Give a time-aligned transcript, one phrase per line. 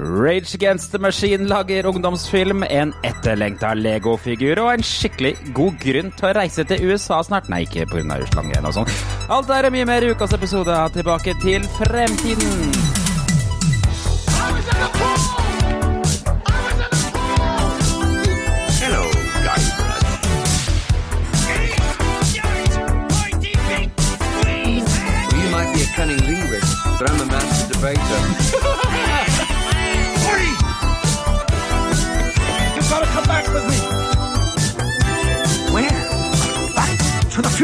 [0.00, 6.30] Rage Against the Machine lager ungdomsfilm, en etterlengta Lego-figur og en skikkelig god grunn til
[6.30, 7.50] å reise til USA snart.
[7.52, 8.20] Nei, ikke pga.
[8.20, 8.92] Russland og sånn.
[9.32, 12.85] Alt er mye mer i ukas episode Tilbake til fremtiden.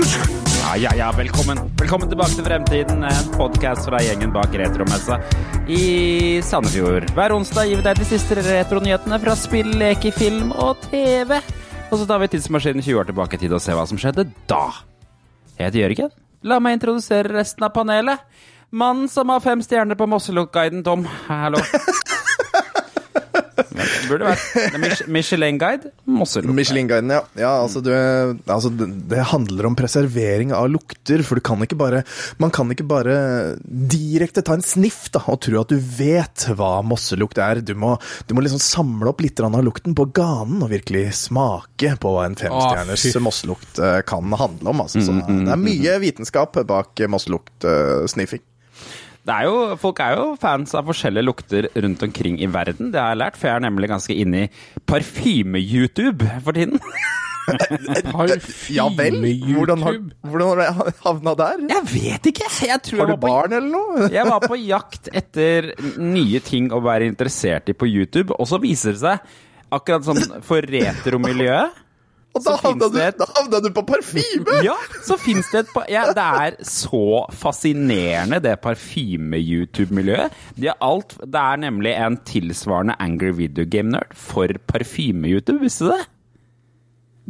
[0.02, 1.58] Ja, ja, ja, velkommen.
[1.78, 5.20] Velkommen tilbake til Fremtiden, en podkast fra gjengen bak Retromessa
[5.70, 7.06] i Sandefjord.
[7.14, 11.38] Hver onsdag gir vi deg de siste retronyhetene fra spill, leke, film og TV.
[11.92, 14.26] Og så tar vi tidsmaskinen 20 år tilbake i tid og ser hva som skjedde
[14.50, 14.64] da.
[15.54, 16.14] Jeg heter Jørgen.
[16.50, 18.26] La meg introdusere resten av panelet.
[18.74, 21.06] Mannen som har fem stjerner på Mosseluk-guiden, Tom.
[21.28, 21.62] Hallo.
[24.08, 26.54] Burde vært Michelin-guide, Mosseluk.
[26.58, 27.22] Michelin-guiden, ja.
[27.38, 27.92] ja altså, du,
[28.46, 32.02] altså det, handler om preservering av lukter, for du kan ikke bare
[32.42, 33.16] Man kan ikke bare
[33.62, 37.62] direkte ta en sniff da, og tro at du vet hva mosselukt er.
[37.64, 37.94] Du må,
[38.26, 42.26] du må liksom samle opp litt av lukten på ganen og virkelig smake på hva
[42.28, 43.14] en femstjerners fy.
[43.22, 44.84] mosselukt eh, kan handle om.
[44.84, 45.02] Altså.
[45.04, 48.42] Så det er mye vitenskap bak mosseluktsniffing.
[49.22, 52.90] Det er jo, folk er jo fans av forskjellige lukter rundt omkring i verden.
[52.90, 56.80] Det har jeg lært, for jeg er nemlig ganske inne i parfyme-YouTube for tiden.
[58.70, 59.16] Ja vel?
[59.42, 59.96] Hvordan har,
[60.30, 61.64] hvordan har du havna der?
[61.72, 62.46] Jeg vet ikke!
[62.68, 64.06] Jeg tror Har jeg du på, barn eller noe?
[64.14, 68.60] jeg var på jakt etter nye ting å være interessert i på YouTube, og så
[68.62, 69.34] viser det seg,
[69.74, 71.81] akkurat sånn for retromiljøet
[72.32, 74.54] Og da havna, du, et- da havna du på parfyme!
[74.64, 75.84] Ja, så fins det et par...
[75.92, 77.02] ja, Det er så
[77.36, 80.32] fascinerende, det parfyme-YouTube-miljøet.
[80.56, 85.92] De alt Det er nemlig en tilsvarende Angry Video Game Nerd for parfyme-YouTube, visste du
[85.96, 86.02] det?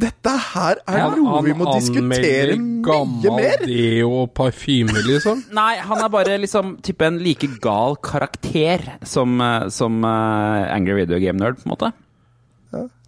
[0.03, 3.61] Dette her er ja, noe vi må diskutere mye mer!
[3.61, 5.43] deo og parfyme, liksom.
[5.59, 10.97] Nei, han er bare liksom type en like gal karakter som, eh, som uh, Angry
[11.03, 11.91] Video Game Nerd, på en måte.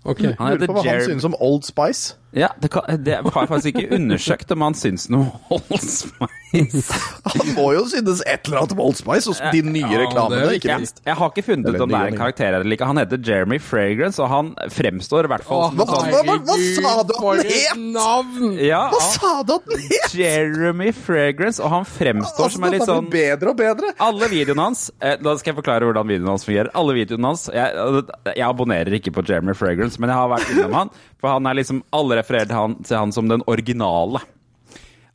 [0.06, 0.22] Ok.
[0.40, 2.16] Han Lurer på hva han synes om Old Spice.
[2.36, 6.98] Ja, det, kan, det har jeg faktisk ikke undersøkt om han syns noe Old Spice.
[7.32, 10.50] Han må jo synes et eller annet om Old Spice, og de nye Ja, reklamene,
[10.58, 11.00] ikke Jeg, minst.
[11.06, 12.88] jeg har ikke funnet ut om det er en karakter eller ikke.
[12.92, 16.38] Han heter Jeremy Fragrance, og han fremstår i hvert fall som Hva- sånn hva- hva-
[16.44, 18.62] hva sa du at den het?
[18.68, 20.16] Ja, Hva sa du at den het?!
[20.16, 23.94] Jeremy Fragrance, og han fremstår Altså, som er litt sånn blir bedre og bedre.
[24.00, 26.70] Alle videoene hans eh, Da skal jeg forklare hvordan videoene hans fungerer.
[26.76, 28.04] Alle videoene hans Jeg,
[28.36, 30.90] jeg abonnerer ikke på Jeremy Fragrance, men jeg har vært innom han.
[31.26, 34.22] For han er liksom Alle refererer til han, til han som den originale.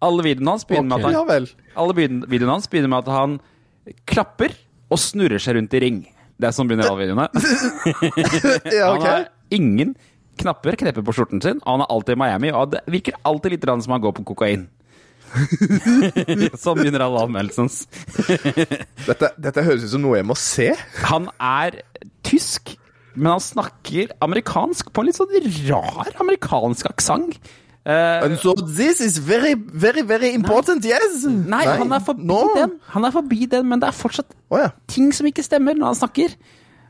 [0.03, 1.47] Alle videoene hans begynner med at Ja han, vel.
[1.79, 3.37] alle videoene hans begynner med at han
[4.11, 4.55] klapper
[4.91, 6.01] og snurrer seg rundt i ring.
[6.41, 7.29] Det er sånn begynner alle videoene.
[8.75, 9.95] Ja, Han har ingen
[10.41, 13.55] knapper, knepper på skjorten sin, og han er alltid i Miami, og det virker alltid
[13.55, 14.67] litt som han går på kokain.
[16.65, 17.69] sånn begynner alle anmeldelsene.
[19.05, 20.71] Dette, dette høres ut som noe jeg må se.
[21.13, 21.83] Han er
[22.27, 22.73] tysk,
[23.15, 25.35] men han snakker amerikansk på en litt sånn
[25.71, 27.41] rar amerikansk aksent.
[27.81, 31.25] Uh, And so this is very, very, very important, yes?
[31.25, 32.43] nei, han er forbi no.
[32.55, 34.69] den, Han er forbi den, men det er fortsatt oh, ja.
[34.87, 36.35] ting som ikke stemmer når han snakker.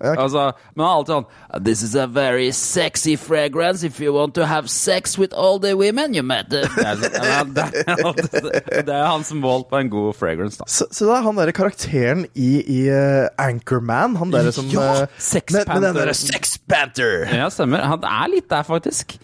[0.00, 0.20] Ja, ok.
[0.24, 0.44] Altså,
[0.74, 4.46] men han er alltid sånn This is a very sexy fragrance if you want to
[4.48, 6.48] have sex with all the women you met.
[6.50, 10.64] Det er, det er, det er hans mål på en god fragrance, da.
[10.70, 14.86] Så, så det er han derre karakteren i, i eh, Anchorman, han derre som Ja,
[15.02, 16.00] eh, Sex med, med den Panther.
[16.04, 17.28] derre Sex Panther!
[17.36, 17.84] Ja, stemmer.
[17.92, 19.18] Han er litt der, faktisk.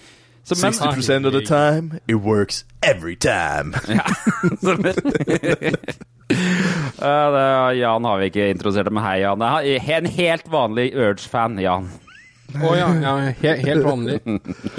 [0.46, 3.74] Så, men, 60% of the time, it works every time.
[7.00, 9.42] Ja, uh, Jan har vi ikke introdusert, men hei, Jan.
[9.42, 11.88] En helt vanlig Urge-fan, Jan.
[12.56, 14.20] Å ja, ja he helt vanlig.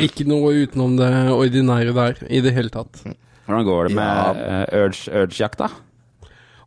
[0.01, 3.03] Ikke noe utenom det ordinære der i det hele tatt.
[3.47, 4.31] Hvordan går det med Ja.
[4.31, 5.69] uh, Urge- Urge-jakta?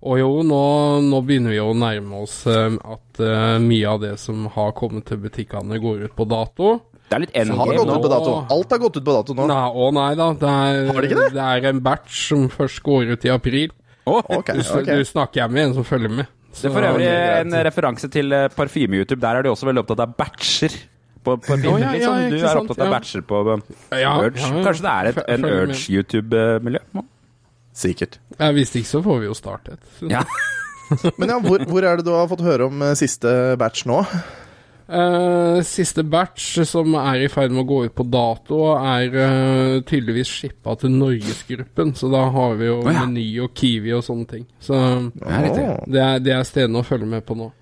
[0.00, 0.60] Og jo, nå,
[1.04, 5.04] nå begynner vi å nærme oss uh, at eh, mye av det som har kommet
[5.10, 6.70] til butikkene, går ut på dato.
[7.10, 8.32] Det er litt Har det endgame gått ut på dato?
[8.54, 9.46] Alt har gått ut på dato nå.
[9.50, 10.28] Nei, å nei da.
[10.38, 11.46] Det er, Har det ikke det?
[11.46, 13.72] er en batch som først går ut i april.
[14.06, 14.60] Å, okay.
[14.60, 14.92] Du, ok.
[14.94, 16.30] du snakker jeg med en som følger med.
[16.50, 19.20] Det er for øvrig det er en referanse til eh, parfyme-YouTube.
[19.22, 20.78] Der er de også veldig opptatt av batcher.
[21.20, 22.92] På på oh, ja, sånn, ja, du er sant, opptatt av ja.
[22.94, 24.40] batcher på Ja, Urge.
[24.40, 24.62] ja, ja.
[24.64, 25.48] Kanskje det er et, en.
[25.50, 27.04] Urge-YouTube-miljø?
[27.80, 28.20] Sikkert.
[28.38, 29.82] Ja, Hvis ikke, så får vi jo startet.
[30.06, 30.22] Ja.
[31.20, 34.00] Men ja, hvor, hvor er det du har fått høre om eh, siste batch nå?
[34.90, 39.76] Eh, siste batch som er i ferd med å gå ut på dato, er uh,
[39.86, 41.94] tydeligvis shippa til Norgesgruppen.
[41.94, 43.04] Så da har vi jo oh, ja.
[43.04, 44.44] Meny og Kiwi og sånne ting.
[44.58, 44.74] Så
[45.14, 47.52] det er, det er stedene å følge med på nå.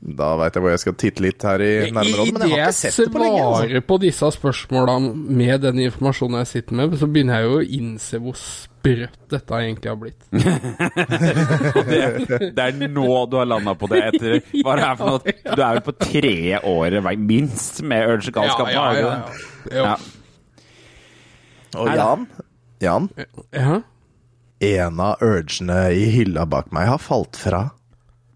[0.00, 2.76] Da veit jeg hvor jeg skal titte litt her i nærområdet, men jeg har ikke
[2.78, 3.40] sett det på lenge.
[3.44, 3.66] Altså.
[3.66, 7.66] svarer på disse spørsmåla med den informasjonen jeg sitter med, så begynner jeg jo å
[7.78, 10.22] innse hvor sprøtt dette egentlig har blitt.
[11.90, 15.10] Det, det er nå du har landa på det etter Hva er det her for
[15.10, 15.34] noe?
[15.56, 18.70] Du er jo på tredje året, minst, med Urge-galskap?
[18.72, 19.12] Ja, ja, ja,
[19.68, 19.84] ja.
[19.84, 19.96] Ja.
[21.80, 22.24] Og Jan,
[22.82, 23.10] Jan,
[23.54, 23.80] Ja.
[24.60, 27.66] en av urgene i hylla bak meg har falt fra.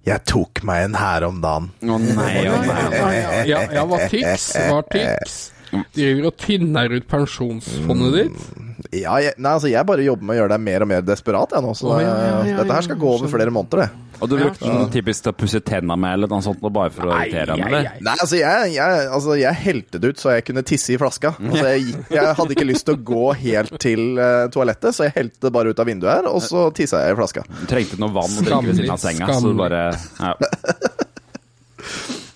[0.04, 1.70] Jeg tok meg en her om dagen.
[1.80, 3.18] Å nei, å nei.
[3.48, 4.50] Ja, ja, hva tyks?
[4.68, 5.36] Hva tyks?
[5.96, 8.42] Driver og tynner ut pensjonsfondet ditt?
[8.92, 11.54] Ja, jeg, nei, altså, jeg bare jobber med å gjøre deg mer og mer desperat,
[11.56, 11.74] jeg nå.
[11.78, 14.04] Så oh, ja, ja, ja, dette her skal gå over flere måneder, det.
[14.22, 16.92] Og du brukte den typisk til å pusse tenna med, eller noe sånt, og bare
[16.94, 17.88] for å irritere ham, eller?
[17.98, 21.34] Nei, altså jeg, jeg, altså jeg helte det ut så jeg kunne tisse i flaska.
[21.40, 25.16] Altså jeg, jeg hadde ikke lyst til å gå helt til uh, toalettet, så jeg
[25.18, 27.46] helte det bare ut av vinduet her, og så tissa jeg i flaska.
[27.62, 30.34] Du trengte noe vann å drikke ved siden av senga, så du bare ja.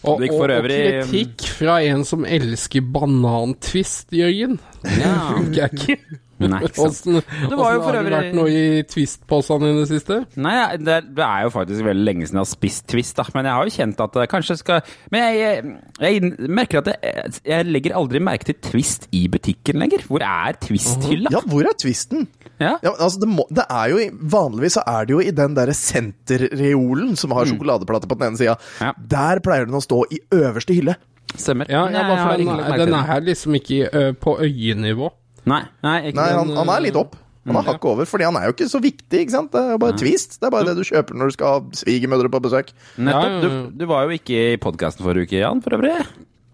[0.09, 4.57] Og, og, og kritikk fra en som elsker banantvist, Jørgen.
[4.97, 5.15] Ja.
[5.35, 6.19] funker jeg ikke.
[6.39, 6.99] Nei, ikke sant.
[7.09, 9.87] Hvordan, Det var jo åssen for har det øvrig- vært noe i twist-posene i det
[9.91, 10.19] siste?
[10.39, 13.25] Nei, det, er- det er jo faktisk veldig lenge siden jeg har spist Twist, da.
[13.35, 14.81] Men jeg har jo kjent at det kanskje skal
[15.11, 19.81] Men jeg, jeg, jeg merker at jeg, jeg legger aldri merke til Twist i butikken
[19.83, 20.07] lenger.
[20.07, 21.33] Hvor er Twist-hylla?
[21.35, 22.29] Ja, hvor er twisten?
[22.59, 22.77] Ja.
[22.83, 23.99] Ja, altså det, må, det er jo
[24.33, 28.41] Vanligvis så er det jo i den derre senterreolen som har sjokoladeplate på den ene
[28.41, 28.57] sida.
[28.83, 28.93] Ja.
[28.99, 30.97] Der pleier den å stå i øverste hylle.
[31.39, 31.69] Stemmer.
[31.71, 32.49] Ja, den,
[32.81, 35.11] den er her liksom ikke ø, på øyenivå.
[35.49, 37.17] Nei, nei, ikke Nei, han, han er litt opp.
[37.49, 39.23] Han har hakket over, fordi han er jo ikke så viktig.
[39.23, 39.51] ikke sant?
[39.55, 40.37] Det er jo bare twist.
[40.37, 42.73] Det er bare det du kjøper når du skal ha svigermødre på besøk.
[43.01, 43.37] Nettopp.
[43.41, 43.49] Du,
[43.81, 45.95] du var jo ikke i podkasten forrige uke, Jan, for øvrig.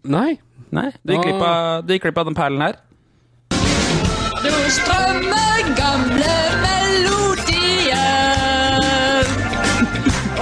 [0.06, 0.36] Nei.
[0.74, 1.26] Nei, du gikk
[2.02, 2.78] glipp av, den perlen her.
[4.44, 7.94] Du strømmer gamle melodier.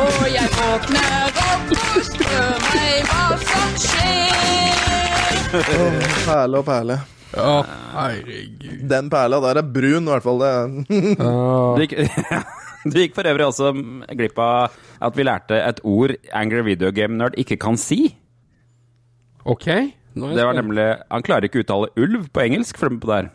[0.03, 5.37] Og jeg våkner opp og spør meg hva som skjer.
[5.53, 6.97] Perle og perle.
[7.33, 7.53] Å,
[7.95, 8.83] herregud.
[8.91, 10.43] Den perla der er brun, i hvert fall.
[10.43, 10.53] Det.
[11.77, 11.95] Du gikk,
[12.93, 13.73] du gikk for øvrig også
[14.19, 18.13] glipp av at vi lærte et ord Angry Video Game Nerd ikke kan si.
[19.45, 19.69] Ok.
[20.13, 22.77] Det var nemlig Han klarer ikke å uttale ulv på engelsk.
[22.79, 23.31] For på der.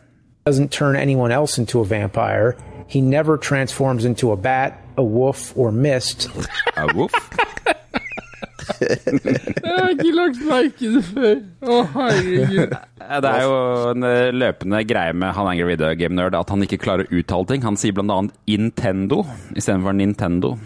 [0.48, 2.56] doesn't turn anyone else into a vampire.
[2.86, 6.30] He never transforms into a bat, a wolf, or mist.
[6.76, 7.12] A woof.
[8.58, 11.34] Jeg har ikke lagt merke til det før.
[11.62, 12.72] Å, herregud.
[12.74, 13.54] Eh, Det er jo
[13.92, 17.20] en eh, løpende greie med han Angry Video Game Nerd at han ikke klarer å
[17.20, 17.62] uttale ting.
[17.66, 19.22] Han sier blant annet Intendo
[19.56, 20.56] istedenfor Nintendo.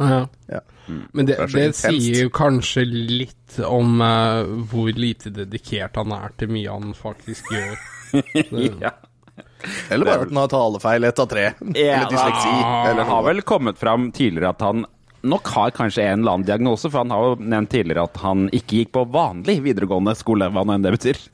[0.00, 0.22] Ja.
[0.52, 0.62] Ja.
[1.12, 6.34] Men det, Det det sier jo kanskje litt om uh, hvor lite dedikert han er
[6.38, 7.76] til mye han faktisk gjør.
[8.86, 8.92] Ja.
[9.90, 11.46] Eller bare at han har talefeil ett av tre.
[11.60, 12.52] Eller dysleksi.
[12.96, 14.84] Det har vel kommet fram tidligere at han
[15.28, 18.46] nok har kanskje en eller annen diagnose, for han har jo nevnt tidligere at han
[18.54, 21.24] ikke gikk på vanlig videregående skole, hva nå enn det betyr.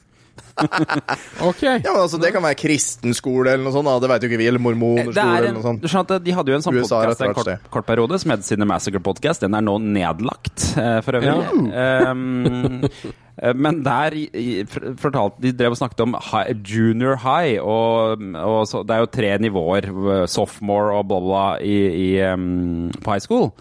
[1.40, 1.62] Ok.
[1.62, 3.88] Ja, men altså, Det kan være kristen skole eller noe sånt.
[3.88, 3.96] da.
[4.02, 4.48] Det veit jo ikke vi.
[4.50, 5.82] Eller mormonskole er eller noe sånt.
[5.82, 8.46] du skjønner at De hadde jo en sånn podkast en kort, kort periode som het
[8.46, 9.44] Sine Massacre Podcast.
[9.44, 11.34] Den er nå nedlagt, eh, for øvrig.
[11.72, 12.86] Um,
[13.42, 14.16] eh, men der
[15.00, 19.12] fortalte De drev og snakket om high, junior high, og, og så, det er jo
[19.18, 19.90] tre nivåer,
[20.30, 23.52] sophomore og bolla bla, i, i, um, på high school.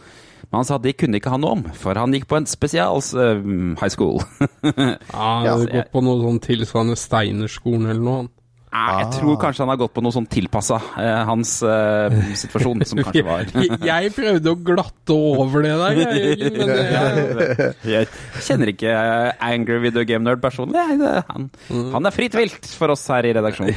[0.51, 3.13] Men han sa det kunne ikke han noe om, for han gikk på en spesials
[3.15, 3.39] uh,
[3.79, 4.19] high school.
[4.67, 8.29] Ja, Ja, jeg- gått på noe sånn tilsvarende Steinerskolen eller noe.
[8.71, 9.01] Ah.
[9.01, 13.01] Jeg tror kanskje han har gått på noe sånn tilpassa eh, hans eh, situasjon, som
[13.03, 17.67] kanskje var Jeg, jeg prøvde å glatte over det der, jeg, men det,
[17.97, 18.07] Jeg
[18.47, 20.79] kjenner ikke eh, Angry Video Game Nerd personlig.
[21.27, 21.49] Han,
[21.97, 23.75] han er fritt vilt for oss her i redaksjonen.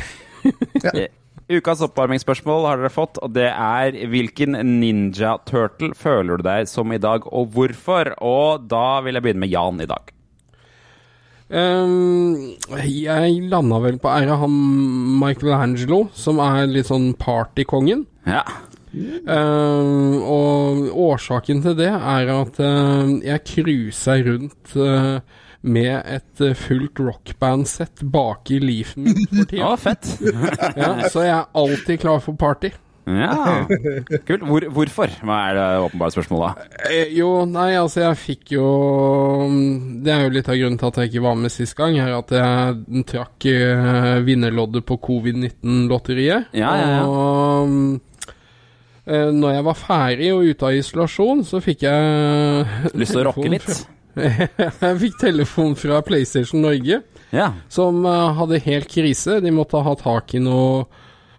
[0.94, 1.08] Eh,
[1.52, 6.92] Ukas oppvarmingsspørsmål har dere fått, og det er hvilken Ninja Turtle føler du deg som
[6.94, 8.14] i dag, og hvorfor?
[8.24, 10.14] Og da vil jeg begynne med Jan i dag.
[11.54, 12.56] Um,
[12.88, 14.54] jeg landa vel på æra han
[15.20, 18.06] Michelangelo, som er litt sånn partykongen.
[18.24, 18.46] Ja.
[18.94, 25.18] Ehm, og årsaken til det er at uh, jeg cruisa rundt eh,
[25.64, 29.74] med et fullt fullt rockbandsett bak i leafen min for Å, tida.
[29.88, 30.08] fett.
[30.80, 32.70] Ja, så jeg er alltid klar for party.
[33.04, 33.66] Ja.
[34.24, 34.44] Kult.
[34.48, 35.10] Hvor, hvorfor?
[35.28, 36.62] Hva er det åpenbare spørsmålet?
[36.88, 38.64] Eh, jo, nei, altså jeg fikk jo
[39.50, 41.98] mm, Det er jo litt av grunnen til at jeg ikke var med sist gang,
[42.00, 46.48] er at jeg trakk eh, vinnerloddet på covid-19-lotteriet.
[46.56, 47.02] Ja, ja, ja.
[47.04, 48.00] Og mm,
[49.04, 53.26] eh, når jeg var ferdig og ute av isolasjon, så fikk jeg Lyst til å
[53.28, 53.68] rocke litt?
[53.68, 53.90] fra-
[54.84, 57.00] jeg fikk telefon fra PlayStation Norge,
[57.34, 57.52] Ja.
[57.72, 59.40] som uh, hadde helt krise.
[59.42, 60.84] De måtte ha tak i noe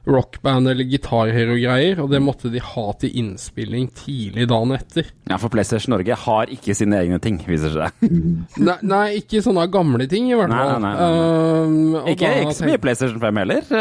[0.05, 5.07] rockband eller gitarhero-greier, og det måtte de ha til innspilling tidlig dagen etter.
[5.25, 8.13] Ja, for PlayStation Norge har ikke sine egne ting, viser det seg.
[8.67, 10.75] Nei, nei ikke sånne gamle ting, i hvert fall.
[10.83, 11.95] nei, nei, nei.
[11.95, 13.71] Um, Ikke, ikke så mye PlayStation 5 heller.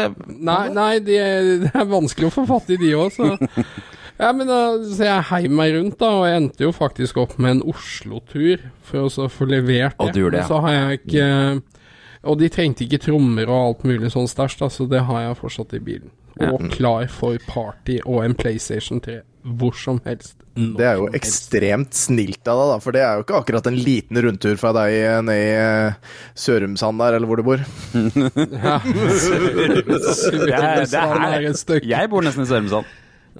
[0.49, 1.21] Nei, nei det,
[1.67, 3.35] det er vanskelig å få fatt i de òg, så
[4.17, 7.37] Ja, men da, Så jeg heiv meg rundt, da, og jeg endte jo faktisk opp
[7.41, 10.05] med en Oslo-tur for å så få levert det.
[10.05, 11.27] Og du gjorde det, Men så har jeg ikke
[12.25, 15.39] Og de trengte ikke trommer og alt mulig sånn stæsj, da, så det har jeg
[15.43, 16.13] fortsatt i bilen.
[16.41, 20.39] Og klar for party og en PlayStation 3 hvor som helst.
[20.55, 23.77] Det er jo ekstremt snilt av deg, da, for det er jo ikke akkurat en
[23.77, 27.61] liten rundtur fra deg eh, ned i eh, Sørumsand der, eller hvor du bor.
[28.65, 28.79] Ja.
[28.81, 29.83] Det,
[30.47, 31.85] det er er, et stykke.
[31.91, 32.89] jeg bor nesten i Sørumsand.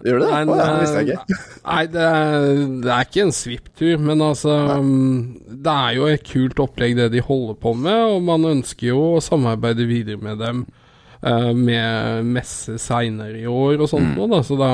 [0.03, 0.31] Gjør du det?
[0.31, 1.37] Nei, ja, det visste jeg ikke.
[1.69, 2.47] Nei, det er,
[2.83, 5.53] det er ikke en svipptur, men altså nei.
[5.65, 9.05] Det er jo et kult opplegg det de holder på med, og man ønsker jo
[9.15, 10.65] å samarbeide videre med dem
[11.23, 14.71] uh, med messe seinere i år og sånt noe, da, så da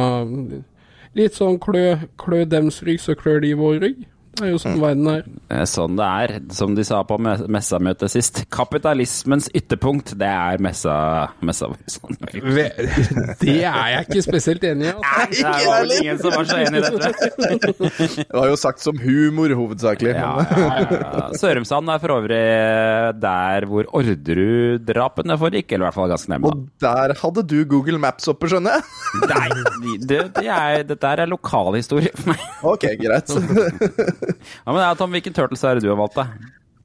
[1.11, 4.05] Litt sånn klø, klø dems rygg, så klør de vår rygg.
[4.31, 5.23] Det er jo sånn verden er.
[5.51, 8.41] Er Sånn det er, som de sa på messamøtet sist.
[8.53, 10.93] Kapitalismens ytterpunkt, det er messa...
[11.43, 12.15] messa sånn.
[13.41, 14.93] Det er jeg ikke spesielt enig i.
[14.95, 15.41] Altså.
[15.41, 17.09] Det var vel ingen som var så enig i dette.
[18.21, 20.13] Det var jo sagt som humor, hovedsakelig.
[20.15, 21.25] Ja, ja, ja.
[21.41, 22.41] Sørumsand er for øvrig
[23.21, 26.51] der hvor Orderud-drapene foregikk, eller i hvert fall ganske nærme.
[26.51, 28.83] Og der hadde du Google Maps oppe, skjønner jeg.
[29.31, 32.47] Nei, det, det er, dette er lokalhistorie for meg.
[32.71, 33.35] Ok, greit.
[34.21, 36.27] Ja, men Tom, hvilken Turtles er det du har valgt, da?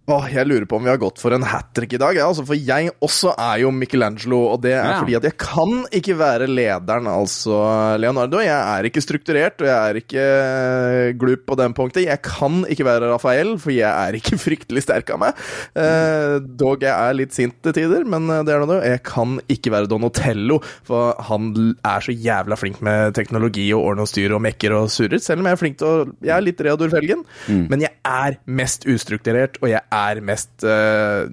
[0.06, 2.14] Åh, jeg lurer på om vi har gått for en hat trick i dag.
[2.14, 4.98] Ja, altså, for jeg også er jo Michelangelo, og det er Ja.
[5.00, 8.38] fordi at jeg kan ikke være lederen, altså Leonardo.
[8.38, 12.04] Jeg er ikke strukturert, og jeg er ikke eh, glup på den punktet.
[12.06, 15.42] Jeg kan ikke være Rafael, for jeg er ikke fryktelig sterk av meg.
[15.74, 18.78] Eh, dog jeg er litt sint til tider, men eh, det er nå det.
[18.86, 21.50] Jeg kan ikke være Donatello, for han
[21.82, 25.42] er så jævla flink med teknologi og ordne og styr og mekker og surrer, selv
[25.42, 28.86] om jeg er flink til å Jeg er litt Reodor Felgen, men jeg er mest
[28.86, 29.95] ustrukturert, og jeg er
[30.26, 31.26] mest uh,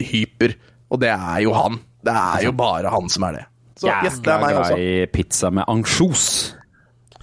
[0.00, 0.56] hyper.
[0.88, 1.80] Og det er jo han.
[2.04, 3.44] Det er jo bare han som er det.
[3.78, 6.24] Så yes, det er meg glad i pizza med ansjos.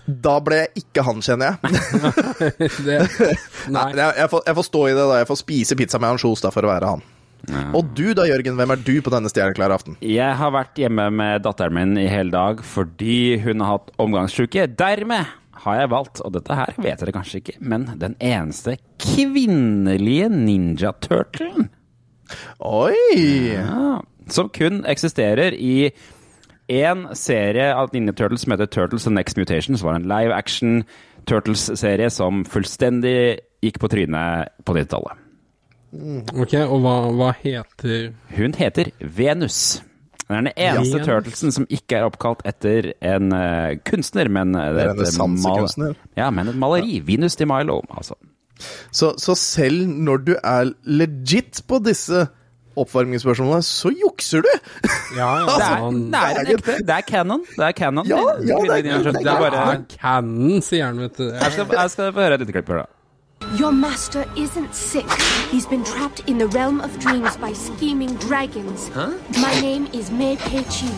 [0.06, 1.82] Da ble jeg ikke han, kjenner jeg.
[2.86, 3.00] Det,
[3.74, 3.88] nei.
[3.98, 5.18] Jeg, jeg, får, jeg får stå i det, da.
[5.24, 7.04] Jeg får spise pizza med ansjos da, for å være han.
[7.78, 8.58] Og du da, Jørgen.
[8.58, 9.98] Hvem er du på denne stjerneklare aften?
[10.06, 14.68] Jeg har vært hjemme med datteren min i hele dag fordi hun har hatt omgangssjuke.
[14.78, 20.30] Dermed har jeg valgt, og dette her vet dere kanskje ikke, men den eneste kvinnelige
[20.34, 21.70] Ninja Turtlen.
[22.60, 23.56] Oi!
[23.56, 25.92] Ja, som kun eksisterer i
[26.72, 30.34] én serie av Ninja Turtles som heter Turtles and Next Mutation, som var en live
[30.34, 30.84] action
[31.30, 35.22] Turtles-serie som fullstendig gikk på trynet på 90-tallet.
[36.36, 39.80] Ok, og hva, hva heter Hun heter Venus.
[40.28, 41.06] Hun er den eneste Ja.
[41.06, 45.92] turtlesen som ikke er oppkalt etter en uh, kunstner, men eh, Det er et renessansekunstner.
[45.94, 47.00] mal- Ja, men et maleri.
[47.06, 48.16] Venus de Milo, altså.
[48.92, 52.26] Så, så selv når du er legit på disse
[52.76, 54.50] oppvarmingsspørsmålene, så jukser du!
[55.16, 57.46] Ja, ja, Det er, det er, en ekte, det er canon.
[57.56, 58.08] Det er canon.
[58.10, 59.04] Ja, ja, det er- det er.
[59.06, 61.30] Det Det er bare er Cannon, sier han, vet du.
[61.32, 62.86] Jeg skal, jeg skal få høre et lite klipp her, da.
[63.58, 65.10] Your master isn't sick.
[65.50, 68.90] He's been trapped in the realm of dreams by scheming dragons.
[68.90, 69.14] Huh?
[69.40, 70.92] My name is Mei Pei Chi.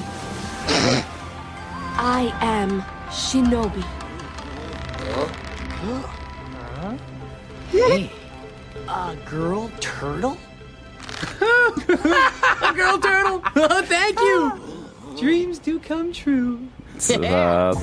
[1.99, 3.85] I am Shinobi.
[8.89, 10.37] A girl turtle?
[11.41, 13.39] a girl turtle!
[13.83, 14.59] Thank you!
[15.19, 16.67] Dreams do come true.
[17.07, 17.17] Så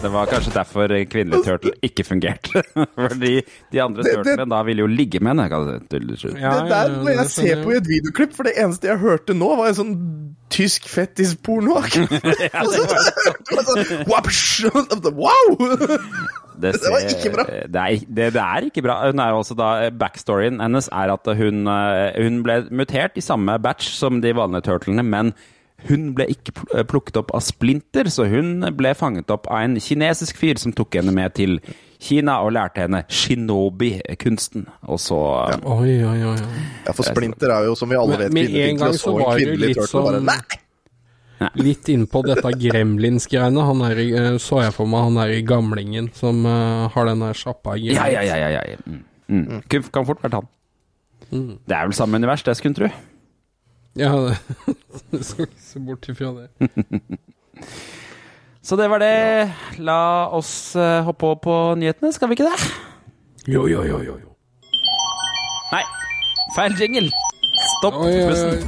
[0.02, 2.62] det, var kanskje derfor kvinnelig turtle ikke fungerte.
[3.06, 3.34] Fordi
[3.72, 5.48] de andre turtlene da ville jo ligge med henne.
[5.48, 9.02] Ja, det der ja, må jeg se på i et videoklipp, for det eneste jeg
[9.02, 9.94] hørte nå, var en sånn
[10.54, 11.80] tysk fettis-porno.
[14.62, 15.46] sånn, wow!
[16.54, 17.46] Det, Det var ikke bra.
[17.48, 18.98] Det er, det, det er ikke bra.
[19.08, 23.58] Hun er også da, Backstoryen hennes er at hun, eh, hun ble mutert i samme
[23.62, 25.34] batch som de vanlige turtlene, men
[25.88, 29.76] hun ble ikke eh, plukket opp av Splinter, så hun ble fanget opp av en
[29.82, 31.58] kinesisk fyr som tok henne med til
[32.04, 34.66] Kina og lærte henne shinobi-kunsten.
[34.88, 35.20] Og så
[35.52, 35.60] ja.
[35.76, 36.18] oi, oi.
[36.32, 36.36] oi.
[36.86, 39.72] Ja, for Splinter er jo, som vi alle vet, kvinnefiendtlig, gang og så en kvinnelig
[39.78, 41.50] turtle bare sånn- Nei!
[41.58, 43.64] Litt innpå dette Gremlins-greiene.
[43.68, 47.24] Han er, eh, så jeg for meg han er i gamlingen som uh, har den
[47.24, 48.36] der sjappa i Ja, ja, ja.
[48.38, 48.78] ja, ja.
[48.86, 49.02] Mm.
[49.28, 49.64] Mm.
[49.68, 50.48] Kan, fort vært han.
[51.30, 52.90] Det er vel samme univers, det skulle en tro.
[53.96, 54.34] Ja,
[55.12, 56.48] du skal ikke se bort ifra det.
[58.64, 59.52] Så det var det.
[59.78, 62.58] La oss eh, hoppe over på nyhetene, skal vi ikke det?
[63.46, 64.14] Jo, jo, jo, jo.
[64.18, 64.28] jo.
[65.74, 65.82] Nei,
[66.56, 67.10] feil jingle.
[67.76, 68.50] Stopp Oi, oi, bussen.
[68.50, 68.58] oi.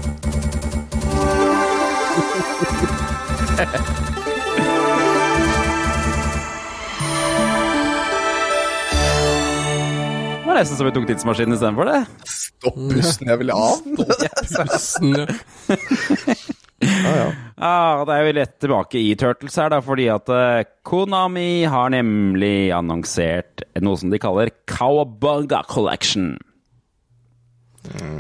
[10.37, 12.00] Det var nesten som vi tok tidsmaskinen istedenfor det.
[12.66, 13.78] Stopp pusten, jeg vil av.
[14.66, 15.26] Pussen, ja.
[17.56, 21.88] Ja, det er jo rett tilbake i Turtles her, da, fordi at eh, Konami har
[21.94, 26.35] nemlig annonsert noe som de kaller Cowabunga Collection.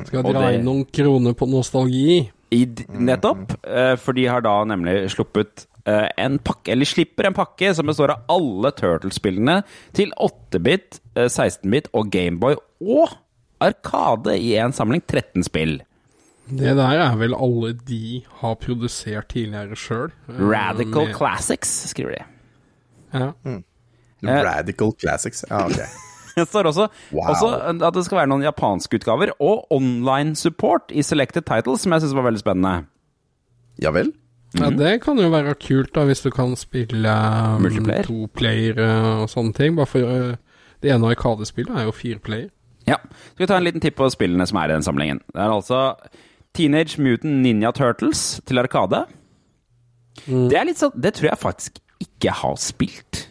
[0.08, 2.30] Skal Og dra det- inn noen kroner på nostalgi.
[2.54, 2.60] I,
[2.94, 7.72] nettopp, eh, for de har da nemlig sluppet eh, en pakke, eller slipper en pakke
[7.74, 9.60] som består av alle Turtles-spillene
[9.98, 12.54] til 8-bit, eh, 16-bit og Gameboy
[12.86, 13.16] og
[13.64, 15.78] Arkade i en samling 13 spill.
[16.46, 20.12] Det der er vel alle de har produsert tidligere sjøl.
[20.28, 22.24] Radical Classics, skriver de.
[23.16, 23.30] Ja.
[24.22, 25.44] Radical Classics.
[25.50, 25.80] Ja, ok.
[26.36, 26.84] Det står også,
[27.16, 27.30] Wow.
[27.32, 27.48] også
[27.86, 32.02] at det skal være noen japanske utgaver og online support i selected titles, som jeg
[32.04, 32.72] syns var veldig spennende.
[33.80, 34.10] Ja vel?
[34.60, 37.08] ja, det kan jo være kult, da, hvis du kan spille
[37.56, 37.64] um,
[38.04, 39.78] to player uh, og sånne ting.
[39.80, 42.52] Bare for uh, det ene Arkadespillet er jo fire player.
[42.86, 43.00] Ja.
[43.32, 45.22] Skal vi ta en liten tipp på spillene som er i den samlingen.
[45.32, 45.80] Det er altså
[46.56, 49.04] Teenage Mutant Ninja Turtles til Arkade.
[50.26, 50.46] Mm.
[50.50, 53.26] Det er litt sånn Det tror jeg faktisk ikke har spilt.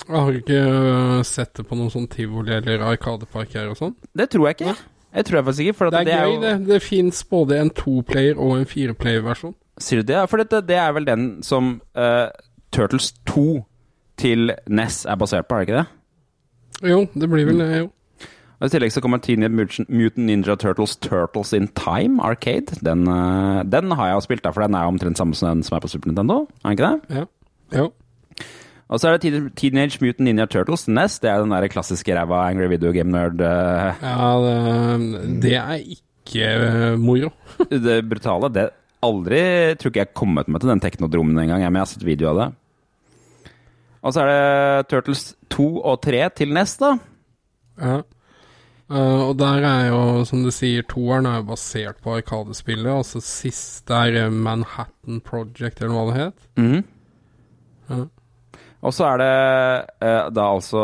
[0.00, 3.94] Jeg har ikke uh, sett det på noen sånn tivoli eller arkadepark her og sånn.
[4.16, 4.74] Det tror jeg ikke.
[5.10, 6.54] Jeg tror jeg faktisk ikke, for Det er det er gøy, jo det.
[6.68, 9.54] Det fins både en to-player og en fire-player-versjon.
[9.80, 10.18] Sier du det?
[10.20, 12.28] Ja, For dette, det er vel den som uh,
[12.72, 13.46] Turtles 2
[14.20, 16.90] til NES er basert på, er det ikke det?
[16.90, 17.88] Jo, det blir vel det, jo.
[18.60, 22.76] Og I tillegg så kommer Teenage Mutant Ninja Turtles Turtles in Time Arcade.
[22.84, 25.76] Den, eh, den har jeg spilt, der, for den er omtrent samme som den som
[25.78, 26.42] er på Super Nintendo.
[26.60, 27.16] Er den ikke det?
[27.16, 27.24] Ja.
[27.78, 27.86] Jo.
[28.90, 31.18] Og så er det Teenage Mutant Ninja Turtles NES.
[31.22, 33.40] Det er den der klassiske ræva Angry Video Game Nerd.
[33.40, 37.30] eh, Ja, det, det er ikke uh, moro.
[37.70, 38.52] det brutale.
[38.52, 38.68] Det
[39.02, 42.04] aldri tror ikke jeg har kommet meg til den teknodromen engang, men jeg har sett
[42.04, 42.48] video av det.
[44.02, 46.98] Og så er det Turtles 2 og 3 til NES, da.
[47.80, 48.00] Ja.
[48.90, 52.90] Eh, og der er jo, som du sier, toeren er jo basert på Arkadespillet.
[52.90, 56.48] altså sist siste er eh, Manhattan Project, eller hva det het.
[56.58, 56.82] Mm.
[57.90, 58.00] Ja.
[58.80, 59.32] Og så er det
[60.00, 60.82] uh, da altså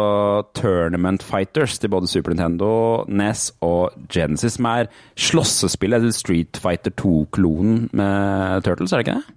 [0.54, 2.68] Tournament Fighters til både Super Nintendo,
[3.08, 9.36] NES og Genesis, som er slåssespillet Street Fighter 2-klonen med Turtles, er det ikke det?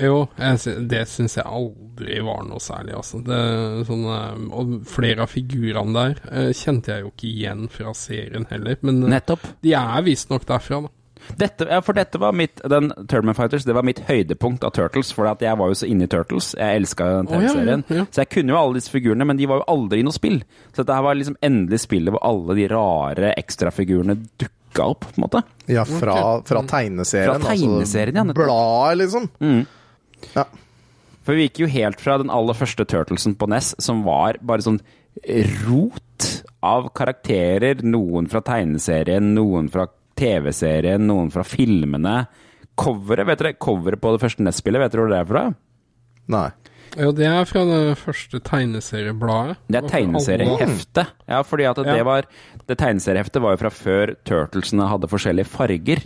[0.00, 3.20] Jo, jeg, det syns jeg aldri var noe særlig, altså.
[3.22, 3.38] Det,
[3.86, 8.48] sånn, eh, og flere av figurene der eh, kjente jeg jo ikke igjen fra serien
[8.50, 8.80] heller.
[8.82, 9.46] Men eh, Nettopp.
[9.62, 10.92] de er visstnok derfra, da.
[11.40, 15.08] Dette, ja, for dette var mitt Den Tournament Fighters Det var mitt høydepunkt av Turtles,
[15.16, 16.50] for at jeg var jo så inne i Turtles.
[16.58, 17.84] Jeg elska den Å, ja, ja, TV-serien.
[17.96, 18.04] ja.
[18.12, 20.42] Så jeg kunne jo alle disse figurene, men de var jo aldri i noe spill.
[20.74, 25.16] Så dette her var liksom endelig spillet hvor alle de rare ekstrafigurene dukka opp, på
[25.16, 25.40] en måte.
[25.70, 27.40] Ja, fra, fra tegneserien.
[27.40, 28.44] Fra tegneserien, ja, altså, ja.
[28.44, 29.30] Bladet, liksom.
[30.34, 30.44] Ja.
[31.24, 34.60] For vi gikk jo helt fra den aller første Turtlesen på NES, som var bare
[34.64, 34.80] sånn
[35.66, 37.80] rot av karakterer.
[37.84, 39.86] Noen fra tegneserien, noen fra
[40.18, 42.26] TV-serien, noen fra filmene.
[42.76, 45.44] Coveret, vet dere, coveret på det første NES-spillet, vet dere hvor det er fra?
[46.34, 46.46] Nei.
[46.94, 49.56] Jo, det er fra det første tegneseriebladet.
[49.72, 51.08] Det er tegneserieheftet.
[51.26, 52.04] Ja, fordi at det Ja.
[52.04, 52.22] var
[52.66, 56.00] Det tegneserieheftet var jo fra før Turtlesene hadde forskjellige farger.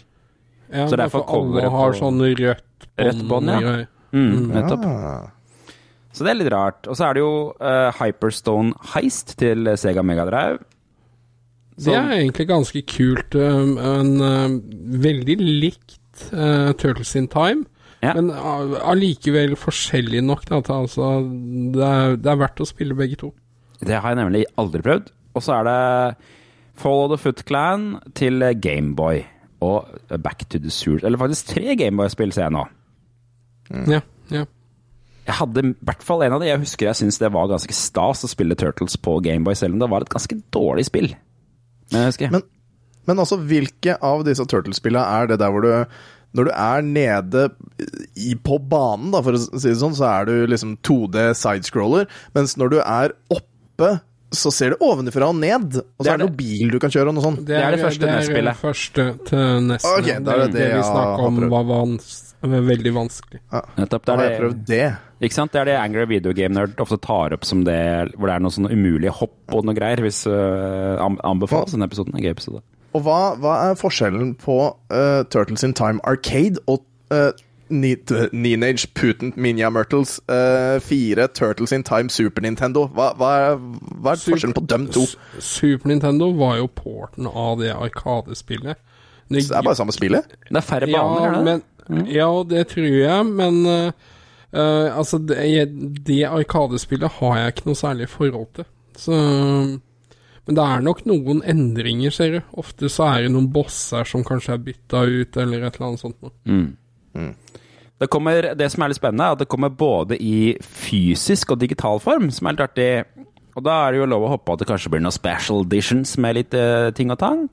[0.73, 2.65] Ja, Så derfor for alle har på- sånn rødt
[2.97, 2.99] bånd.
[2.99, 3.85] Rødt bånd, ja.
[4.13, 4.39] Greier.
[4.39, 4.89] Mm, nettopp.
[4.89, 5.75] Ja.
[6.13, 6.89] Så det er litt rart.
[6.89, 10.65] Og så er det jo uh, Hyperstone Heist til Sega Megadrive.
[11.79, 17.65] Det er egentlig ganske kult, øh, men øh, veldig likt øh, Turtles in Time.
[18.03, 18.15] Ja.
[18.15, 21.21] Men uh, allikevel forskjellig nok til altså,
[21.75, 23.33] det, er, det er verdt å spille begge to.
[23.79, 25.11] Det har jeg nemlig aldri prøvd.
[25.39, 25.79] Og så er det
[26.79, 29.23] Follow the Foot Clan til Gameboy.
[29.61, 29.87] Og
[30.23, 32.67] Back to the Sur Eller faktisk tre Gameboy-spill, ser jeg nå.
[33.69, 34.03] Ja,
[34.33, 34.45] ja.
[35.29, 36.49] Jeg hadde i hvert fall en av de.
[36.49, 39.83] Jeg husker jeg syntes det var ganske stas å spille Turtles på Gameboy, selv om
[39.83, 41.11] det var et ganske dårlig spill.
[41.93, 42.45] Men jeg Men,
[43.09, 45.71] men altså, hvilke av disse Turtles-spillene er det der hvor du
[46.37, 47.47] Når du er nede
[48.17, 52.05] i, på banen, da, for å si det sånn, så er du liksom 2D sidescroller,
[52.37, 53.95] mens når du er oppe
[54.29, 56.93] så ser du ovenfra og ned, og så Det er det noen bil du kan
[56.93, 57.47] kjøre, og noe sånt.
[57.49, 58.53] Det er det første det er NES-spillet.
[58.53, 59.95] det første til nesten.
[59.95, 61.95] Ok, da er det det vi snakka om, var om
[62.41, 62.53] prøvd.
[62.55, 63.41] var veldig vanskelig.
[63.79, 64.05] Nettopp.
[64.05, 64.97] Da Det har er jeg det, prøvd det.
[65.29, 65.53] ikke sant?
[65.53, 67.79] Det er det Angry Video Game Nerd ofte tar opp som det
[68.17, 70.01] hvor det er noe sånn umulige hopp og noe greier.
[70.05, 72.15] Hvis uh, anbefales denne episoden.
[72.15, 72.63] En gøy episode.
[72.95, 74.59] Og hva, hva er forskjellen på
[74.93, 77.31] uh, Turtles in Time Arcade og uh,
[77.69, 82.87] Neenage Putin Minya Murtles Myrtles 4 Turtles in Time Super Nintendo?
[82.97, 83.59] Hva, hva, er,
[84.01, 85.03] hva er forskjellen på dem to?
[85.39, 88.79] Super Nintendo var jo porten av det arkadespillet.
[89.29, 90.25] Det- Så det er bare samme spillet?
[90.49, 91.78] Det er færre ja, baner, er det det?
[91.89, 94.09] Men, ja, det tror jeg, men eh,
[94.53, 95.67] Eh, altså, det,
[96.07, 98.69] det Arkadespillet har jeg ikke noe særlig forhold til.
[98.99, 99.13] Så
[100.49, 102.41] Men det er nok noen endringer, ser du.
[102.57, 106.01] Ofte så er det noen bosser som kanskje er bytta ut, eller et eller annet
[106.01, 106.33] sånt noe.
[106.49, 107.35] Mm.
[108.01, 111.61] Det, kommer, det som er litt spennende, er at det kommer både i fysisk og
[111.61, 112.89] digital form, som er litt artig.
[113.59, 116.15] Og da er det jo lov å håpe at det kanskje blir noen special editions
[116.17, 117.45] med litt uh, ting og tang.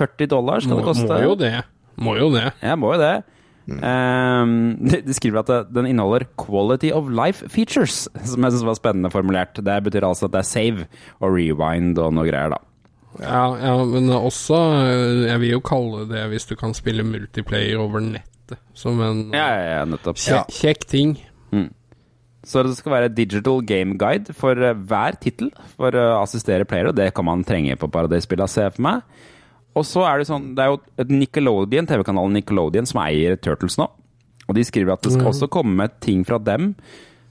[0.00, 1.10] 40 dollar skal Må, det koste.
[1.12, 1.54] må jo det.
[2.00, 2.46] Må jo det.
[2.64, 3.12] Ja, må jo det.
[3.68, 4.54] Ehm,
[4.90, 9.12] de, de skriver at den inneholder 'quality of life features', som jeg syns var spennende
[9.12, 9.54] formulert.
[9.54, 10.86] Det betyr altså at det er save
[11.20, 12.60] og rewind og noe greier, da.
[13.20, 17.76] Ja, ja, men også eh, Jeg vil jo kalle det hvis du kan spille multiplayer
[17.76, 19.50] over nettet, som en Ja,
[19.82, 21.18] ja, kjekk, kjekk ting.
[22.42, 26.90] Så det skal være digital game guide for eh, hver tittel for å assistere playere,
[26.90, 29.20] og det kan man trenge på Paradise-spillene, ser jeg for meg.
[29.78, 33.88] Og så er det sånn Det er jo Nickelodeon, TV-kanalen Nickelodeon, som eier Turtles nå.
[34.48, 35.32] Og de skriver at det skal mm.
[35.32, 36.72] også komme ting fra dem.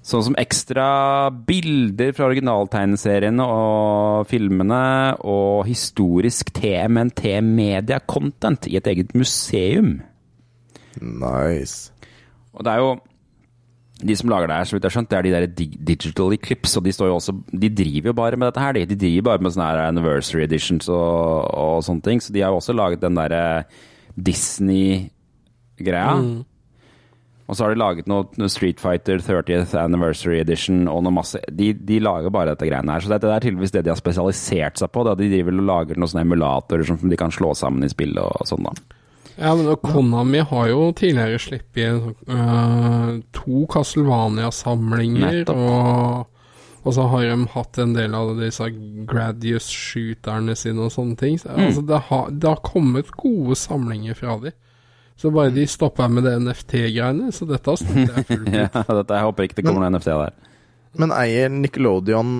[0.01, 4.81] Sånn som ekstra bilder fra originaltegneseriene og filmene,
[5.21, 9.99] og historisk TMNT Media Content i et eget museum.
[10.97, 11.93] Nice.
[12.55, 12.95] Og det er jo
[14.01, 15.45] De som lager det her, så vidt jeg har skjønt, det er de der
[15.91, 18.85] digital eclipse, og de står jo også De driver jo bare med dette her, de.
[18.89, 22.17] De driver bare med sånne her anniversary editions og, og sånne ting.
[22.23, 23.43] Så de har jo også laget den derre
[24.17, 26.15] Disney-greia.
[26.21, 26.39] Mm.
[27.51, 31.35] Og så har de laget noe, noe Street Fighter 30th Anniversary Edition og noe masse
[31.51, 33.03] De, de lager bare dette greiene her.
[33.03, 35.03] Så dette er tydeligvis det de har spesialisert seg på.
[35.03, 35.17] Da.
[35.19, 38.47] De driver og lager noen sånne emulatorer som de kan slå sammen i spillet og
[38.47, 39.00] sånn, da.
[39.41, 46.27] Ja, men Konami har jo tidligere sluppet uh, to Castlevania-samlinger, og,
[46.85, 48.67] og så har de hatt en del av disse
[49.09, 51.39] Gradius-skyterne sine og sånne ting.
[51.41, 51.63] Så, Mm.
[51.67, 54.51] Altså, det har, det har kommet gode samlinger fra de.
[55.17, 58.55] Så bare de stopper med det NFT-greiene, så dette støtter jeg fullt ut.
[58.55, 58.69] ja,
[59.01, 60.33] dette, jeg håper ikke det kommer noe NFT der.
[60.99, 62.31] Men eier Nickelodeon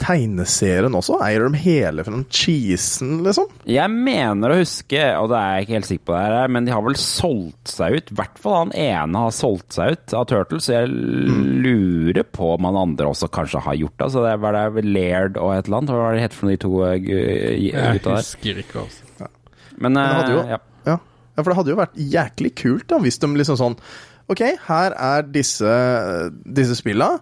[0.00, 1.18] tegneserien også?
[1.24, 3.50] Eier de hele franchisen, liksom?
[3.68, 6.66] Jeg mener å huske, og det er jeg ikke helt sikker på det her, men
[6.68, 8.12] de har vel solgt seg ut.
[8.12, 10.66] I hvert fall han ene har solgt seg ut av Turtles.
[10.68, 14.10] så Jeg lurer på om han andre også kanskje har gjort det.
[14.14, 15.94] Så det var det Laird og et eller annet.
[15.94, 17.70] Hva var det het for de to gutta der?
[17.70, 19.28] Jeg husker ikke, altså.
[19.80, 20.60] Men, Men det hadde jo, eh, ja.
[20.86, 20.96] ja.
[21.00, 23.76] ja, for det hadde jo vært jæklig kult da, hvis de liksom sånn
[24.30, 25.70] Ok, her er disse,
[26.46, 27.16] disse spilla,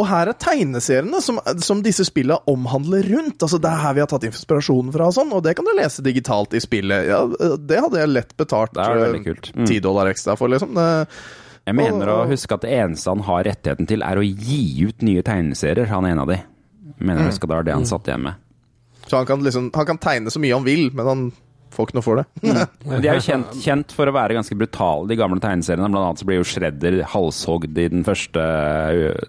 [0.00, 3.42] og her er tegneseriene som, som disse spillene omhandler rundt.
[3.44, 5.72] Altså, Det er her vi har tatt inspirasjonen fra, og sånn, og det kan du
[5.76, 7.06] lese digitalt i spillet.
[7.10, 7.26] Ja,
[7.60, 9.18] Det hadde jeg lett betalt ti eh.
[9.52, 9.66] Mm.
[9.68, 10.72] 10 dollar ekstra for, liksom.
[10.74, 10.88] Det,
[11.66, 14.84] Jeg mener å Og- huske at det eneste han har rettigheten til, er å gi
[14.88, 15.86] ut nye tegneserier.
[15.92, 16.40] Han er en av de.
[16.98, 18.34] Jeg mener å huske at det var det han satt igjen med.
[19.06, 21.32] så han kan, liksom, han kan tegne så mye han vil, men han
[21.74, 22.24] får ikke noe for det.
[23.02, 25.88] De er jo kjent, kjent for å være ganske brutale, de gamle tegneseriene.
[25.92, 28.44] Blant annet så blir jo Shredder halshogd i den første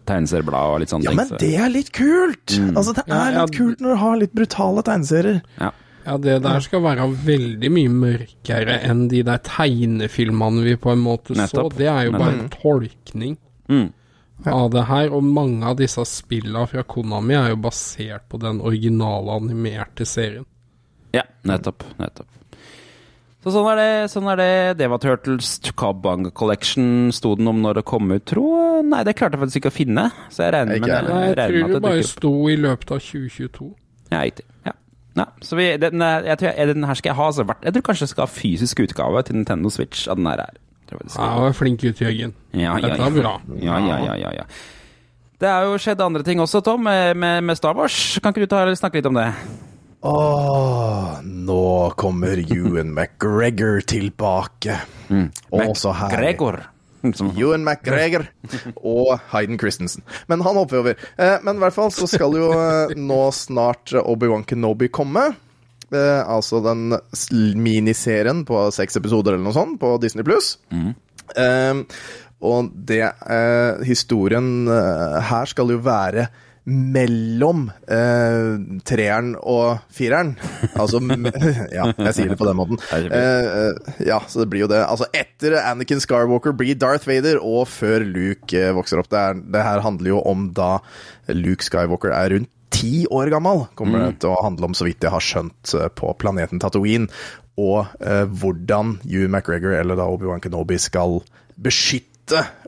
[0.10, 1.22] tegneseriebladet og litt sånne Ja, ting.
[1.22, 2.58] men det er litt kult!
[2.76, 5.42] Altså, Det er ja, litt kult når du har litt brutale tegneserier.
[5.62, 5.72] ja.
[6.04, 11.00] Ja, det der skal være veldig mye mørkere enn de der tegnefilmene vi på en
[11.00, 11.72] måte Nettopp.
[11.72, 11.78] så.
[11.80, 13.38] Det er jo bare en tolkning
[13.70, 13.94] Mm.
[14.46, 18.60] av det her, og mange av disse spillene fra Konami er jo basert på den
[18.60, 20.44] originale animerte serien.
[21.14, 21.84] Ja, nettopp.
[22.00, 22.30] nettopp.
[23.44, 23.88] Så sånn er det.
[24.14, 24.52] sånn er det.
[24.80, 27.12] Det var Turtles Kabang Collection.
[27.12, 28.46] Sto den om når det kom ut, tro?
[28.88, 30.06] Nei, det klarte jeg faktisk ikke å finne.
[30.32, 31.04] Så jeg regner med jeg.
[31.04, 31.12] det.
[31.14, 32.14] Nei, jeg regner tror med det at bare dukker opp.
[32.14, 33.68] sto i løpet av 2022.
[34.14, 34.46] Ja, riktig.
[34.64, 35.26] Ja.
[35.46, 37.26] Så vi, den, er- jeg tror jeg, den her skal jeg ha.
[37.30, 40.46] Altså, jeg tror kanskje jeg skal ha fysisk utgave til Nintendo Switch av den her.
[40.90, 42.34] Jeg ja, du var flink gutt, Jørgen.
[42.54, 43.06] Ja, ja, Dette ja.
[43.10, 43.36] er bra.
[43.60, 44.48] Ja, ja, ja, ja, ja.
[45.42, 48.20] Det har jo skjedd andre ting også, Tom, med, med, med Star Wars.
[48.24, 49.28] Kan ikke du ta, snakke litt om det?
[50.04, 54.76] Åh, nå kommer Ewan McGregor tilbake.
[55.52, 56.12] Og så her.
[56.18, 56.60] Gregor.
[57.04, 58.26] Ewan McGregor
[58.80, 60.04] og Hayden Christensen.
[60.32, 61.00] Men han hopper over.
[61.20, 65.30] Eh, men i hvert fall så skal jo eh, nå snart Obi-Wan Kenobi komme.
[65.94, 66.96] Eh, altså den
[67.60, 70.56] miniserien på seks episoder eller noe sånt på Disney pluss.
[70.74, 71.84] Eh,
[72.44, 76.28] og det eh, Historien her skal jo være
[76.70, 78.56] mellom eh,
[78.88, 80.34] treeren og fireren.
[80.80, 81.02] Altså
[81.78, 82.80] Ja, jeg sier det på den måten.
[82.94, 84.80] Eh, eh, ja, så det blir jo det.
[84.86, 89.12] Altså etter Anakin Skywalker blir Darth Vader, og før Luke eh, vokser opp.
[89.12, 90.78] Det, er, det her handler jo om da
[91.36, 95.04] Luke Skywalker er rundt ti år gammel, kommer det til å handle om, så vidt
[95.06, 97.12] jeg har skjønt, eh, på planeten Tatooine.
[97.62, 101.20] Og eh, hvordan Hugh McGregor, eller da Obi-Wan Kenobi, skal
[101.62, 102.13] beskytte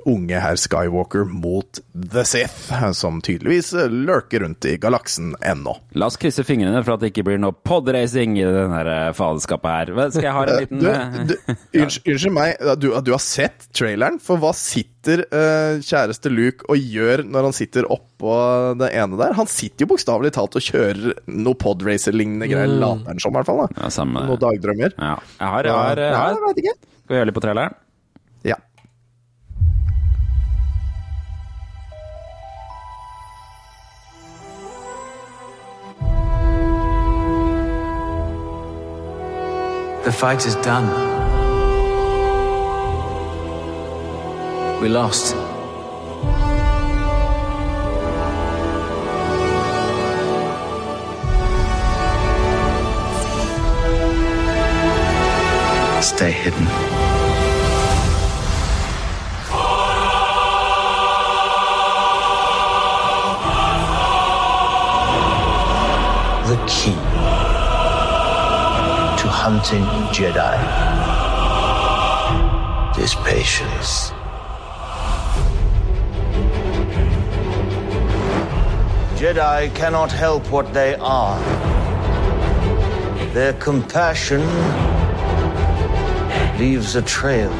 [0.05, 5.73] unge herr Skywalker mot The Sith, som tydeligvis lurker rundt i galaksen ennå.
[5.97, 9.93] La oss krysse fingrene for at det ikke blir noe podracing i denne faenskapet her.
[10.13, 11.35] Skal jeg ha en liten Du, eh, du,
[11.85, 14.19] unnskyld, meg, du, du har sett traileren?
[14.21, 18.35] For hva sitter uh, kjæreste Luke og gjør når han sitter oppå
[18.81, 19.33] det ene der?
[19.39, 23.49] Han sitter jo bokstavelig talt og kjører noe podracer-lignende greier, later han som i hvert
[23.49, 23.63] fall.
[23.65, 23.87] da.
[23.87, 24.93] Ja, Noen dagdrømmer.
[24.99, 25.15] Ja.
[25.39, 26.37] Jeg har, jeg har, jeg Ja, har.
[26.37, 26.77] jeg vet ikke.
[27.05, 27.81] Skal vi gjøre litt på traileren?
[40.05, 40.85] The fight is done.
[44.79, 45.35] We lost.
[56.03, 56.65] Stay hidden.
[66.45, 67.14] The key
[69.47, 70.57] hunting Jedi
[72.97, 74.09] is patience.
[79.19, 81.39] Jedi cannot help what they are.
[83.35, 84.41] Their compassion
[86.57, 87.51] leaves a trail.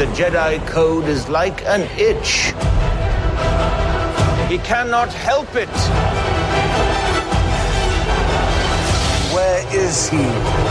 [0.00, 2.52] The Jedi Code is like an itch.
[4.50, 6.05] He cannot help it.
[9.76, 10.65] Is he?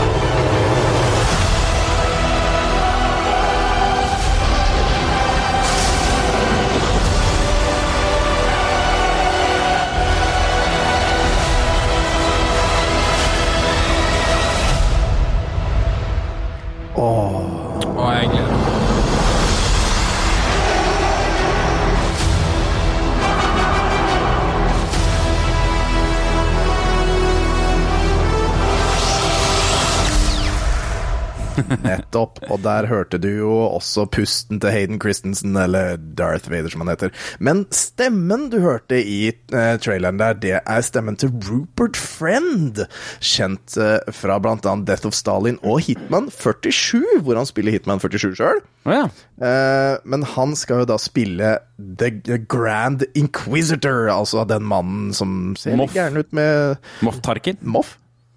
[32.16, 32.40] Nettopp.
[32.50, 36.92] Og der hørte du jo også pusten til Hayden Christensen, eller Darth Vader som han
[36.94, 37.12] heter.
[37.38, 42.84] Men stemmen du hørte i uh, traileren der, det er stemmen til Rupert Friend.
[43.20, 48.36] Kjent uh, fra annet Death of Stalin og Hitman 47, hvor han spiller Hitman 47
[48.38, 48.62] sjøl.
[48.86, 49.04] Oh, ja.
[49.42, 55.76] uh, men han skal jo da spille The Grand Inquisitor, altså den mannen som ser
[55.76, 55.94] Moff.
[55.96, 57.58] gæren ut med Moff Tarkin.
[57.60, 57.96] Moff?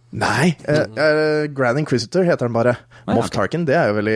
[0.09, 2.71] Nei, eh, eh, Grand Inquisitor heter han bare.
[3.05, 3.35] Nei, Moff okay.
[3.43, 4.15] Tarkin, det er jo vel i,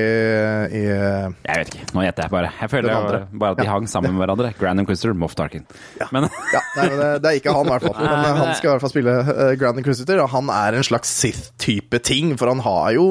[0.73, 1.85] i eh, Jeg vet ikke.
[1.93, 2.49] Nå gjetter jeg bare.
[2.63, 3.01] Jeg føler jo
[3.43, 3.75] bare at de Ja.
[3.75, 4.49] hang sammen med hverandre.
[4.57, 5.67] Grand Inquisitor, Moff Tarkin.
[6.09, 7.97] Men Ja, nei, men det, det er ikke han, i hvert fall.
[8.01, 10.79] Nei, eh, men han skal i hvert fall spille uh, Grand Inquisitor, og han er
[10.79, 13.05] en slags Sith-type ting, for han har jo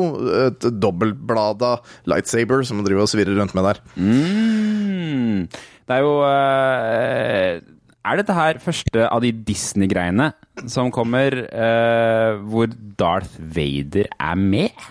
[0.49, 1.77] et dobbeltblada
[2.11, 3.83] lightsaber som han driver og svirrer rundt med der.
[3.95, 5.47] mm,
[5.87, 7.63] det er jo eh,
[8.03, 10.33] Er dette her første av de Disney-greiene
[10.71, 14.89] som kommer eh, hvor Darth Vader er med?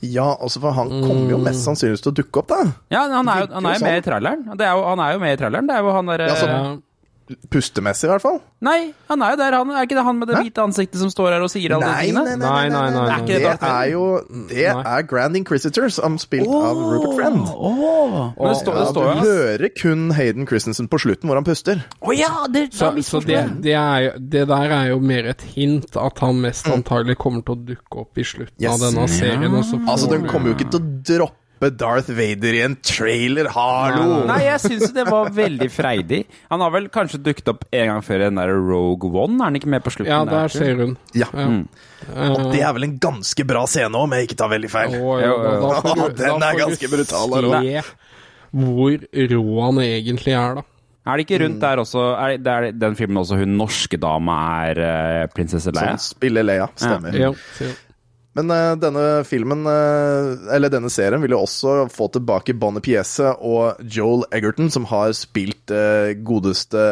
[0.00, 2.60] Ja, også for han kommer jo mest sannsynligvis til å dukke opp, da.
[2.90, 4.06] Ja, han er jo, han er jo med i sånn.
[4.08, 4.44] traileren.
[4.56, 5.68] Det er jo, han er jo med i traileren.
[5.68, 6.28] Det er jo han derre.
[6.32, 6.70] Ja.
[7.50, 8.38] Pustemessig, i hvert fall.
[8.64, 9.54] Nei, han er jo der.
[9.60, 11.86] Han, er ikke det han med det hvite ansiktet som står her og sier alle
[11.86, 12.36] de Nei, tingene?
[12.40, 14.04] nei, nei, nei, nei, nei, Er det Det er jo
[14.50, 14.84] Det Nei.
[14.98, 17.40] er Grand Inquisitor, som spilt av Rupert Friend.
[17.54, 21.46] Åh, Men det står, det Ja, du hører kun Hayden Christensen på slutten, hvor han
[21.46, 21.84] puster.
[22.02, 22.32] Å ja!
[22.50, 26.40] Det, Så, så det, det, er, det der er jo mer et hint at han
[26.42, 28.74] mest antagelig kommer til å dukke opp i slutten Yes.
[28.74, 29.54] av denne serien.
[29.54, 31.36] Og så får Altså, den kommer jo ikke til å droppe
[31.68, 34.22] Darth Vader i en trailer, hallo!
[34.30, 36.22] Nei, jeg syns jo det var veldig freidig.
[36.48, 39.36] Han har vel kanskje dukket opp en gang før i den der Rogue One?
[39.36, 40.08] Er han ikke med på slutten?
[40.14, 40.96] Ja, der, der ser hun.
[41.12, 41.28] Ja.
[41.36, 42.30] Ja.
[42.32, 44.96] Og det er vel en ganske bra scene òg, om jeg ikke tar veldig feil.
[44.96, 47.36] Å, ja, da, da får du, Den da er får ganske du brutal.
[47.60, 47.84] Se
[48.50, 48.96] hvor
[49.30, 50.64] rå han egentlig er, da.
[51.10, 53.96] Er det ikke rundt der også Er det, det er den filmen også hun norske
[54.00, 54.34] dama
[54.68, 55.94] er uh, prinsesse Leia?
[55.96, 57.16] Som spiller Leia, stemmer.
[57.16, 57.70] Ja, se.
[58.38, 63.32] Men uh, denne filmen, uh, eller denne serien, vil jo også få tilbake Bonnie Piese
[63.42, 66.84] og Joel Egerton, som har spilt uh, godeste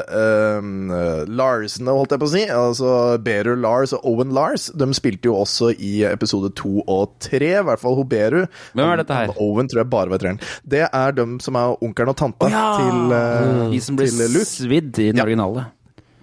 [1.29, 2.43] Larsene, holdt jeg på å si.
[2.51, 2.91] Altså
[3.23, 4.67] Beru Lars og Owen Lars.
[4.75, 8.41] De spilte jo også i episode to og tre, i hvert fall hun Beru.
[8.75, 9.33] Hvem er dette her?
[9.43, 10.43] Owen tror jeg bare var treeren.
[10.67, 15.11] Det er dem som er onkelen og tanta til, eh, De som blir svidd i
[15.13, 15.27] den Ja.
[15.29, 15.69] originale.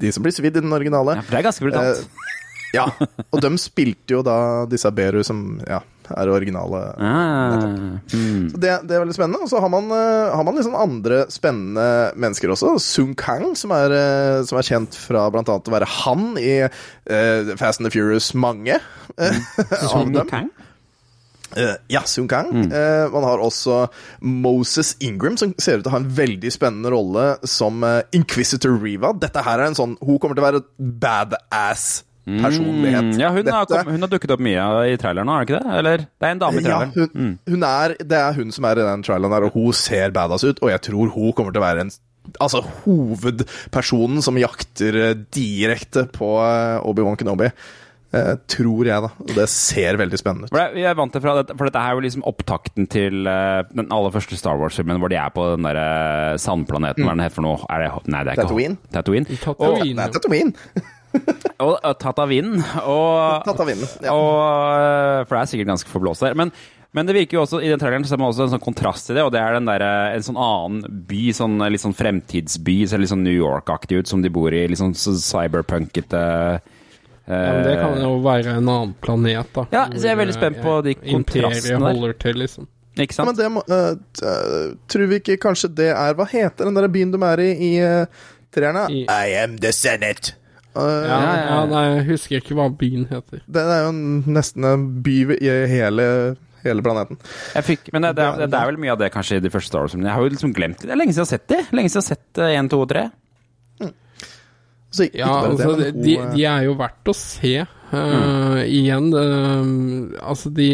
[0.02, 1.16] De som blir svidd i den originale.
[1.16, 2.08] Ja, for det er ganske brutalt.
[2.76, 2.86] Ja,
[3.34, 4.38] og de spilte jo da
[4.70, 5.82] disse Beru som ja,
[6.14, 6.82] er originale.
[7.00, 7.64] ah,
[8.12, 8.52] mm.
[8.52, 9.42] Så det, det er veldig spennende.
[9.46, 12.76] Og så har man, eh, har man liksom andre spennende mennesker også.
[12.84, 17.56] Sun Kang, som er, eh, som er kjent fra annet å være han i uh,
[17.58, 18.80] Fast and the Furious mange.
[19.18, 19.42] Mm.
[19.90, 20.16] Sun.
[20.30, 20.52] Kang?
[21.56, 22.52] Uh, ja, Sun Kang.
[22.52, 22.72] Mm.
[22.72, 23.86] Uh, man har også
[24.20, 28.76] Moses Ingram, som ser ut til å ha en veldig spennende rolle som uh, Inquisitor
[28.82, 29.14] Riva.
[29.16, 33.12] Dette her er en sånn Hun kommer til å være badass personlighet.
[33.12, 35.50] Mm, ja, hun har, kom, hun har dukket opp mye i traileren nå, er det
[35.52, 35.78] ikke det?
[35.80, 35.98] Eller?
[36.10, 36.94] Det er en dame i Ja, traileren.
[36.96, 37.38] hun, Mm.
[37.54, 40.44] hun er, det er hun som er i den traileren her, og hun ser badass
[40.44, 40.60] ut.
[40.66, 41.92] Og jeg tror hun kommer til å være en
[42.42, 42.58] Altså
[43.20, 47.52] hovedpersonen som jakter eh, direkte på eh, Obi-Wan Kenobi.
[48.16, 49.10] Eh, tror jeg, da.
[49.22, 50.54] Og det ser veldig spennende ut.
[50.56, 53.90] For jeg vant det fra dette, for dette er jo liksom opptakten til uh, den
[53.94, 57.04] aller første Star Wars-filmen, hvor de er på den derre sandplaneten.
[57.06, 57.60] Hva er den het for noe?
[57.70, 58.78] Er det, nei, det er ikke Tatooine?
[58.96, 59.40] Tatooine.
[59.46, 60.06] Tatooine.
[60.08, 60.86] Er Tatooine.
[61.64, 62.56] Og, og Tatavin.
[62.84, 64.12] Og, vinden, ja.
[64.14, 64.40] og,
[64.76, 66.36] eh, for det er sikkert ganske forblåst der.
[66.36, 66.52] Men,
[66.96, 69.16] men det virker jo også, i den traileren ser man også en sånn kontrast i
[69.18, 69.84] det, og det er den der,
[70.16, 74.22] en sånn annen by, sånn, litt sånn fremtidsby, ser litt sånn New York-aktig ut, som
[74.24, 76.22] de bor i, litt sånn cyberpunkete
[77.26, 79.64] Ja, men det kan jo være en annen planet, da.
[79.74, 81.88] Ja, så jeg er veldig spent på de eh, kontrastene der.
[81.96, 82.68] holder til, liksom.
[82.96, 83.42] Ikke Ja, men sant?
[83.42, 86.88] det må, eh, t- eh, tror vi ikke kanskje det er Hva heter den der
[86.88, 88.06] byen de er i i uh,
[88.56, 88.86] treerne?
[88.88, 90.32] I- I am the Senate.
[90.76, 91.60] Eh, Ja, ja, ja, ja.
[91.72, 93.42] nei, jeg husker ikke hva byen heter.
[93.48, 93.94] Det er jo
[94.36, 96.08] nesten en by i hele,
[96.66, 97.20] hele planeten.
[97.56, 99.52] Jeg fikk, men det, det, er, det er vel mye av det kanskje i de
[99.54, 100.10] første Star Wars-filmene.
[100.12, 100.90] Jeg har jo liksom glemt det.
[100.90, 101.62] Det er lenge siden jeg har sett det.
[101.78, 103.06] Lenge siden jeg har sett 1, 2 og 3.
[104.96, 107.54] Så Ja, bare altså, det, de, eh, de er jo verdt å se.
[107.96, 110.68] Eh, Igjen uh, Altså, de,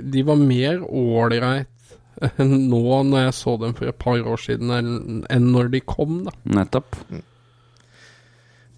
[0.00, 1.68] de var mer ålreit
[2.40, 6.22] nå når jeg så dem for et par år siden, enn enn når de kom,
[6.24, 6.32] da.
[6.48, 6.96] Nettopp.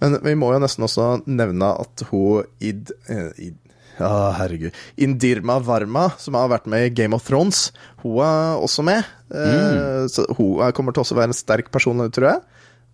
[0.01, 2.93] Men vi må jo nesten også nevne at hun Id...
[3.09, 3.57] eh, id
[3.99, 4.77] ja, herregud.
[5.03, 7.73] Indirma Varma, som har vært med i Game of Thrones,
[8.05, 9.03] hun er også med.
[9.35, 10.07] Mm.
[10.07, 12.43] Så hun er- kommer til å være en sterk person, tror jeg.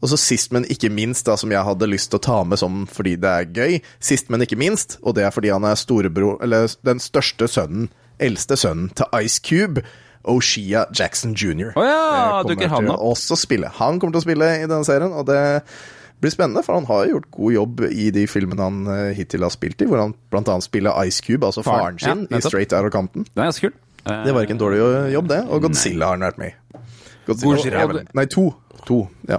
[0.00, 2.58] Og så sist, men ikke minst, da, som jeg hadde lyst til å ta med
[2.58, 3.76] som fordi det er gøy.
[4.00, 7.90] Sist, men ikke minst, og det er fordi han er storebror Eller den største sønnen,
[8.18, 9.84] eldste sønnen til Ice Cube.
[10.24, 11.74] Oshia Jackson jr.
[11.76, 13.00] Å ja, Eh, dukker han opp?
[13.12, 13.68] Også spille.
[13.76, 15.62] Han kommer til å spille i denne serien, og det
[16.22, 19.42] blir spennende, for han har jo gjort god jobb i de filmene han eh, hittil
[19.44, 22.44] har spilt i, hvor han annet spiller Ice Cube, altså Faren, faren sin, ja, i
[22.46, 23.27] Straight Straight of Compton.
[23.35, 23.81] Det er kult.
[24.07, 24.81] Eh, Det var ikke en dårlig
[25.12, 25.40] jobb, det.
[25.48, 26.83] Og Godzilla har han vært med i.
[27.27, 28.50] Godzilla, og- Nei, to.
[28.85, 29.38] To, ja.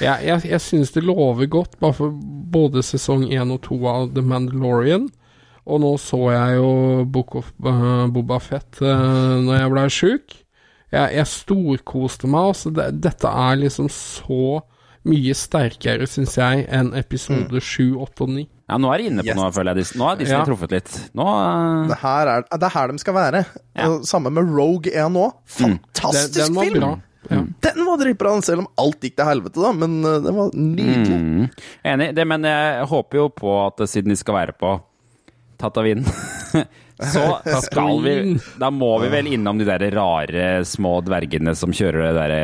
[0.00, 2.10] Jeg, jeg, jeg syns det lover godt, bare for
[2.52, 5.08] både sesong én og to av The Mandalorian.
[5.66, 10.36] Og nå så jeg jo Book of uh, Boba Fett uh, når jeg ble sjuk.
[10.90, 12.48] Jeg, jeg storkoste meg.
[12.54, 14.62] Altså, det, dette er liksom så
[15.08, 18.46] mye sterkere, syns jeg, enn episode sju, åtte og ni.
[18.70, 19.38] Ja, nå er de inne på Yes.
[19.38, 19.86] noe, føler jeg.
[19.98, 20.44] Nå har Disney Ja.
[20.46, 20.90] truffet litt.
[21.16, 21.88] Nå uh...
[21.88, 23.44] Det, her er, det er her de skal være.
[23.74, 23.88] Ja.
[24.06, 25.24] Samme med Rogue 1 nå.
[25.56, 26.44] Fantastisk mm.
[26.44, 26.80] den var film!
[26.84, 26.90] bra.
[27.30, 27.40] Ja.
[27.66, 29.72] Den var dritbra, selv om alt gikk til helvete, da.
[29.76, 31.18] Men eh, den var nydelig.
[31.18, 31.50] mm,
[31.94, 32.08] Enig.
[32.16, 34.76] Det, men jeg håper jo på at siden de skal være på
[35.60, 36.04] Tatavin,
[37.12, 37.24] så
[37.66, 38.14] skal vi
[38.60, 42.40] Da må vi vel innom de der rare små dvergene som kjører det derre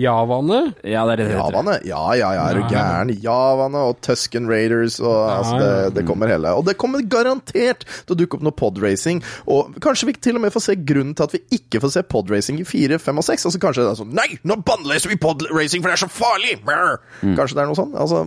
[0.00, 0.60] Javaene.
[0.82, 1.36] Ja, det er det det.
[1.38, 1.76] Javaene?
[1.86, 3.12] Ja, ja, ja, er du gæren?
[3.22, 5.70] Javaene og Tusken Raiders og altså, det,
[6.00, 9.22] det kommer hele Og det kommer garantert til å dukke opp noe podracing.
[9.50, 12.04] Og kanskje vi til og med får se grunnen til at vi ikke får se
[12.10, 13.48] podracing i 4, 5 og 6.
[13.50, 16.58] Altså kanskje det er sånn Nei, nå bannlyser vi podracing, for det er så farlig!
[16.66, 16.96] Brr.
[17.36, 17.92] Kanskje det er noe sånn?
[17.96, 18.24] Altså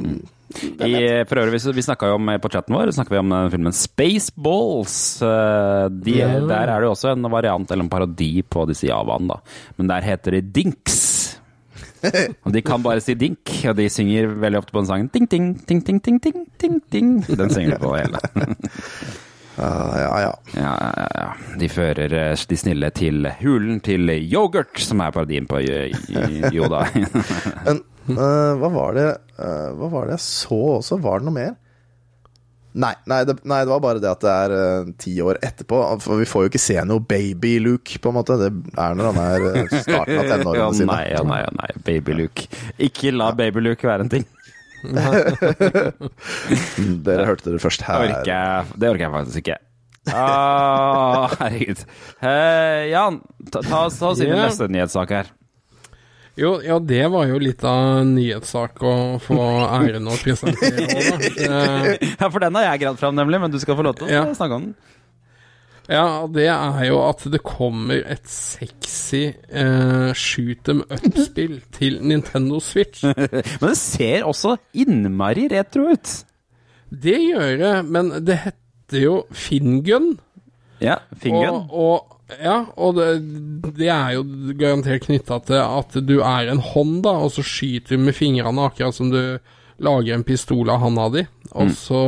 [0.49, 0.93] I,
[1.29, 4.97] for øvrig, vi, vi snakka jo om på chatten vår vi om eh, filmen Spaceballs.
[5.21, 6.39] Eh, De, yeah.
[6.49, 9.39] Der er det jo også en variant eller en parodi på disse javaene, da.
[9.77, 10.99] Men der heter det Dinks.
[12.45, 15.25] Og de kan bare si dink, og de synger veldig ofte på den sangen ding,
[15.29, 17.09] ding, ding, ding, ding, ding, ding, ding.
[17.27, 18.21] Den synger de på hele.
[19.59, 19.71] ja,
[20.05, 20.31] ja, ja.
[20.55, 21.27] Ja, ja, ja.
[21.59, 26.85] De fører eh, de snille til hulen til yoghurt, som er parodien på Yoda.
[27.67, 27.83] Men eh,
[28.15, 30.97] hva var det eh, Hva var det jeg så også?
[31.03, 31.57] Var det noe mer?
[32.79, 35.79] Nei, nei, det, nei, det var bare det at det er eh, ti år etterpå.
[36.03, 38.37] For vi får jo ikke se noe baby-Luke, på en måte.
[38.39, 40.91] Det er når han er eh, starten av Ja, tenårene sine.
[40.91, 41.69] nei, ja, nei, ja, nei.
[41.87, 42.45] Baby Luke.
[42.77, 44.27] Ikke la Baby Luke være en ting.
[47.09, 48.05] Dere hørte det først her.
[48.05, 49.57] orker jeg, det orker jeg faktisk ikke.
[50.13, 51.81] Ah, herregud.
[52.23, 53.19] Uh, Jan,
[53.49, 54.45] ta, ta, ta oss inn i yeah.
[54.47, 55.33] neste nyhetssak her.
[56.39, 60.85] Jo, ja, det var jo litt av en nyhetssak å få æren å presentere.
[60.87, 61.97] også, da.
[62.21, 64.13] Ja, for den har jeg gravd fram, nemlig, men du skal få lov til å
[64.13, 64.23] Ja.
[64.37, 64.77] snakke om den.
[65.89, 72.59] Ja, det er jo at det kommer et sexy eh, shoot them up-spill til Nintendo
[72.61, 73.01] Switch.
[73.07, 76.11] Men det ser også innmari retro ut.
[76.93, 80.11] Det gjør det, men det heter jo Fingun.
[80.81, 81.65] Ja, Fingun.
[81.69, 81.73] Og,
[82.05, 83.09] og, ja, og det,
[83.79, 84.25] det er jo
[84.59, 88.69] garantert knytta til at du er en hånd, da, og så skyter du med fingrene,
[88.69, 89.21] akkurat som du
[89.79, 91.23] lager en pistol av handa di.
[91.57, 92.03] Og så,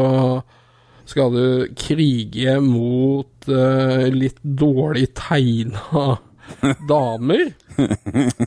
[1.12, 1.46] skal du
[1.76, 6.20] krige mot uh, litt dårlig tegna
[6.92, 7.50] damer.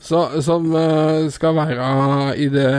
[0.01, 1.89] Så, som uh, skal være
[2.41, 2.71] i det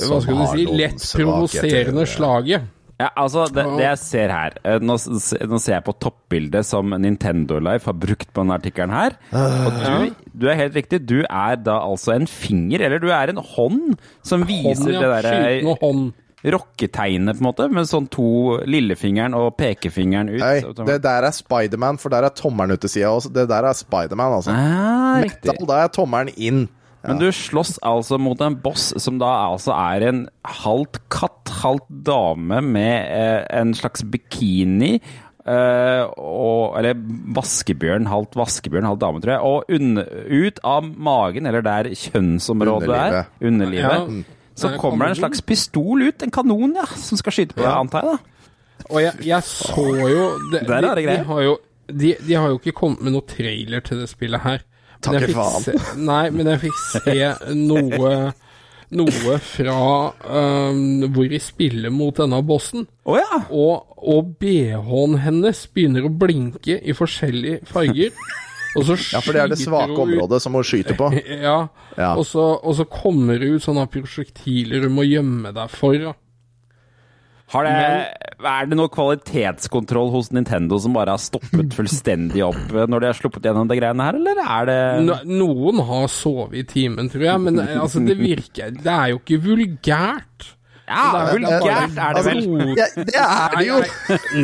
[0.00, 2.68] Hva skal du si lett provoserende slaget.
[3.00, 6.92] Ja, altså, det, det jeg ser her eh, nå, nå ser jeg på toppbildet som
[7.00, 9.16] Nintendo Life har brukt på denne artikkelen her.
[9.32, 11.02] Og du, du er helt riktig.
[11.08, 13.94] Du er da altså en finger, eller du er en hånd,
[14.26, 15.00] som viser Hånd, ja.
[15.00, 20.40] det derre Skytende rocketegnet, på en måte, med sånn to lillefingeren og pekefingeren ut.
[20.40, 23.12] Nei, det der er Spiderman, for der er tommelen ute til sida.
[23.34, 24.54] Det der er Spiderman, altså.
[24.56, 25.20] Ah.
[25.20, 26.62] Metal, da er tommelen inn.
[27.06, 31.88] Men du slåss altså mot en boss som da altså er en halvt katt, halvt
[32.06, 34.98] dame med eh, en slags bikini.
[35.46, 36.98] eh, og, eller
[37.34, 39.40] vaskebjørn, halvt vaskebjørn, halvt dame, tror jeg.
[39.48, 40.02] Og unn,
[40.44, 43.48] ut av magen, eller der kjønnsområdet er, Underlivet.
[43.48, 44.36] underlivet, Ja.
[44.54, 46.22] så Det er kommer det en slags pistol ut.
[46.22, 48.18] En kanon, ja, som skal skyte på deg, antar jeg.
[48.18, 48.84] da.
[48.90, 50.22] Og jeg, jeg så jo
[50.52, 51.56] det, Der er det de, de,
[52.00, 54.62] de, de har jo ikke kommet med noe trailer til det spillet her.
[55.04, 55.64] Takke fikk faen.
[55.64, 58.14] Se, nei, men jeg fikk se noe
[58.90, 59.74] Noe fra
[60.26, 62.88] um, hvor de spiller mot denne bossen.
[63.06, 63.44] Oh, ja!
[63.54, 68.10] Og, og BH-en hennes begynner å blinke i forskjellige farger.
[68.74, 71.12] Og så Ja, for det er det svake området som hun skyter på.
[71.46, 72.16] Ja, Ja.
[72.16, 75.94] Og, så, og så kommer det ut sånne prosjektiler du må gjemme deg for.
[75.94, 76.16] Da.
[77.50, 77.72] Har det,
[78.46, 83.08] er det noe kvalitetskontroll hos Nintendo som bare har stoppet fullstendig opp eh, når de
[83.10, 84.78] har sluppet gjennom det greiene her, eller er det
[85.08, 89.12] No, noen har sovet i timen, tror jeg, men eh, altså, det virker Det er
[89.14, 90.50] jo ikke vulgært.
[90.90, 92.40] Ja, vulgært er det vel.
[92.74, 93.80] Altså, det er det jo!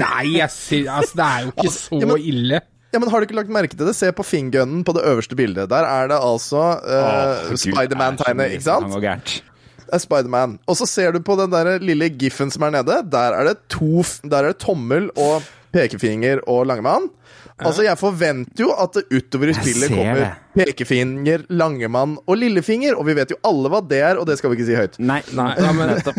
[0.02, 2.62] Nei, jeg sier, altså, det er jo ikke så ja, men- ille.
[2.94, 3.92] Ja, men Har du ikke lagt merke til det?
[3.98, 5.68] Se på fingunnen på det øverste bildet.
[5.68, 9.42] Der er det altså uh, Spiderman-tegnet, ikke sant?
[9.86, 9.92] Det er.
[9.92, 10.58] Det er Spiderman.
[10.66, 13.02] Og så ser du på den der lille giffen som er nede.
[13.10, 17.08] Der er det to Der er det tommel og pekefinger og langemann.
[17.56, 20.66] Altså, jeg forventer jo at det utover i spillet kommer det.
[20.66, 24.50] pekefinger, langemann og lillefinger, og vi vet jo alle hva det er, og det skal
[24.52, 24.98] vi ikke si høyt.
[25.00, 26.18] Nei, Nei, nei men nettopp.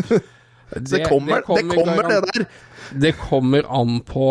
[0.74, 2.48] Det kommer, det, kommer, det garant- der.
[3.04, 4.26] Det kommer an på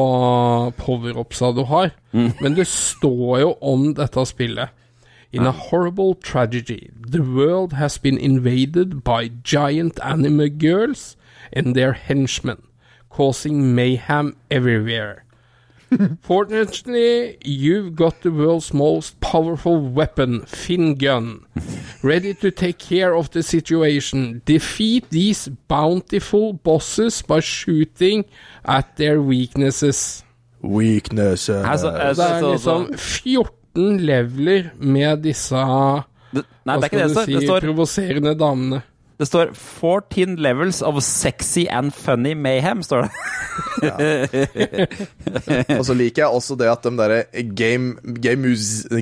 [0.82, 1.92] power-upsa du har.
[2.14, 4.70] Men det står jo om dette spillet.
[5.32, 11.18] In a horrible tragedy, the world has been invaded by giant anime girls
[11.52, 12.64] and their henchmen,
[13.10, 15.26] causing mayhem everywhere.
[16.22, 21.46] Fortunately, you've got the world's most powerful weapon, Fin Gun,
[22.02, 24.42] ready to take care of the situation.
[24.46, 28.26] Defeat these bountiful bosses by shooting
[28.66, 30.24] at their weaknesses.
[30.62, 35.56] Weakness uh, Altså, Det altså, er altså, liksom 14 leveler med disse
[36.34, 38.82] det, Nei, hva det er ikke skal du det si, Det står, provoserende damene.
[39.20, 43.12] det står 14 levels of sexy and funny mayhem, står det.
[45.80, 47.22] Og så liker jeg også det at de derre
[47.58, 48.52] Game, Game,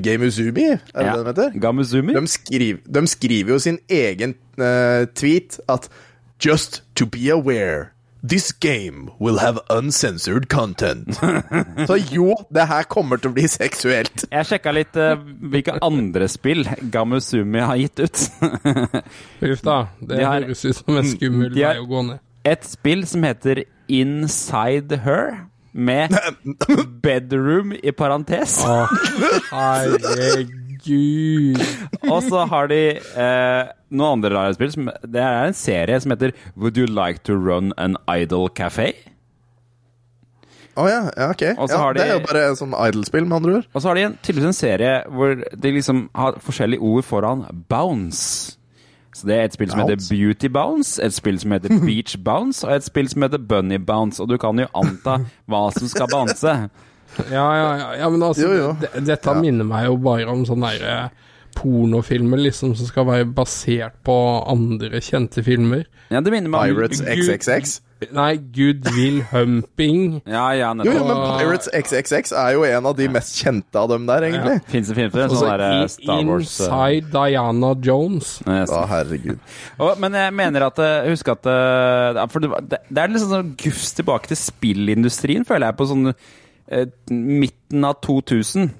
[0.03, 1.15] Game Uzumi, er det Ja.
[1.17, 1.59] det de heter?
[1.59, 2.13] Gamuzumi.
[2.15, 5.89] De, skriv, de skriver jo sin egen uh, tweet at
[6.45, 7.85] Just to be aware.
[8.27, 11.13] This game will have uncensored content.
[11.89, 14.23] Så jo, det her kommer til å bli seksuelt.
[14.33, 15.13] Jeg sjekka litt uh,
[15.51, 16.63] hvilke andre spill
[16.93, 18.23] Gamusumi har gitt ut.
[19.43, 22.23] Huff da, det De har- høres ut som en skummel vei å gå ned.
[22.45, 25.45] Et spill som heter Inside Her,
[25.75, 26.13] med
[27.03, 28.61] Bedroom i parentes.
[28.63, 28.85] Å,
[29.51, 30.61] herregud.
[32.13, 34.71] Og så har de eh, noen andre rare spill.
[34.73, 38.91] Som, det er en serie som heter Would You Like To Run An Idol Café?
[40.75, 41.41] Å ja, ja, ok.
[41.71, 43.67] Ja, de- Det er jo bare en sånn idol-spill, med andre ord.
[43.73, 47.45] Og så har de en, tydeligvis en serie hvor de liksom har forskjellige ord foran
[47.71, 48.57] bounce.
[49.15, 52.65] Så det er et spill som heter Beauty Bounce, et spill som heter Beach Bounce,
[52.67, 54.19] og et spill som heter Bunny Bounce.
[54.19, 56.57] Og du kan jo anta hva som skal bounce.
[57.31, 58.73] Ja, ja, ja, ja men altså, Jo, jo.
[58.81, 61.09] det- dette minner meg jo bare om sånne der, eh,
[61.55, 64.15] pornofilmer liksom, som skal være basert på
[64.51, 65.85] andre kjente filmer.
[66.11, 67.79] Ja, det minner meg om Pirates XXX.
[68.11, 70.21] Nei, Goodwill Humping.
[70.27, 73.87] Ja, ja, Jo, jo, men Pirates XXX er jo en av de mest kjente av
[73.89, 74.57] dem der, egentlig.
[74.69, 75.29] Fins det film for det?
[75.31, 78.33] Sånn der eh, Star Wars eh, Inside Diana Jones.
[78.45, 79.39] Å, herregud.
[79.79, 81.47] Og, men jeg mener at eh, Husk at
[82.35, 86.11] For det, det er liksom sånn gufs tilbake til spillindustrien, føler jeg, på sånn
[87.09, 88.71] midten av 2000.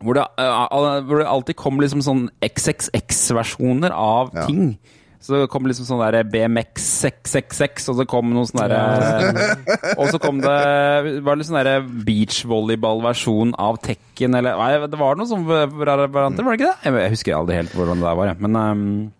[0.00, 4.46] Hvor det, eh, hvor det alltid kom liksom sånn XXX-versjoner av Ja.
[4.46, 4.78] ting.
[5.20, 10.08] Så det kom liksom sånn der BMX 666, og så kom noe sånn derre Og
[10.08, 15.16] så kom det Var det litt sånn derre beachvolleyball-versjon av Tekken, eller Nei, det var
[15.20, 16.78] noe sånn varianter, var det ikke det?
[16.84, 18.34] Jeg- Jeg husker aldri helt hvordan det der var.
[18.40, 19.12] Men um,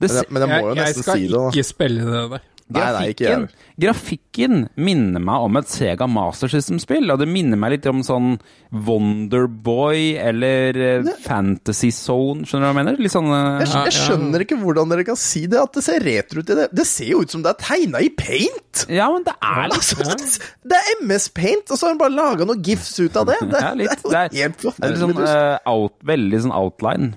[0.00, 1.50] det, Men, jeg må jo Jeg, jeg nesten skal si det, da.
[1.50, 2.40] ikke spille det der.
[2.68, 3.46] Nei, nei, ikke jeg.
[3.48, 8.02] Grafikken, grafikken minner meg om et Sega Master System-spill, og det minner meg litt om
[8.04, 8.34] sånn
[8.74, 11.14] Wonderboy eller ne.
[11.24, 12.98] Fantasy Zone, skjønner du hva jeg mener?
[13.02, 16.04] Litt sånn eh, Jeg, jeg skjønner ikke hvordan dere kan si det, at det ser
[16.04, 16.68] retro ut i det.
[16.76, 18.84] Det ser jo ut som det er tegna i paint!
[18.92, 19.76] Ja, men det er litt
[20.08, 23.28] Altså, det er MS Paint, og så har hun bare laga noen gifs ut av
[23.32, 23.38] det.
[23.48, 24.02] Det, Ja, litt.
[24.04, 27.08] det Det er er, jo helt det er litt sånn, eh, out, veldig sånn outline.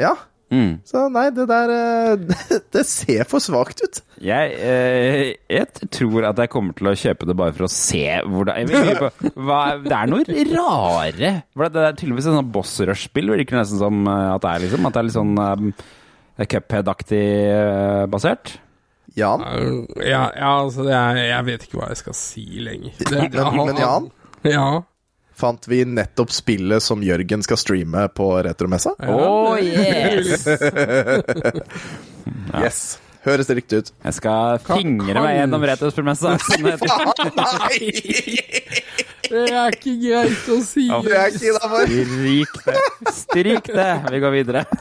[0.00, 0.16] Ja.
[0.46, 0.76] Mm.
[0.86, 2.36] Så nei, det der eh,
[2.74, 3.98] Det, ser for svakt ut.
[4.22, 8.04] Jeg, eh, jeg tror at jeg kommer til å kjøpe det bare for å se
[8.22, 8.70] hvordan
[9.00, 13.32] på, hva, Det er noe rare For Det er tydeligvis et sånn boss rush-spill.
[13.34, 15.72] Virker nesten som eh, at det er liksom At det er litt sånn um,
[16.36, 17.26] Cuphead-aktig
[18.12, 18.58] basert.
[19.16, 19.40] Jan?
[20.04, 22.92] Ja, ja altså det er, Jeg vet ikke hva jeg skal si lenger.
[23.00, 24.10] Det, Men, men Jan,
[24.44, 24.68] Ja.
[25.36, 28.94] Fant vi nettopp spillet som Jørgen skal streame på retromessa?
[29.06, 30.46] Oh, yes!
[32.58, 32.78] Yes.
[33.26, 33.88] Høres det riktig ut?
[34.06, 36.36] Jeg skal fingre meg gjennom retrospillmessa.
[36.42, 36.90] Sånn det heter.
[39.26, 40.86] Det er ikke greit å si.
[40.86, 41.82] Det er ikke innafor.
[41.90, 42.76] Stryk det.
[43.20, 43.88] Stryk det.
[44.14, 44.62] Vi går videre.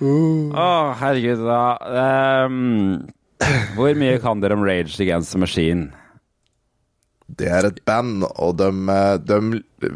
[0.00, 1.62] Å, herregud, da.
[2.46, 3.10] Um,
[3.76, 5.90] hvor mye kan dere om Rage Against the Machine?
[7.38, 8.70] Det er et band, og de,
[9.28, 9.92] de,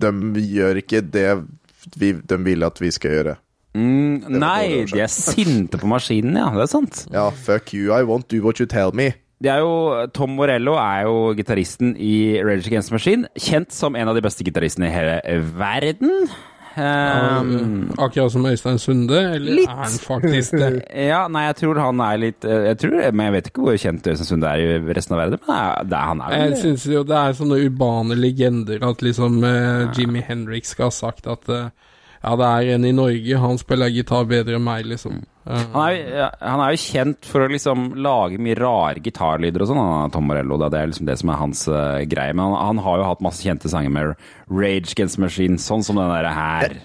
[0.00, 1.28] de gjør ikke det
[1.96, 3.38] vi, de vil at vi skal gjøre.
[3.78, 6.48] Mm, nei, de er sinte på maskinen, ja.
[6.56, 7.04] Det er sant.
[7.14, 9.12] Ja, fuck you, I won't do what you tell me.
[9.40, 13.30] Det er jo, Tom Morello er jo gitaristen i Rage Against the Machine.
[13.40, 15.14] Kjent som en av de beste gitaristene i hele
[15.56, 16.26] verden.
[16.78, 19.68] Ehm, Akkurat som Øystein Sunde, eller Litt.
[19.68, 20.70] er han faktisk det?
[21.10, 23.78] ja, nei, jeg tror han er litt eh, Jeg tror, Men jeg vet ikke hvor
[23.82, 25.42] kjent Øystein Sunde er i resten av verden.
[25.48, 29.02] Men det er, han er Jeg vel syns jo det er sånne urbane legender at
[29.02, 31.70] liksom uh, Jimmy Henrik skal ha sagt at uh,
[32.20, 35.22] ja, det er en i Norge, han spiller gitar bedre enn meg, liksom.
[35.50, 39.64] Eh, han er, jo- han er jo kjent for å liksom lage mye rare gitarlyder
[39.64, 40.58] og sånn, Tom Morello.
[40.62, 40.68] Da.
[40.70, 42.32] Det er liksom det som er hans uh, greie.
[42.36, 44.14] Men han, han har jo hatt masse kjente sanger med
[44.46, 46.78] Rage Against Machine, sånn som den derre her.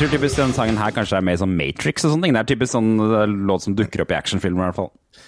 [0.00, 2.32] Jeg tror typisk den sangen her kanskje er mer sånn Matrix og sånne ting.
[2.32, 2.86] Det er typisk sånn
[3.44, 5.26] låt som dukker opp i actionfilmer, i hvert fall.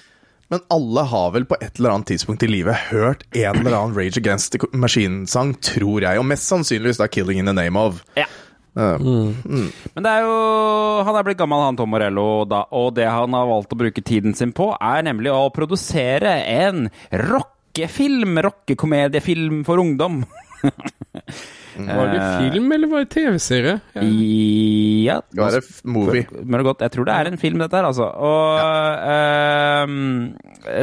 [0.48, 3.92] Men alle har vel på et eller annet tidspunkt i livet hørt en eller annen
[3.92, 6.16] Rage Against the Machine-sang, tror jeg.
[6.16, 8.00] Og mest sannsynligvis da 'Killing in the Name of'.
[8.16, 8.24] Ja.
[8.72, 8.96] Uh,
[9.92, 13.36] Men det er jo Han er blitt gammel, han Tom Morello, da, og det han
[13.36, 19.76] har valgt å bruke tiden sin på, er nemlig å produsere en rockefilm, rockekomediefilm for
[19.76, 20.24] ungdom.
[21.72, 23.78] Var det film, eller var det TV-serie?
[23.94, 24.02] Ja.
[24.02, 26.26] Ja, Det var det movie.
[26.42, 26.84] Men det godt.
[26.84, 28.08] Jeg tror det er en film, dette her, altså.
[28.12, 28.60] Og
[29.14, 30.34] ehm,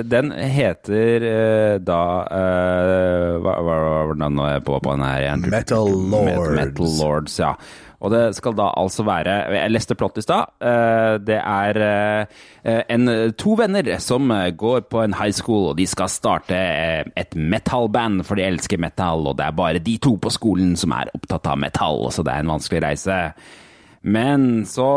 [0.10, 5.46] den heter uh, da uh, Hva var den nå jeg på, på den her igjen?
[5.54, 6.56] Metal Lords.
[6.58, 7.54] Metal Lords, ja.
[8.00, 10.54] Og det skal da altså være Jeg leste plott i stad.
[10.64, 15.88] Eh, Det er eh, en, to venner som går på en high school, og de
[15.88, 20.16] skal starte eh, et metal-band, for de elsker metal, og det er bare de to
[20.18, 23.20] på skolen som er opptatt av metall, så det er en vanskelig reise.
[24.02, 24.89] Men så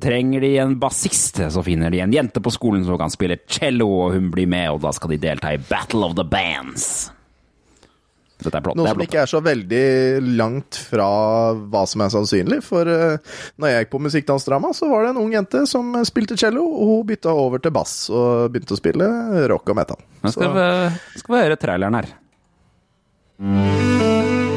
[0.00, 3.88] trenger de en bassist, så finner de en jente på skolen som kan spille cello,
[4.04, 7.08] og hun blir med, og da skal de delta i Battle of the Bands.
[8.38, 8.78] Dette er plott.
[8.78, 9.82] Noe som ikke er så veldig
[10.38, 11.08] langt fra
[11.58, 12.60] hva som er sannsynlig.
[12.66, 16.38] For uh, når jeg gikk på musikkdansdrama, så var det en ung jente som spilte
[16.38, 19.10] cello, og hun bytta over til bass og begynte å spille
[19.50, 20.00] rock og metal.
[20.22, 22.16] Nå skal, vi, skal vi høre traileren her.
[23.40, 24.47] I'm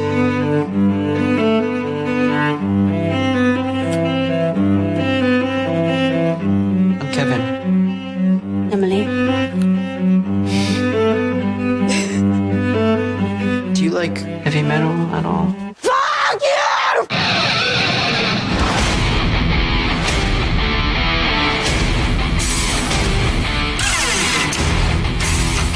[14.02, 15.46] like heavy metal at all?
[15.76, 17.06] Fuck you!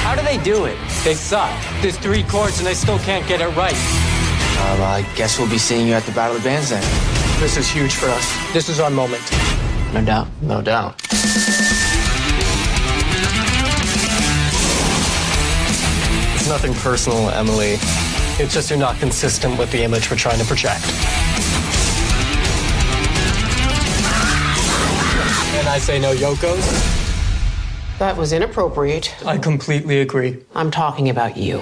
[0.02, 0.76] How do they do it?
[1.04, 1.52] They suck.
[1.82, 3.78] There's three chords and they still can't get it right.
[4.56, 6.82] Well, I guess we'll be seeing you at the Battle of the Bands then.
[7.38, 8.52] This is huge for us.
[8.52, 9.22] This is our moment.
[9.94, 10.26] No doubt.
[10.42, 11.00] No doubt.
[16.34, 17.78] It's nothing personal, Emily.
[18.39, 20.84] It's just you're not consistent with the image we're trying to project.
[25.57, 26.97] And I say no Yokos.
[27.99, 29.16] That was inappropriate.
[29.24, 30.45] I completely agree.
[30.55, 31.61] I'm talking about you.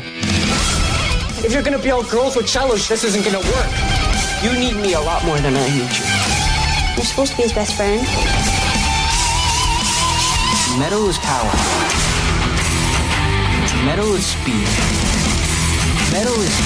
[1.44, 3.70] If you're gonna be all girls with cellos, this isn't gonna work.
[4.42, 6.96] You need me a lot more than I need you.
[6.96, 8.02] You're supposed to be his best friend.
[10.76, 11.54] Metal is power.
[13.84, 15.23] Metal is speed.
[16.14, 16.56] Metal is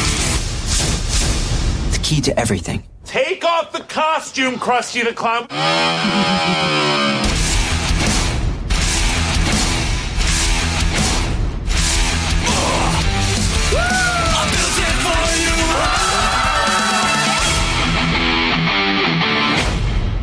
[1.92, 2.84] the key to everything.
[3.06, 5.48] Take off the costume, Krusty the Clown.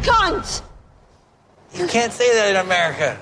[0.03, 0.61] Cunt!
[1.73, 3.17] You can't say that in America.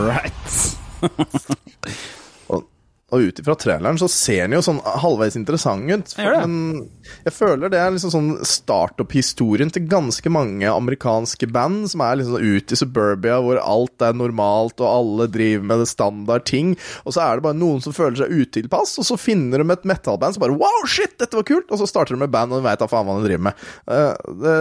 [0.00, 0.32] Right.
[3.14, 6.14] og ut ifra traileren så ser den jo sånn halvveis interessant ut.
[6.18, 6.56] Men
[7.24, 12.42] jeg føler det er liksom sånn startup-historien til ganske mange amerikanske band som er liksom
[12.42, 16.74] ute i suburbia hvor alt er normalt og alle driver med det standard ting.
[17.04, 19.88] Og så er det bare noen som føler seg utilpass, og så finner de et
[19.88, 21.70] metal-band som bare Wow, shit, dette var kult!
[21.70, 23.64] Og så starter de med band, og de veit da faen hva de driver med.
[23.88, 24.04] Det,
[24.44, 24.56] det,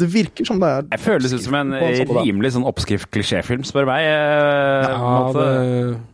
[0.00, 3.64] det virker som det er Jeg føles ut som en en sånn rimelig sånn oppskrift-klisjéfilm,
[3.68, 4.08] spør meg.
[4.08, 5.44] eh, måte.
[5.44, 6.13] det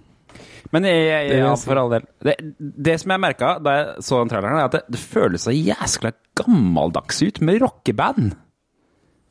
[0.75, 2.05] Men jeg, jeg, Det ja, for all del.
[2.23, 5.47] Det, det som jeg merka da jeg så den traileren, er at det, det føles
[5.49, 8.37] så jæskla gammeldags ut med rockeband.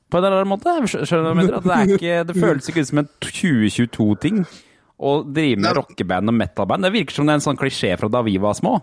[0.10, 0.74] På en eller annen måte.
[0.90, 1.64] Skjønner du hva jeg mener?
[1.64, 4.46] Det, ikke, det føles ikke ut som en 2022-ting
[5.00, 6.88] å drive med rockeband og metalband.
[6.88, 8.80] Det virker som det er en sånn klisjé fra da vi var små.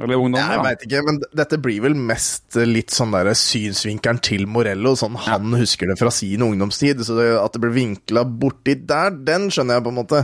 [0.00, 0.38] Ungdom.
[0.38, 4.94] Ja, jeg veit ikke, men dette blir vel mest litt sånn der synsvinkelen til Morello,
[4.96, 7.02] sånn han husker det fra sin ungdomstid.
[7.04, 10.22] Så det, at det blir vinkla borti der, den skjønner jeg på en måte.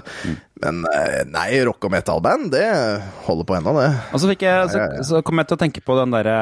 [0.62, 2.64] Men eh, nei, rock og metal-band, det
[3.26, 3.88] holder på ennå, det.
[4.16, 6.36] Og så, fikk jeg, så, så kom jeg til å tenke på den derre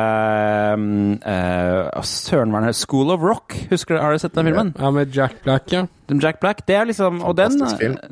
[0.78, 2.76] uh, Søren, hva er?
[2.78, 3.56] School of Rock.
[3.72, 4.70] Husker du, Har du sett den filmen?
[4.78, 5.82] Ja, med Jack Black, ja.
[6.22, 7.58] Jack Black, det er liksom Og den,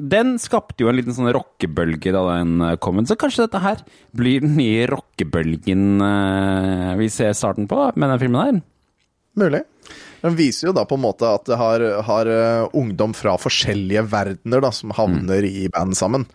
[0.00, 2.98] den skapte jo en liten sånn rockebølge da den eh, kom.
[3.06, 3.86] Så kanskje dette her
[4.16, 8.62] blir den nye rockebølgen uh, vi ser starten på med den filmen her.
[9.38, 9.62] Mulig.
[10.22, 14.04] Den viser jo da på en måte at det har, har eh, ungdom fra forskjellige
[14.12, 16.28] verdener da, som havner i band sammen.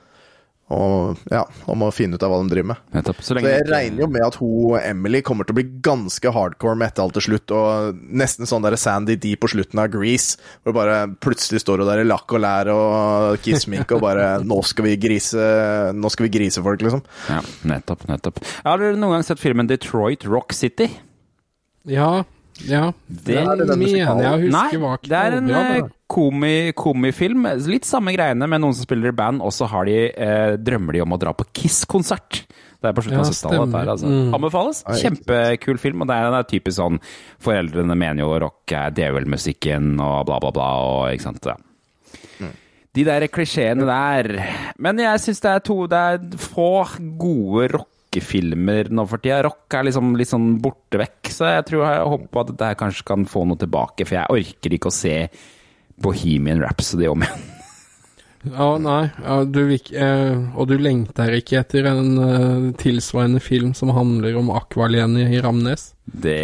[0.68, 2.80] Og ja, om å finne ut av hva de driver med.
[2.92, 3.22] Nettopp.
[3.24, 6.28] Så Så jeg ikke- regner jo med at hun Emily kommer til å bli ganske
[6.36, 10.36] hardcore metal til slutt, og nesten sånn der Sandy D på slutten av Grease,
[10.66, 14.60] hvor bare plutselig står hun der i lakk og lær og kissmink og bare Nå
[14.68, 15.40] skal vi grise
[15.96, 17.02] Nå skal vi grise folk, liksom.
[17.30, 18.04] Ja, nettopp.
[18.12, 18.44] nettopp.
[18.66, 20.90] Har dere noen gang sett filmen Detroit Rock City?
[21.88, 22.26] Ja,
[22.66, 22.92] ja.
[23.08, 27.46] Det- Den Er det den mener jeg å Nei, det er en eh, komi, komifilm.
[27.68, 30.94] Litt samme greiene med noen som spiller i band, og så har de, eh, drømmer
[30.94, 32.44] de om å dra på Kiss-konsert.
[32.80, 33.36] Det er på slutten Ja, av 70-tallet.
[33.36, 33.66] stemmer.
[33.66, 34.06] dette her, Altså.
[34.08, 34.34] Mm.
[34.36, 34.84] Anbefales.
[35.02, 36.02] Kjempekul film.
[36.02, 37.00] Og det er, det er typisk sånn
[37.42, 40.68] Foreldrene mener jo rock er djevelmusikken og bla, bla, bla.
[40.86, 41.44] Og, ikke sant?
[41.46, 41.56] Ja.
[42.94, 44.30] De der klisjeene der.
[44.80, 46.86] Men jeg syns det er to Det er få
[47.18, 47.68] gode
[48.08, 49.44] rockefilmer nå for tida.
[49.44, 52.80] Rock er liksom litt sånn borte vekk, så jeg tror jeg håper at dette her
[52.80, 54.06] kanskje kan få noe tilbake.
[54.06, 55.28] For jeg orker ikke å se
[56.02, 57.54] Bohemian Rhapsody om igjen.
[58.48, 63.74] Ja, nei, ja, du vil eh, Og du lengter ikke etter en eh, tilsvarende film
[63.76, 65.90] som handler om Akvalene i Ramnes?
[66.06, 66.38] Det,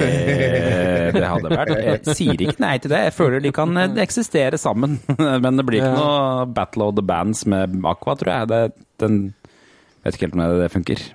[1.15, 3.05] det hadde vært Jeg sier ikke nei til det.
[3.05, 4.97] Jeg føler de kan eh, eksistere sammen.
[5.45, 8.51] Men det blir ikke noe Battle of the Bands med Aqua, tror jeg.
[8.51, 8.63] Det,
[9.05, 9.21] den
[10.03, 11.05] Vet ikke helt om det funker.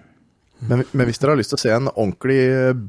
[0.66, 2.38] Men, men hvis dere har lyst til å se en ordentlig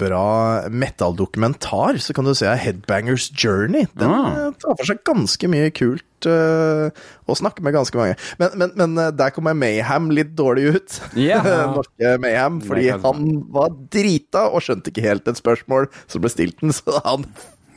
[0.02, 3.86] bra metal-dokumentar, så kan du se Headbangers Journey.
[3.94, 4.48] Den Ah.
[4.48, 6.90] eh, tar for seg ganske mye kult uh,
[7.30, 8.18] å snakke med ganske mange.
[8.42, 10.98] Men, men, men eh, der kommer Mayhem litt dårlig ut.
[11.14, 11.46] Yeah.
[11.78, 12.58] Norske Mayhem.
[12.66, 16.74] Fordi Det han var drita og skjønte ikke helt et spørsmål som ble stilt den,
[16.80, 17.28] så han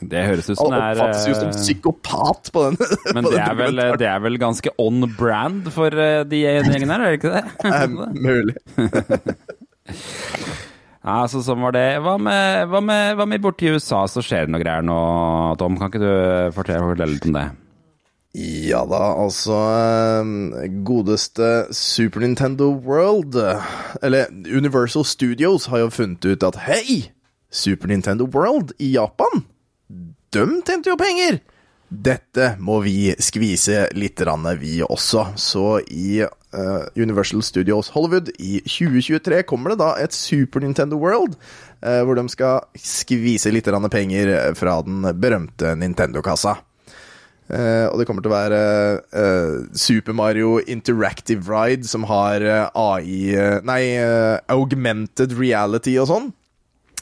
[0.03, 2.81] Det høres ut som det er oppfattes jo som psykopat på den.
[3.15, 5.93] Men på det er, vel, det er vel ganske on brand for
[6.27, 7.45] de gjengen her, er det ikke det?
[7.69, 7.87] Eh,
[8.17, 8.57] Mulig.
[11.03, 11.87] Ja, så sånn var det.
[11.99, 14.99] Hva med, hva med, hva med borti USA, så skjer det noe greier nå,
[15.59, 15.75] Tom?
[15.79, 16.13] Kan ikke du
[16.55, 17.49] fortelle, fortelle litt om det?
[18.33, 23.37] Ja da, altså eh, Godeste Super Nintendo World,
[24.01, 27.11] eller Universal Studios, har jo funnet ut at hei!
[27.53, 29.43] Super Nintendo World i Japan,
[30.33, 31.43] de tjente jo penger!
[31.93, 34.23] Dette må vi skvise litt,
[34.57, 35.27] vi også.
[35.37, 36.23] Så i
[36.53, 41.35] eh, Universal Studios Hollywood i 2023 kommer det da et Super Nintendo World,
[41.85, 46.59] uh, hvor de skal skvise litt penger fra den berømte Nintendo-kassa.
[47.51, 48.59] Uh, og det kommer til å være
[49.11, 56.07] uh, Super Mario Interactive Ride, som har uh, AI eh, Nei, eh, augmented reality og
[56.09, 56.31] sånn.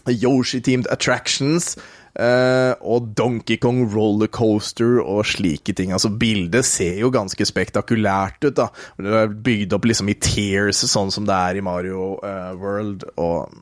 [0.09, 1.75] Yoshi-teamed attractions.
[2.15, 5.93] Eh, og Donkey Kong rollercoaster og slike ting.
[5.95, 8.69] Altså, bildet ser jo ganske spektakulært ut, da.
[8.97, 13.05] Det er bygd opp liksom i tears, sånn som det er i Mario uh, World,
[13.21, 13.53] og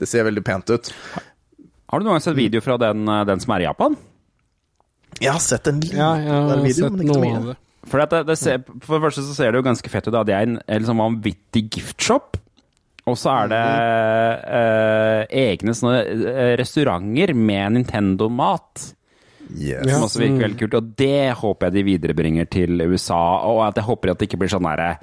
[0.00, 0.90] det ser veldig pent ut.
[1.90, 3.96] Har du noen gang sett video fra den, eh, den som er i Japan?
[5.20, 7.36] Jeg har sett en liten Ja, har video, sett men ikke så noe mye.
[7.38, 7.58] av det.
[7.84, 10.14] For, det, det ser, for det første så ser det jo ganske fett ut.
[10.14, 10.22] Da.
[10.26, 12.38] Det er en, en liksom vanvittig giftshop.
[13.04, 13.62] Og så er det
[14.58, 18.86] eh, egne sånne eh, restauranter med Nintendo-mat.
[19.52, 19.84] Yes.
[19.90, 20.78] Som også virker veldig kult.
[20.78, 23.20] Og det håper jeg de viderebringer til USA.
[23.50, 24.94] Og at jeg håper at det ikke blir sånn derre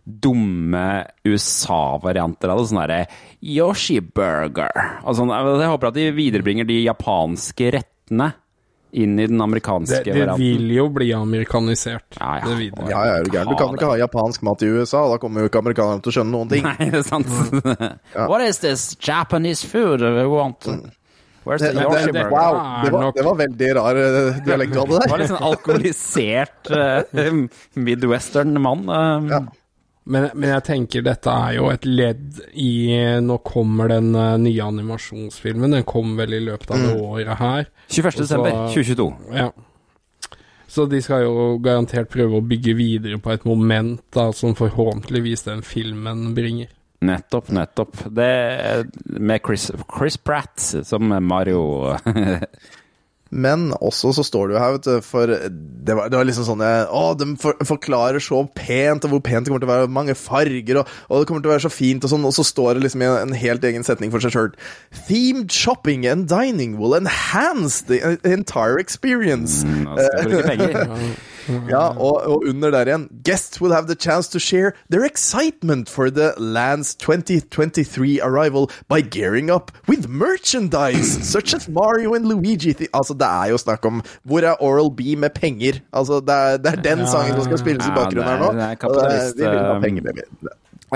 [0.00, 0.84] dumme
[1.28, 2.68] USA-varianter av det.
[2.70, 3.00] Sånn derre
[3.44, 4.86] Yoshi-burger.
[5.04, 8.32] Og sånn, jeg håper at de viderebringer de japanske rettene
[8.92, 12.18] inn i den amerikanske Det, det vil jo bli amerikanisert.
[12.18, 12.54] Ja, ja.
[12.58, 12.70] Det.
[12.90, 13.50] Ja, ja, er du gæren.
[13.50, 16.16] Du kan ikke ha japansk mat i USA, da kommer jo ikke amerikanerne til å
[16.18, 16.64] skjønne noen ting.
[16.68, 17.30] Nei, det er sant.
[18.30, 20.66] What is this Japanese food we want?
[21.46, 22.30] Where's the Det, det, burger?
[22.30, 25.22] wow, det var, det var veldig rar eh, dialekt du hadde Det var der.
[25.22, 27.30] litt sånn alkoholisert uh,
[27.86, 28.84] midwestern mann.
[28.88, 29.30] Um.
[29.32, 29.40] Ja.
[30.06, 32.70] Men, men jeg tenker dette er jo et ledd i
[33.22, 35.76] Nå kommer den uh, nye animasjonsfilmen.
[35.76, 37.02] Den kom vel i løpet av det Mm.
[37.04, 37.68] året her.
[37.90, 38.24] 21.
[38.40, 39.08] Og 2022.
[39.36, 39.50] Ja.
[40.70, 45.42] Så de skal jo garantert prøve å bygge videre på et moment da, som forhåpentligvis
[45.48, 46.68] den filmen bringer.
[47.02, 47.96] Nettopp, nettopp.
[48.12, 48.86] Det
[49.18, 51.96] med Chris, Chris Pratt som Mario.
[53.30, 56.46] Men også så står det jo her, vet du, for det var, det var liksom
[56.48, 59.72] sånn eh, Å, de for, forklarer så pent, og hvor pent det kommer til å
[59.72, 62.34] være, mange farger, og, og det kommer til å være så fint, og sånn, og
[62.34, 64.52] så står det liksom i en, en helt egen setning for seg sjøl.
[65.06, 69.62] Themed shopping and dining will enhance the entire experience.
[69.62, 71.14] Jeg bruke penger.
[71.70, 75.88] Ja, og, og under der igjen Guests will have the chance to share their excitement
[75.88, 82.74] for the land's 2023 arrival by gearing up with merchandise such as Mario and Luigi.
[82.94, 85.80] Altså, det er jo snakk om Hvor er Oral B med penger?
[85.92, 88.52] Altså, det er, det er den sangen som skal spilles i Ja, bakgrunnen her nå.
[88.52, 90.48] det er- det er- vil ha kapitalist, penger, baby.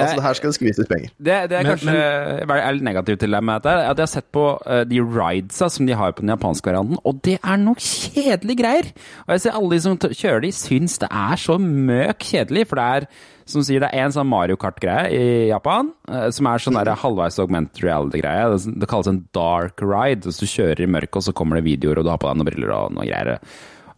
[0.03, 1.11] Altså, her skal det skvises penger.
[1.19, 4.03] Det, det er Men- kanskje jeg er litt negativ til deg med dette, at jeg
[4.09, 7.39] har sett på eh, de ridesa som de har på den japanske varianten, og det
[7.43, 8.91] er nok kjedelige greier.
[9.27, 12.67] Og jeg ser alle de som t- kjører de, syns det er så møk kjedelig,
[12.69, 13.09] for det er
[13.47, 16.95] som sier, det er en sånn Mario Kart-greie i Japan, eh, som er sånn der
[16.97, 18.47] halvveis augmented reality-greie.
[18.57, 20.25] Det, det kalles en dark ride.
[20.25, 22.39] Hvis du kjører i mørket, og så kommer det videoer, og du har på deg
[22.41, 23.39] noen briller og noen greier.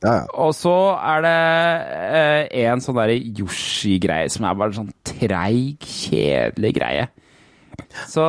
[0.05, 0.25] Ja, ja.
[0.37, 1.37] Og så er det
[1.97, 7.07] eh, en sånn derre Yoshi-greie som er bare en sånn treig, kjedelig greie.
[8.09, 8.23] Så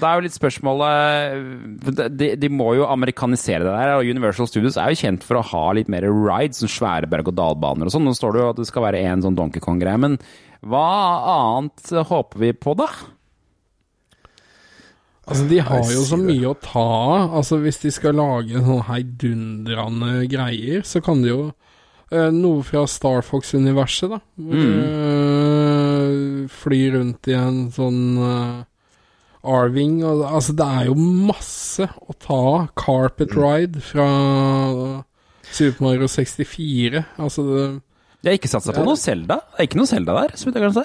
[0.00, 4.78] det er jo litt spørsmålet de, de må jo amerikanisere det der, og Universal Studios
[4.80, 8.06] er jo kjent for å ha litt mer rides, sånn svære berg-og-dal-baner og sånn.
[8.08, 10.18] Nå står det jo at det skal være en sånn Donkey Kong-greie, men
[10.64, 10.86] hva
[11.34, 12.88] annet håper vi på, da?
[15.26, 17.34] Altså, de har jo så mye å ta av.
[17.40, 21.38] Altså, hvis de skal lage sånne heidundrende greier, så kan de jo
[22.12, 24.18] eh, Noe fra Star Fox-universet, da.
[24.36, 24.60] Mm.
[24.84, 28.62] eh, fly rundt i en sånn eh,
[29.44, 32.68] Arving og Altså, det er jo masse å ta av.
[32.80, 33.40] Carpet Mm.
[33.44, 34.08] Ride fra
[35.54, 37.04] Super Mario 64.
[37.20, 37.64] Altså det
[38.24, 38.84] De har ikke satsa på Ja.
[38.88, 39.36] noe Zelda.
[39.52, 40.76] Det er ikke noe Zelda der, så vidt jeg kan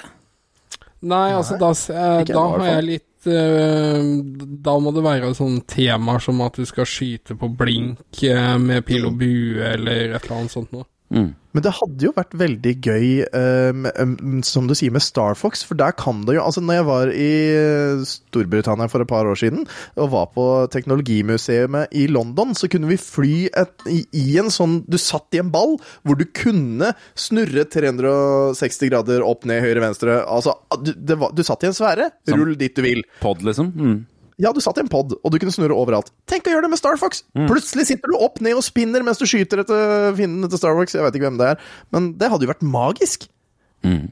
[1.02, 6.40] Nei, altså da, eh, da har jeg litt Da må det være sånne temaer som
[6.44, 10.54] at du skal skyte på blink eh, med pil og bue, eller et eller annet
[10.54, 10.89] sånt noe.
[11.10, 11.32] Mm.
[11.50, 15.64] Men det hadde jo vært veldig gøy, um, um, som du sier, med Star Fox,
[15.66, 19.26] for der kan det jo Altså, når jeg var i eh, Storbritannia for et par
[19.26, 19.64] år siden,
[19.98, 24.98] og var på teknologimuseet i London, så kunne vi fly et, i, en sånn Du
[24.98, 30.20] satt i en ball hvor du kunne snurre 360 grader opp, ned, høyre, venstre.
[30.30, 30.54] Altså,
[30.84, 32.10] du, det var, du satt i en sfære.
[32.30, 33.04] Rull dit du vil.
[33.22, 33.74] Pod, liksom.
[33.74, 33.98] Mm.
[34.40, 36.08] Ja, du satt i en pod, og du kunne snurre overalt.
[36.30, 37.22] Tenk å gjøre det med Star Fox!
[37.36, 40.96] Plutselig sitter du opp ned og spinner mens du skyter etter fiendene til Star Fox.
[40.96, 41.60] Jeg vet ikke hvem det er,
[41.92, 43.28] men det hadde jo vært magisk.
[43.84, 44.08] Mm.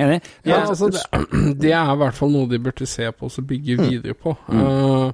[0.00, 0.20] Enig?
[0.46, 1.02] Ja, Ja, altså det,
[1.64, 3.84] det er i hvert fall noe de burde se på og bygge Mm.
[3.90, 4.36] videre på.
[4.48, 5.12] Eh,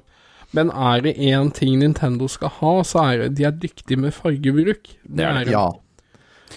[0.55, 4.13] men er det én ting Nintendo skal ha, så er det de er dyktige med
[4.15, 4.87] fargebruk.
[5.03, 5.51] Det er det.
[5.53, 5.67] Ja.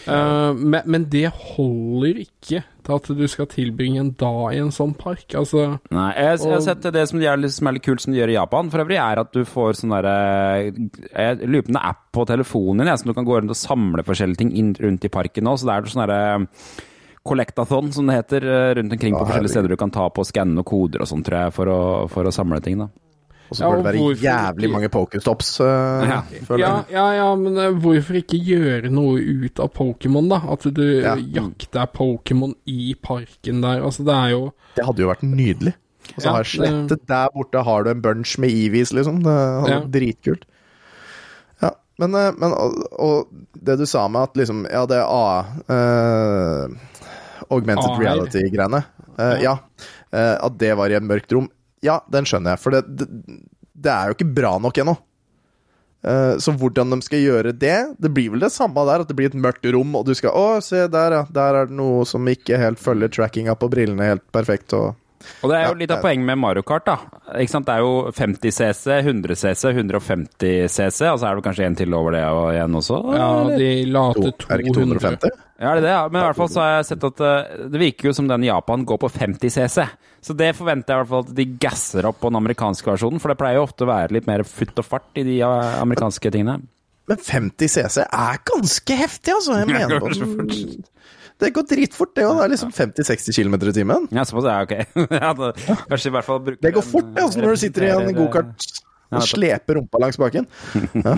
[0.08, 4.70] Uh, men, men det holder ikke til at du skal tilbringe en dag i en
[4.74, 5.26] sånn park.
[5.38, 8.02] Altså Nei, jeg, jeg har sett det som, de er, litt- som er litt kult
[8.04, 10.14] som de gjør i Japan for øvrig, er at du får sånn derre
[11.12, 14.72] er app på telefonen din, som du kan gå rundt og samle forskjellige ting inn
[14.80, 15.56] rundt i parken nå.
[15.56, 16.22] Så det er sånn derre
[17.22, 20.24] Collectathon, som det heter, eh, rundt omkring på Ja, forskjellige steder du kan ta på
[20.26, 22.88] skanne og koder og sånn, tror jeg, for å, for å samle ting, da.
[23.51, 24.72] Og så Ja, bør det være hvorfor jævlig ikke?
[24.72, 25.66] mange pokerstops, uh,
[26.09, 26.22] Ja.
[26.57, 30.38] ja, ja, ja, men uh, hvorfor ikke gjøre noe ut av Pokémon, da?
[30.53, 31.16] At du Ja.
[31.16, 33.82] jakter Pokémon i parken der.
[33.82, 35.74] Altså, det er jo Det hadde jo vært nydelig.
[36.16, 39.22] Og så Ja, har jeg slettet Der borte har du en bunch med Eevees, liksom.
[39.22, 39.80] Det hadde Ja.
[39.80, 40.43] vært dritkult.
[41.62, 43.26] Ja, men, uh, men og, og
[43.62, 46.68] det du sa med at liksom Ja, det er A eh,
[47.51, 48.84] Augmented reality-greiene.
[49.18, 49.59] Eh, ja.
[50.12, 51.51] eh, at det var i et mørkt rom.
[51.82, 53.08] Ja, den skjønner jeg, for det, det,
[53.74, 54.94] det er jo ikke bra nok ennå.
[56.06, 59.14] Eh, Så hvordan de skal gjøre det Det blir vel det samme der, at det
[59.18, 61.22] blir et mørkt rom, og du skal Å, se der, ja.
[61.30, 64.96] Der er det noe som ikke helt følger trackinga på brillene helt perfekt, og
[65.42, 66.96] Og det er jo Ja, litt av det- poenget med Mario Kart, da.
[67.38, 67.66] Ikke sant?
[67.66, 71.74] Det er jo 50 CC, 100 CC, 150 CC, og så er det kanskje en
[71.78, 72.98] til over det og igjen også?
[73.16, 75.30] Ja, de la til Er det ikke 250?
[75.62, 75.90] Ja, er det det?
[75.94, 76.08] Ja.
[76.08, 78.42] Men i hvert fall så har jeg sett at eh, det virker jo som den
[78.44, 79.86] i Japan går på 50 CC.
[80.22, 83.20] Så det forventer jeg i hvert fall at de gasser opp på den amerikanske versjonen,
[83.22, 86.30] for det pleier jo ofte å være litt mer futt og fart i de amerikanske
[86.30, 86.60] tingene.
[87.10, 89.58] Men 50 CC er ganske heftig, altså.
[89.58, 90.82] Jeg mener kanskje
[91.43, 92.36] Det går dritfort, det òg.
[92.38, 94.09] Det er liksom 50-60 km i timen.
[94.14, 94.74] Ja, såpass, ja, ok.
[95.22, 95.51] ja, da,
[95.90, 98.03] kanskje i hvert fall bruke Det går fort, det, altså, når du sitter i en
[98.07, 98.70] repeterer- gokart
[99.12, 100.47] og sleper rumpa langs baken.
[101.03, 101.16] Ja.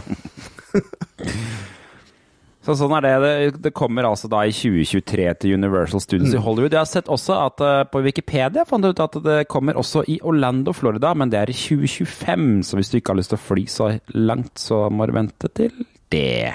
[2.64, 3.48] Så sånn er det.
[3.60, 3.72] det.
[3.76, 6.72] Kommer altså da i 2023 til Universal Studios i Hollywood.
[6.72, 10.00] Jeg har sett også at eh, på Wikipedia fant jeg ut at det kommer også
[10.08, 12.62] i Orlando, Florida, men det er i 2025.
[12.64, 15.50] Så hvis du ikke har lyst til å fly så langt, så må du vente
[15.60, 15.76] til
[16.14, 16.54] det.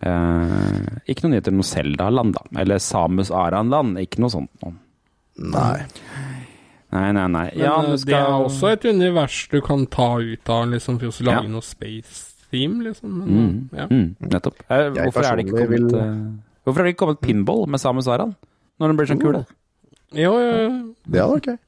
[0.00, 2.60] Eh, ikke noe nyheter om noe Zelda-land, da.
[2.62, 3.98] Eller Samus Aran-land.
[3.98, 4.74] Ikke noe sånt noe.
[5.38, 5.84] Nei.
[6.92, 7.46] Nei, nei, nei.
[7.54, 10.98] Men Ja, eh, du det er også et univers du kan ta ut av, liksom,
[11.00, 11.48] for å lage Ja.
[11.48, 13.10] noe space-theme, liksom.
[13.18, 13.86] Men, Mm, ja.
[13.86, 14.54] mm, nettopp.
[14.70, 16.32] Eh, hvorfor er det ikke kommet vil- uh,
[16.64, 18.36] Hvorfor har det ikke kommet pinball med Samus Aran?
[18.80, 19.46] Når den blir sånn kul?
[20.12, 20.94] Jo, jo, jo.
[21.10, 21.58] Det hadde vært gøy.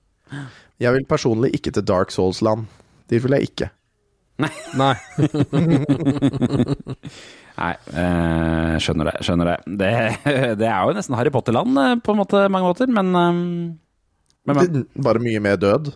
[0.80, 2.66] Jeg vil personlig ikke til Dark Souls-land.
[3.08, 3.70] Dit vil jeg ikke.
[4.40, 4.94] Nei.
[7.60, 9.16] Nei, eh, skjønner det.
[9.26, 9.58] Skjønner det.
[9.82, 9.92] det.
[10.60, 13.30] Det er jo nesten Harry Potter-land eh, på en måte, mange måter, men, eh,
[14.48, 15.92] men, men Det, bare mye mer død.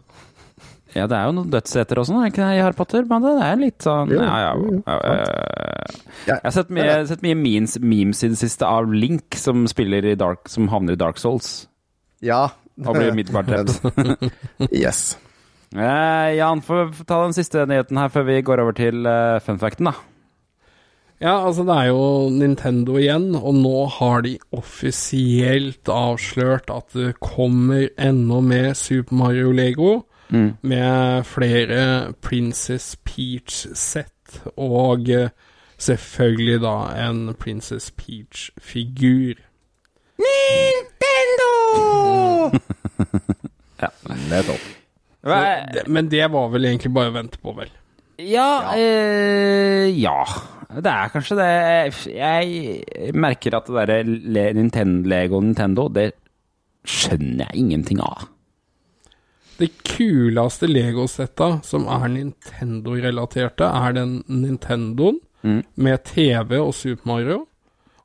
[0.95, 3.07] Ja, det er jo noen dødsseter også, er ikke det, i Harry Potter?
[3.11, 4.53] Men det er litt sånn Jo, Ja, ja.
[4.55, 5.97] jo, ja, ja, ja.
[6.28, 10.49] Jeg har sett mye, sett mye memes, memes i det siste av Link som Dark
[10.49, 11.66] Som havner i Dark Souls.
[12.22, 12.47] Ja.
[12.86, 14.30] Og blir umiddelbart drept.
[14.84, 15.16] yes.
[15.75, 19.89] Eh, Jan, få ta den siste nyheten her før vi går over til eh, funfacten,
[19.91, 19.95] da.
[21.22, 27.14] Ja, altså det er jo Nintendo igjen, og nå har de offisielt avslørt at det
[27.22, 30.03] kommer enda mer Super Mario Lego.
[30.31, 30.57] Mm.
[30.62, 35.31] Med flere Princess Peach-sett, og eh,
[35.79, 36.77] selvfølgelig da
[37.09, 39.43] en Princess Peach-figur.
[40.22, 41.51] Nintendo!
[43.83, 43.89] Ja.
[44.31, 44.84] Nettopp.
[45.25, 47.70] Så Men det var vel egentlig bare å vente på, vel?
[48.20, 50.18] Ja, eh, ja.
[50.75, 51.49] Det er kanskje det.
[52.12, 56.11] Jeg merker at det derre Nintendo, Lego Nintendo, det
[56.85, 58.27] skjønner jeg ingenting av.
[59.57, 65.62] Det kuleste Lego-setta som er Nintendo-relaterte, er den Nintendoen Mm.
[65.77, 67.47] med TV og Super Mario.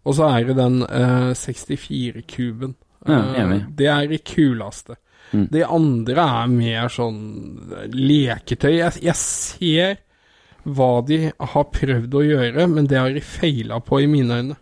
[0.06, 2.74] Og så er det den eh, 64-kuben.
[3.08, 3.62] Ja, enig.
[3.78, 4.98] det er det kuleste.
[5.32, 5.46] Mm.
[5.54, 7.20] Det andre er mer sånn
[7.94, 8.72] leketøy.
[8.80, 10.00] Jeg, jeg ser
[10.70, 14.60] hva de har prøvd å gjøre, men det har de feila på i mine øyne.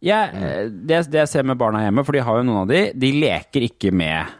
[0.00, 2.70] Jeg, eh, det, det jeg ser med barna hjemme, for de har jo noen av
[2.70, 4.36] de, de leker ikke med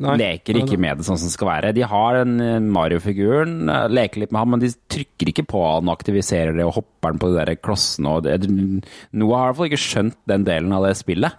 [0.00, 0.14] Nei.
[0.16, 0.84] Leker ikke nei.
[0.86, 1.72] med det sånn som det skal være.
[1.76, 5.90] De har den Mario-figuren, eh, leker litt med ham, men de trykker ikke på han
[5.90, 8.14] og aktiviserer det og hopper den på de der klossene.
[8.14, 8.38] Og det,
[9.12, 11.36] Noah har i hvert fall ikke skjønt den delen av det spillet.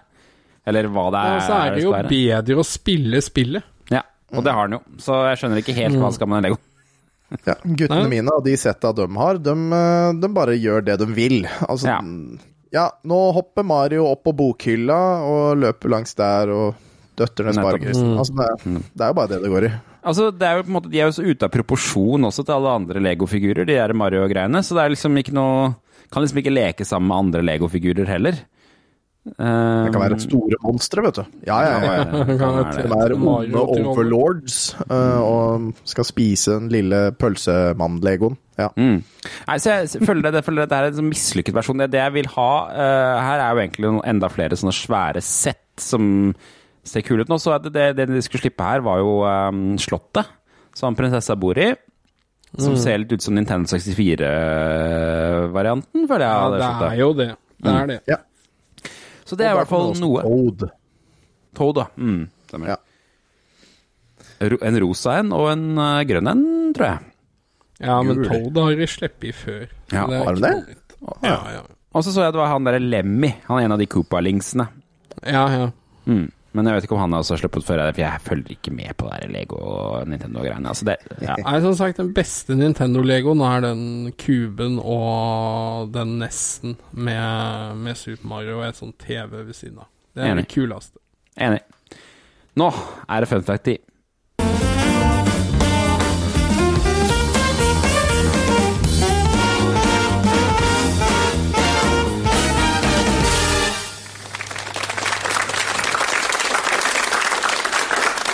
[0.66, 1.36] Eller hva det er.
[1.36, 3.64] Og så er det jo bedre å spille spillet.
[3.90, 4.02] Ja,
[4.32, 4.82] og det har han jo.
[5.02, 6.60] Så jeg skjønner ikke helt hva han skal med den Lego.
[7.48, 11.06] Ja, guttene mine og de setta de har, de, eh, de bare gjør det de
[11.16, 11.38] vil.
[11.64, 12.00] Altså, Ja.
[12.72, 12.86] ja.
[13.08, 16.74] nå hopper Mario opp på bokhylla og løper langs der og
[17.16, 18.12] døtter ned sparegrisen.
[18.12, 18.18] Mm.
[18.20, 19.72] Altså, det, er- det er jo bare det det går i.
[20.04, 22.44] Altså, det er jo på en måte, De er jo så ute av proporsjon også
[22.44, 24.60] til alle andre Lego-figurer, de der Mario-greiene.
[24.62, 25.74] Så det er liksom ikke noe
[26.12, 28.34] Kan liksom ikke leke sammen med andre Lego-figurer heller.
[29.22, 31.24] Det kan være store monstre, vet du.
[31.46, 32.02] Ja, ja, ja.
[32.26, 32.56] Det kan
[32.90, 34.56] være onde overlords
[34.90, 38.34] uh, og skal spise den lille pølsemann-legoen.
[38.58, 38.66] Ja.
[38.74, 38.98] Mm.
[39.46, 41.78] Nei, så jeg føler det, jeg føler det her er en sånn mislykket versjon.
[41.84, 45.22] Det, det jeg vil ha uh, her, er jo egentlig noen enda flere sånne svære
[45.22, 46.34] sett som
[46.82, 47.38] ser kule ut nå.
[47.38, 50.26] Så det, det, det de skulle slippe her, var jo um, Slottet,
[50.74, 51.70] som prinsessa bor i.
[52.58, 52.80] Som Mm.
[52.82, 56.34] ser litt ut som Nintendo 64-varianten, føler jeg.
[56.34, 57.30] Ja, det, det er jo det.
[57.62, 58.00] Det er det.
[58.10, 58.18] Ja.
[59.32, 60.20] Så det er i hvert fall noe.
[60.26, 60.66] Toad.
[61.56, 61.86] Toad, da.
[61.96, 62.74] Mm, stemmer.
[62.74, 62.76] Ja.
[64.44, 66.42] En rosa en og en eh, grønn en,
[66.76, 67.06] tror jeg.
[67.80, 68.28] Ja, men Gul.
[68.28, 69.64] Toad har de sluppet i før.
[69.94, 70.76] Ja, det har de det?
[71.24, 71.62] Ja, ja.
[71.96, 73.32] Og så så jeg at det var han derre Lemmy.
[73.48, 74.68] Han er en av de Koopa-lingsene
[75.28, 75.66] ja, ja.
[76.08, 76.28] Mm.
[76.52, 78.92] Men jeg vet ikke om han har også sluppet før, for jeg følger ikke med
[79.00, 80.68] på det Lego og Nintendo-greiene.
[80.68, 81.36] Altså det, ja.
[81.40, 83.84] Nei, som sagt, den beste Nintendo-legoen er den
[84.20, 89.88] kuben og den nesten med, med Super Mario og et sånt TV ved siden av.
[90.12, 90.44] Det er Enig.
[90.44, 91.00] det kuleste.
[91.40, 91.62] Enig.
[92.60, 92.68] Nå
[93.08, 93.80] er det fun fact-tid.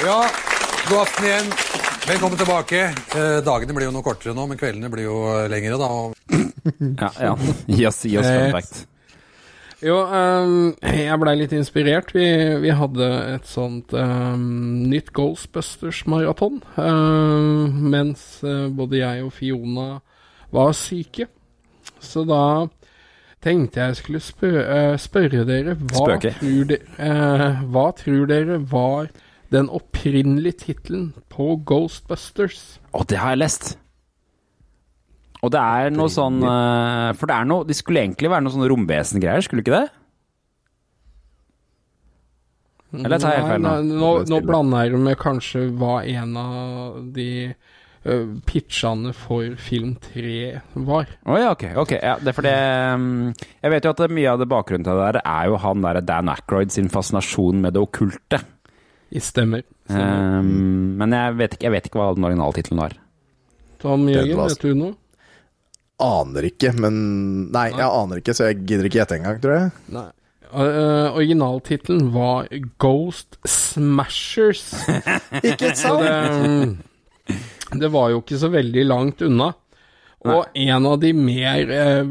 [0.09, 0.25] Ja,
[0.91, 1.49] god aften igjen.
[2.09, 2.79] Velkommen tilbake.
[3.13, 5.89] Eh, dagene blir jo noe kortere nå, men kveldene blir jo eh, lengre, da.
[7.03, 7.33] Ja, ja.
[7.69, 8.79] Gi oss, gi oss fun fact.
[9.85, 12.15] Jo, um, jeg blei litt inspirert.
[12.17, 12.25] Vi,
[12.65, 14.49] vi hadde et sånt um,
[14.89, 19.89] nytt Ghostbusters-maraton ehm, mens eh, både jeg og Fiona
[20.57, 21.29] var syke.
[22.01, 22.43] Så da
[23.45, 26.37] tenkte jeg skulle spør eh, spørre dere hva Spøke.
[26.41, 29.13] tror, de, uh, hva tror dere var
[29.55, 32.79] den opprinnelige tittelen på Ghostbusters?
[32.93, 33.71] Å, det har jeg lest.
[35.39, 38.51] Og det er noe sånn eh, For det er noe De skulle egentlig være noe
[38.57, 39.87] sånn romvesengreier, skulle ikke det?
[42.99, 43.75] Eller tar jeg feil nå?
[43.85, 49.91] Nei, nå, nå blander jeg med kanskje hva en av de uh, pitchene for film
[50.07, 50.39] 3
[50.89, 51.11] var.
[51.29, 51.67] Å ja, ok.
[51.85, 52.55] okay ja, det er fordi
[53.03, 53.27] mm,
[53.67, 56.01] Jeg vet jo at mye av det bakgrunnen til det der er jo han der
[56.01, 58.41] Dan Aykroyd sin fascinasjon med det okkulte.
[59.11, 59.63] I stemmer.
[59.89, 62.97] Um, men jeg vet, ikke, jeg vet ikke hva den originaltittelen var.
[63.81, 64.95] Tom Jørgen, var- vet du noe?
[65.99, 66.99] Aner ikke, men
[67.51, 69.71] Nei, jeg aner ikke, så jeg gidder ikke gjette engang, tror jeg.
[69.97, 70.07] Nei.
[70.49, 72.47] Uh, Originaltittelen var
[72.81, 74.63] Ghost Smashers.
[75.45, 76.01] Ikke sant?
[76.01, 76.15] det,
[76.49, 79.51] mm, det var jo ikke så veldig langt unna.
[80.27, 82.05] Og en av de mer eh,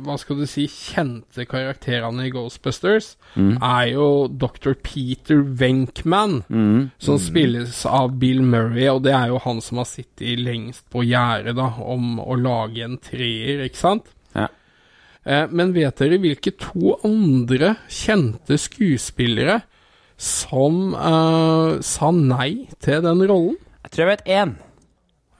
[0.00, 3.58] hva skal du si kjente karakterene i Ghostbusters Mm.
[3.62, 4.72] er jo Dr.
[4.82, 6.90] Peter Venkman, Mm.
[6.98, 11.04] som spilles av Bill Murray, og det er jo han som har sittet lengst på
[11.04, 14.06] gjerdet da, om å lage en treer, ikke sant?
[14.34, 14.48] Ja.
[15.26, 19.60] Eh, men vet dere hvilke to andre kjente skuespillere
[20.16, 23.56] som eh, sa nei til den rollen?
[23.84, 24.56] Jeg tror jeg vet én.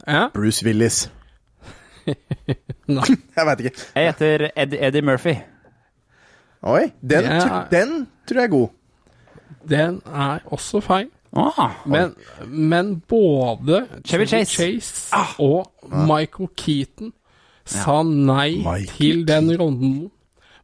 [0.07, 0.29] Ja?
[0.35, 1.09] Bruce Willis.
[2.89, 3.05] Nei.
[3.37, 3.73] Jeg veit ikke.
[3.95, 5.35] Jeg heter Ed, Eddie Murphy.
[6.63, 8.69] Oi, den, Det er- tr- den tror jeg er god.
[9.71, 11.09] Den er også feil.
[11.37, 12.15] Ah, Men,
[12.49, 15.15] men både Chevy Chase.
[15.15, 15.35] Ah.
[15.39, 17.13] og Michael Keaton
[17.65, 20.11] sa nei Michael til den ronden.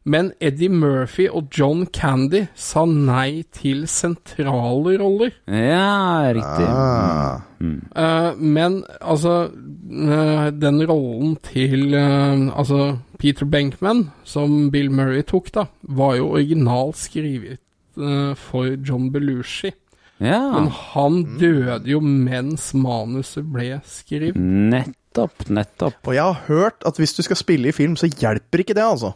[0.07, 5.33] Men Eddie Murphy og John Candy sa nei til sentrale roller.
[5.51, 6.67] Ja, riktig.
[6.67, 7.43] Ah.
[7.57, 15.49] Eh, men altså uh, Den rollen til uh, Altså Peter Benkman, som Bill Murray tok,
[15.55, 17.63] da, var jo originalt skrevet
[18.37, 19.71] for John Belushi.
[20.21, 20.37] Ja.
[20.53, 24.37] Men han døde jo mens manuset ble skrevet.
[24.37, 25.97] Nettopp, nettopp.
[26.05, 28.85] Og jeg har hørt at hvis du skal spille i film, så hjelper ikke det,
[28.85, 29.15] altså.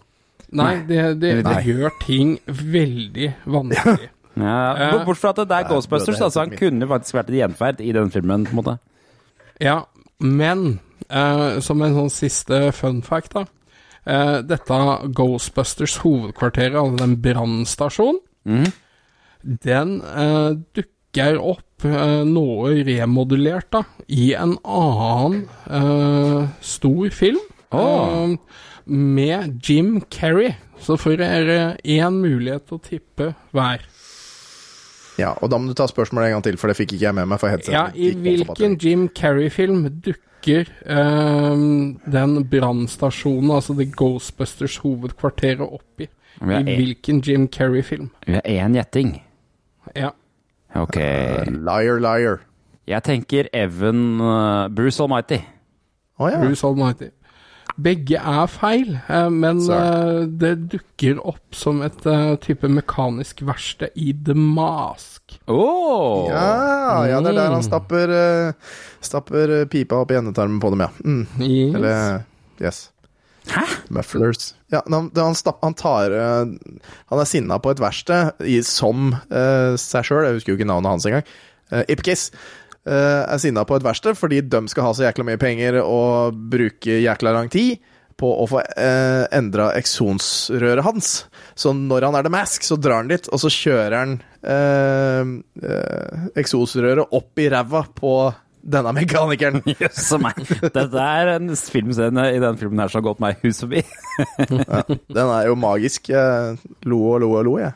[0.50, 1.62] Nei, det, det, det Nei.
[1.68, 4.10] gjør ting veldig vanskelig.
[4.40, 6.46] Ja, Eh, Bortsett fra at det er Ghostbusters, altså.
[6.46, 8.78] Han kunne faktisk vært et gjenferd i den filmen, på en måte.
[9.60, 9.82] Ja,
[10.24, 10.80] men
[11.12, 13.44] uh, som en sånn siste fun fact, da.
[14.08, 14.78] Uh, dette
[15.18, 18.72] Ghostbusters hovedkvarteret, altså den brannstasjonen, mm.
[19.68, 27.40] den uh, dukker opp noe remodulert, da, i en annen eh, stor film.
[27.74, 28.36] Åh.
[28.86, 30.54] Med Jim Carrey.
[30.82, 33.84] Så får dere én mulighet til å tippe hver.
[35.20, 37.18] Ja, og da må du ta spørsmålet en gang til, for det fikk ikke jeg
[37.18, 37.40] med meg.
[37.42, 38.78] for headsetet Ja, i hvilken.
[38.82, 46.10] Jim Carrey-film dukker ehm, den brannstasjonen, altså The Ghostbusters hovedkvarteret, opp i?
[46.42, 48.10] I hvilken Jim Carrey-film?
[48.26, 49.20] Vi har én gjetting.
[49.96, 50.10] Ja.
[50.76, 50.96] Ok.
[50.96, 52.42] Liar, liar.
[52.88, 55.38] Jeg tenker Evan uh, Bruce Almighty.
[56.18, 56.40] Å ja.
[56.42, 57.12] Bruce Almighty.
[57.80, 60.26] Begge er feil, eh, men Sorry.
[60.42, 65.38] det dukker opp som et eh, type mekanisk verksted i The Mask.
[65.48, 66.28] Oh.
[66.30, 67.68] Ja, ja, det er der han Mm.
[67.70, 68.54] stapper, eh,
[69.02, 70.90] stapper eh, pipa opp i endetarmen på dem, ja.
[71.04, 71.28] Mm.
[71.40, 71.76] Yes.
[71.76, 72.24] Eller
[72.62, 72.82] Yes.
[73.50, 73.64] Hæ?
[73.90, 74.54] Mufflers.
[74.72, 76.46] Ja, han, han, han tar eh,
[77.10, 80.92] Han er sinna på et verksted som uh, seg sjøl, jeg husker jo ikke navnet
[80.94, 81.24] hans engang.
[81.72, 82.38] Uh, Ipkiss eh,
[82.82, 86.96] er sinna på et verksted fordi de skal ha så jækla mye penger og bruke
[87.04, 87.76] jækla lang tid
[88.22, 91.12] på å få uh, endra eksonsrøret hans.
[91.58, 95.32] Så når han er The Mask, så drar han dit, og så kjører han eh,
[95.62, 98.14] eh, eksosrøret opp i ræva på
[98.64, 99.62] denne mekanikeren.
[99.82, 100.38] Jøsse meg.
[100.62, 103.82] Dette er en filmscene i den filmen her som har gått meg hus forbi.
[104.52, 106.12] ja, den er jo magisk.
[106.90, 107.74] Lo og lo og lo, jeg.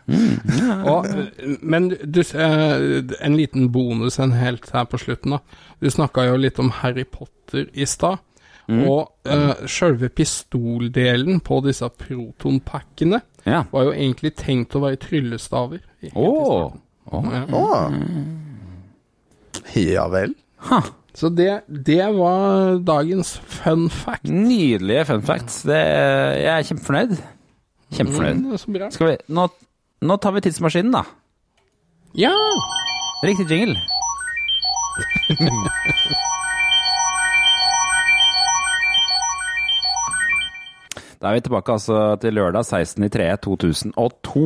[0.85, 5.37] Og, eh, men du, eh, en liten bonus en helt her på slutten.
[5.37, 5.41] da.
[5.81, 8.21] Du snakka jo litt om Harry Potter i stad.
[8.65, 8.79] Mm.
[8.89, 13.59] Og uh, sjølve pistoldelen på disse protonpakkene Ja.
[13.69, 15.83] var jo egentlig tenkt å være tryllestaver.
[16.09, 16.25] Å!
[16.25, 16.73] Oh.
[17.13, 17.21] Oh.
[17.21, 18.01] Starten.
[19.77, 20.07] Ja.
[20.09, 20.33] Å.
[20.69, 20.91] Vel.
[21.15, 24.27] Så det, det var dagens fun fact.
[24.27, 25.61] Nydelige fun facts.
[25.63, 27.15] Det, jeg er kjempefornøyd.
[27.95, 28.41] Kjempefornøyd.
[28.43, 28.91] Mm.
[28.91, 29.47] Skal vi, nå,
[30.03, 31.05] nå tar vi tidsmaskinen, da.
[32.19, 32.33] Ja!
[33.23, 33.79] Riktig jingle.
[41.21, 44.41] Da er vi tilbake altså til lørdag 16.3.2002.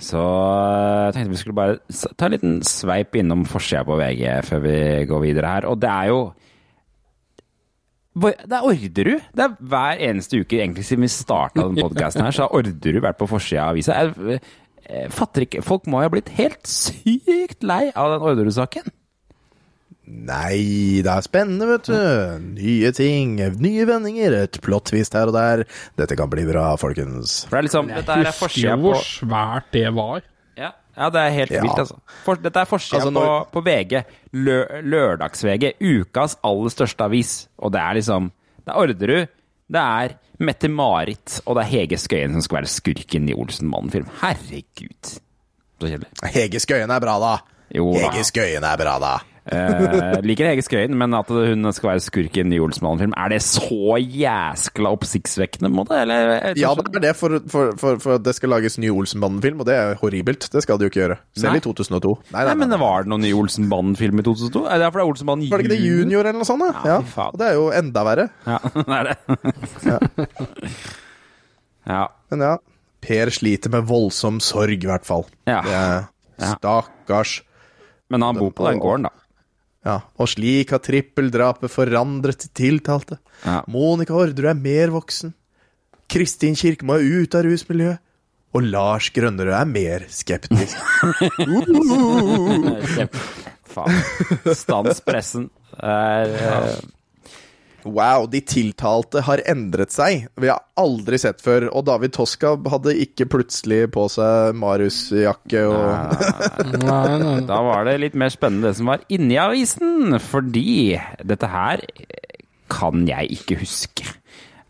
[0.00, 1.78] Så jeg tenkte vi skulle bare
[2.16, 4.76] ta en liten sveip innom forsida på VG før vi
[5.10, 5.66] går videre her.
[5.68, 6.20] Og det er jo
[8.20, 9.26] Det er Orderud!
[9.36, 13.04] Det er hver eneste uke, egentlig siden vi starta denne podkasten her, så har Orderud
[13.04, 14.00] vært på forsida av avisa.
[14.00, 14.40] Jeg,
[14.88, 18.90] jeg fatter ikke Folk må jo ha blitt helt sykt lei av den Orderud-saken.
[20.10, 21.94] Nei, det er spennende, vet du.
[22.58, 25.62] Nye ting, nye vendinger, et plot-twist her og der.
[25.98, 27.44] Dette kan bli bra, folkens.
[27.48, 30.22] For det er liksom, dette her er husker forsida jo på hvor svært det var.
[30.60, 31.62] Ja, ja det er helt Ja.
[31.64, 31.98] vilt, altså.
[32.26, 34.04] For, dette er forsida Altså, når- på, på VG.
[34.32, 35.72] Lø, Lørdags-VG.
[35.80, 37.48] Ukas aller største avis.
[37.58, 38.30] Og det er liksom
[38.66, 39.28] Det er Orderud.
[39.70, 44.06] Det er Mette-Marit, og det er Hege Skøyen som skal være skurken i Olsenmannen-film.
[44.20, 45.16] Herregud.
[45.80, 46.08] Så kjedelig.
[46.34, 47.32] Hege Skøyen er bra, da.
[47.74, 48.10] Jo da.
[48.10, 49.12] Hege Skøyen er bra, da.
[49.50, 53.32] Eh, liker Hege Skøyen, men at hun skal være skurk i en ny Olsenmannen-film, er
[53.32, 56.02] det så jæskla oppsiktsvekkende, må det?
[56.04, 56.52] Eller?
[56.60, 59.66] Ja, det er det for, for, for, for at det skal lages ny Olsenmannen-film, og
[59.70, 60.44] det er horribelt.
[60.52, 61.18] Det skal det jo ikke gjøre.
[61.40, 61.62] Selv Nei.
[61.62, 62.12] i 2002.
[62.36, 64.64] Nei, Nei, men var det noen ny Olsenmannen-film i 2002?
[64.68, 66.66] Er det er Olsenmannen Var det ikke det Junior eller noe sånt?
[66.66, 66.84] da?
[66.84, 68.28] Ja, Ja, og det er jo enda verre.
[68.46, 69.16] Ja, det er det.
[71.88, 72.02] ja.
[72.30, 72.54] Men ja,
[73.00, 75.24] Per sliter med voldsom sorg, i hvert fall.
[75.48, 75.62] Ja.
[75.64, 75.78] Det
[76.40, 76.54] Ja.
[76.56, 77.40] stakkars.
[78.10, 79.10] Men han bor på den gården, da.
[79.86, 83.16] Ja, og slik har trippeldrapet forandret tiltalte.
[83.46, 83.60] Ja.
[83.70, 85.32] Monica Orderud er mer voksen.
[86.10, 87.98] Kristin Kirkemo er ute av rusmiljøet.
[88.50, 90.74] Og Lars Grønnerød er mer skeptisk.
[93.70, 94.00] Faen.
[94.58, 95.44] Stans pressen.
[95.70, 96.80] Det Er, eh,
[97.84, 100.26] Wow, de tiltalte har endret seg.
[100.40, 101.68] Vi har aldri sett før.
[101.72, 106.14] Og David Toska hadde ikke plutselig på seg Marius-jakke og
[106.76, 107.34] Nei, nei, nei.
[107.48, 110.18] da var det litt mer spennende det som var inni avisen.
[110.20, 111.84] Fordi dette her
[112.70, 114.16] kan jeg ikke huske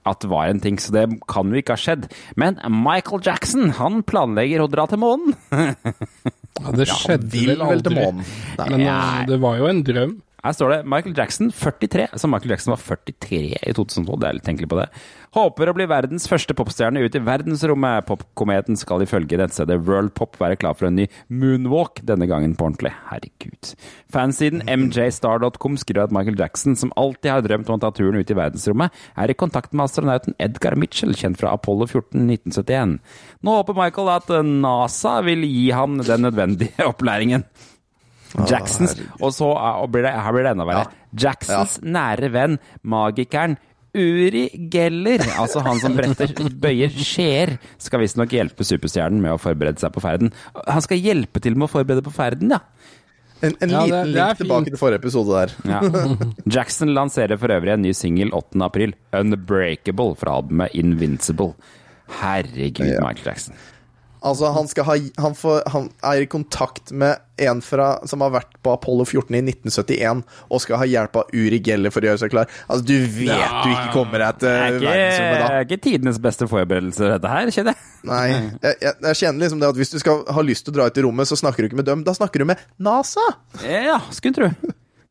[0.08, 2.06] at det var en ting, så det kan jo ikke ha skjedd.
[2.40, 5.36] Men Michael Jackson, han planlegger å dra til månen.
[6.61, 8.02] Ja, det skjedde ja, vel vel til aldri.
[8.04, 8.24] månen.
[8.58, 10.11] Men eh, det var jo en drøm.
[10.41, 12.07] Her står det Michael Jackson 43.
[12.16, 14.20] Så Michael Jackson var 43 i 2012.
[14.20, 14.86] Det er litt tenkelig på det.
[15.36, 18.07] Håper å bli verdens første popstjerne ut i verdensrommet.
[18.09, 22.66] Popkometen skal ifølge nettstedet World Pop være klar for en ny moonwalk, denne gangen på
[22.66, 22.93] ordentlig.
[23.11, 23.72] Herregud.
[24.11, 28.32] Fansiden mjstar.com skriver at Michael Jackson, som alltid har drømt om å ta turen ut
[28.32, 32.97] i verdensrommet, er i kontakt med astronauten Edgar Mitchell, kjent fra Apollo 14 1971.
[33.47, 37.47] Nå håper Michael at NASA vil gi ham den nødvendige opplæringen.
[38.49, 40.87] Jacksons Og så og blir det, her blir det enda verre.
[41.18, 43.57] Jacksons nære venn, magikeren
[43.91, 46.31] Uri Geller, altså han som bretter,
[46.62, 50.31] bøyer skjeer, skal visstnok hjelpe superstjernen med å forberede seg på ferden.
[50.68, 52.61] Han skal hjelpe til med å forberede på ferden, ja.
[53.43, 55.55] En, en Ja, liten link tilbake til forrige episode der.
[55.66, 55.81] ja.
[56.47, 58.62] Jackson lanserer for øvrig en ny singel 8.
[58.62, 61.55] april, 'Unbreakable', fra albumet 'Invincible'.
[62.20, 63.01] Herregud, Ja.
[63.01, 63.55] Michael Jackson.
[64.20, 64.94] Altså, han, ha,
[65.24, 69.32] han, får, han er i kontakt med en fra, som har vært på Apollo 14
[69.38, 70.20] i 1971,
[70.52, 72.50] og skal ha hjelp av Uri Geller for å gjøre seg klar.
[72.66, 75.48] Altså, du vet Ja, du ikke kommer deg Det til er verdensrommet da.
[75.54, 77.88] er ikke tidenes beste forberedelser, dette her, kjenner jeg.
[78.10, 80.78] Nei, jeg, jeg, jeg kjenner liksom det at hvis du skal ha lyst til å
[80.80, 83.24] dra ut i rommet, så snakker du ikke med dem, da snakker du med NASA!
[83.64, 84.52] Ja, skulle tro.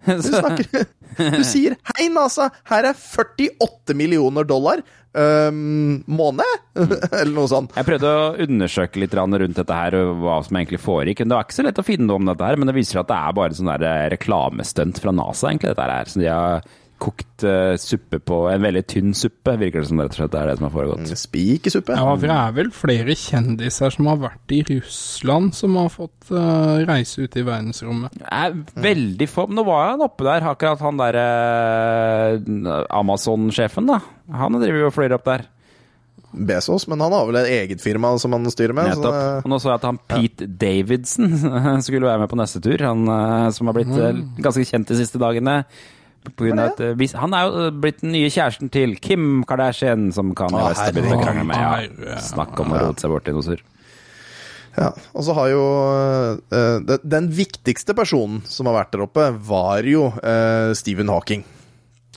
[0.07, 0.86] Du, snakker,
[1.36, 4.80] du sier 'Hei, NASA, her er 48 millioner dollar'.
[5.14, 6.45] Um, måned?
[7.20, 7.74] Eller noe sånt.
[7.78, 11.23] Jeg prøvde å undersøke litt rundt dette her, og hva som egentlig foregikk.
[11.26, 13.10] Det var ikke så lett å finne noe om dette her, men det viser at
[13.10, 13.73] det er bare sånn
[14.14, 16.11] reklamestunt fra NASA, egentlig, dette her.
[16.14, 16.69] Så de har
[17.00, 20.50] kokt uh, suppe på En veldig tynn suppe, virker det som rett og slett er
[20.52, 21.12] det som har foregått.
[21.20, 21.96] Spikesuppe.
[21.96, 26.32] Ja, for det er vel flere kjendiser som har vært i Russland, som har fått
[26.34, 28.20] uh, reise ut i verdensrommet.
[28.28, 34.02] er veldig få Nå var han oppe der, akkurat han der uh, Amazon-sjefen, da.
[34.44, 35.48] Han driver jo og flyr opp der.
[36.30, 38.92] Bezos, men han har vel et eget firma som han styrer med.
[38.94, 39.16] så Nettopp.
[39.16, 42.78] det- Og nå så jeg at han Pete Davidson skulle være med på neste tur.
[42.86, 45.64] Han eh, som har blitt eh, ganske kjent de siste dagene.
[46.36, 48.96] På grunn av at, uh, hvis- han er jo eh, blitt den nye kjæresten til
[49.00, 52.00] Kim Kardashian, som Kanye Å, West har begynt å krangle med.
[52.06, 52.20] Ja.
[52.24, 53.64] Snakk om å rote seg bort i noe surr.
[54.78, 55.64] Ja, og så har jo
[56.54, 61.44] uh, den, viktigste personen som har vært der oppe, var jo uh, Stephen Hawking.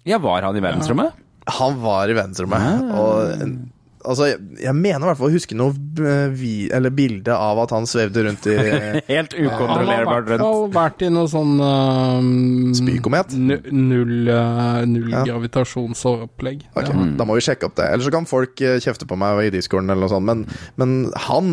[0.05, 1.17] Ja, var han i verdensrommet?
[1.59, 3.72] Han var i verdensrommet, og
[4.05, 5.73] Altså, jeg, jeg mener i hvert fall å huske noe
[6.03, 8.57] eh, vi, eller bilde av at han svevde rundt i
[9.13, 10.43] Helt har i ukontrollerbart rundt.
[10.43, 13.37] Han har vært i noe sånn um, Spykomet?
[13.39, 15.23] Null, uh, null Ja.
[15.29, 16.65] gravitasjonsopplegg.
[16.75, 17.07] Okay, ja.
[17.19, 17.87] Da må vi sjekke opp det.
[17.93, 20.27] Eller så kan folk eh, kjefte på meg i discorden, eller noe sånt.
[20.29, 20.45] Men,
[20.81, 20.95] men
[21.29, 21.53] han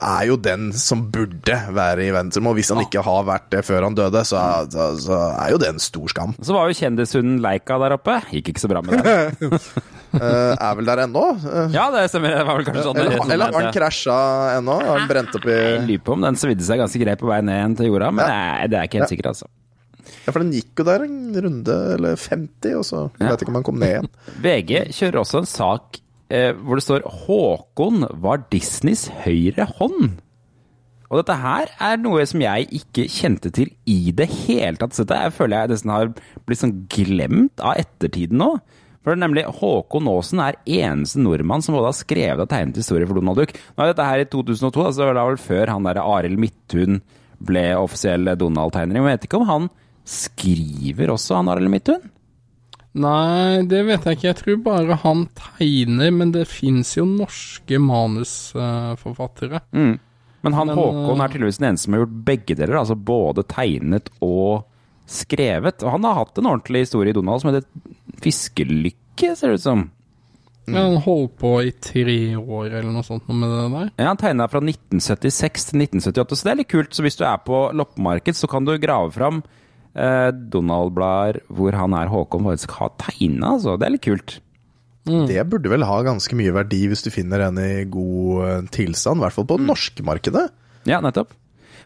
[0.00, 3.64] er jo den som burde være i Ventum, og hvis han ikke har vært det
[3.66, 6.36] før han døde, så, er- så, så er jo det en stor skam.
[6.44, 8.20] Så var jo kjendishunden Leica der oppe.
[8.34, 9.56] Gikk ikke så bra med den.
[10.16, 11.24] Eh, er vel der ennå?
[11.44, 12.32] Eh, Ja, det stemmer.
[12.38, 12.96] Det var vel kanskje sånn.
[13.02, 14.16] eller, eller har den krasja
[14.58, 14.76] ennå?
[14.86, 17.28] Har den brent opp i Jeg lurer på om den svidde seg ganske greit på
[17.30, 19.46] vei ned igjen til jorda, men er- det er ikke helt sikkert, altså.
[20.26, 23.30] Ja, for den gikk jo der en runde, eller 50, og så Ja.
[23.30, 24.08] vet ikke om han kom ned igjen.
[24.42, 30.18] VG kjører også en sak eh, hvor det står 'Håkon var Disneys høyre hånd'.
[31.08, 34.90] Og dette her er noe som jeg ikke kjente til i det hele tatt.
[34.90, 36.08] Så dette jeg føler jeg nesten har
[36.44, 38.60] blitt sånn glemt av ettertiden nå.
[39.06, 42.80] For det er nemlig Håkon Aasen er eneste nordmann som både har skrevet og tegnet
[42.80, 43.52] historie for Donald Duck.
[43.54, 46.98] Nå er dette her i 2002, altså det var vel før han der Arild Midthun
[47.46, 48.98] ble offisiell Donald-tegner.
[48.98, 49.68] Jeg vet ikke om han
[50.10, 52.10] skriver også, han Arild Midthun?
[52.96, 54.26] Nei, det vet jeg ikke.
[54.26, 59.60] Jeg tror bare han tegner, men det fins jo norske manusforfattere.
[59.70, 59.94] Mm.
[60.46, 62.80] Men han Men, Håkon eh, er tydeligvis den eneste som har gjort begge deler.
[62.80, 64.66] Altså både tegnet og
[65.06, 65.84] skrevet.
[65.84, 67.68] Og han har hatt en ordentlig historie i Donald som heter
[68.24, 69.84] Fiskelykke, ser det ut som.
[70.66, 73.90] Ja, han holdt på i tre år eller noe sånt med det der.
[74.00, 76.96] Ja, Han tegna fra 1976 til 1978, så det er litt kult.
[76.96, 79.44] Så hvis du er på loppemarked, så kan du grave fram
[79.94, 83.76] eh, Donald-blader hvor han er Håkon faktisk har tegna, altså.
[83.78, 84.38] Det er litt kult.
[85.06, 89.20] Det burde vel ha ganske mye verdi hvis du finner en i god eh, tilstand,
[89.20, 89.68] i hvert fall på mm.
[89.70, 90.48] norske markedet.
[90.88, 91.30] Ja, nettopp.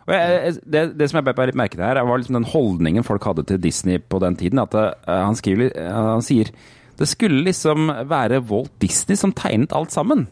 [0.08, 3.24] Jeg, det, det som jeg ble litt merke til her, var liksom den holdningen folk
[3.28, 4.58] hadde til Disney på den tiden.
[4.62, 6.50] At det, eh, han, skriver, eh, han sier
[7.00, 10.26] det skulle liksom være Walt Disney som tegnet alt sammen.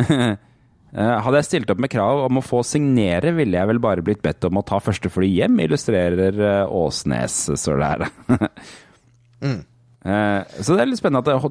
[0.94, 4.02] Eh, Hadde jeg stilt opp med krav om å få signere, ville jeg vel bare
[4.06, 6.36] blitt bedt om å ta første fly hjem, illustrerer
[6.70, 8.04] Åsnes, står det her.
[10.04, 11.50] Eh, Så det er litt spennende at,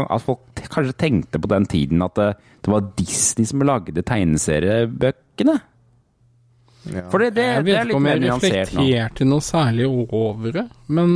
[0.00, 2.28] at folk kanskje tenkte på den tiden at det,
[2.64, 5.58] det var Disney som lagde tegneseriebøkene.
[7.10, 9.84] For det, det, jeg det vet er ikke litt om mer jeg reflekterte noe særlig
[9.90, 11.12] over det, men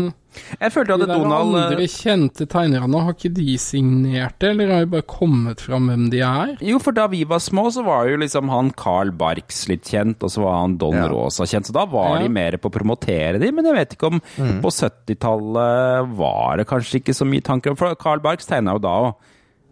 [0.60, 4.50] Jeg følte de at der Donald eh, andre kjente tegnerne, har ikke de signert det,
[4.50, 6.52] eller har de bare kommet fram hvem de er?
[6.60, 10.20] Jo, for da vi var små, så var jo liksom han Carl Barks litt kjent,
[10.26, 11.06] og så var han Don Ja.
[11.08, 12.22] Rosa kjent, så da var Ja.
[12.26, 14.20] de mer på å promotere de, men jeg vet ikke om
[14.60, 18.82] på 70-tallet var det kanskje ikke så mye tanker om For Carl Barks tegna jo
[18.84, 19.14] da òg.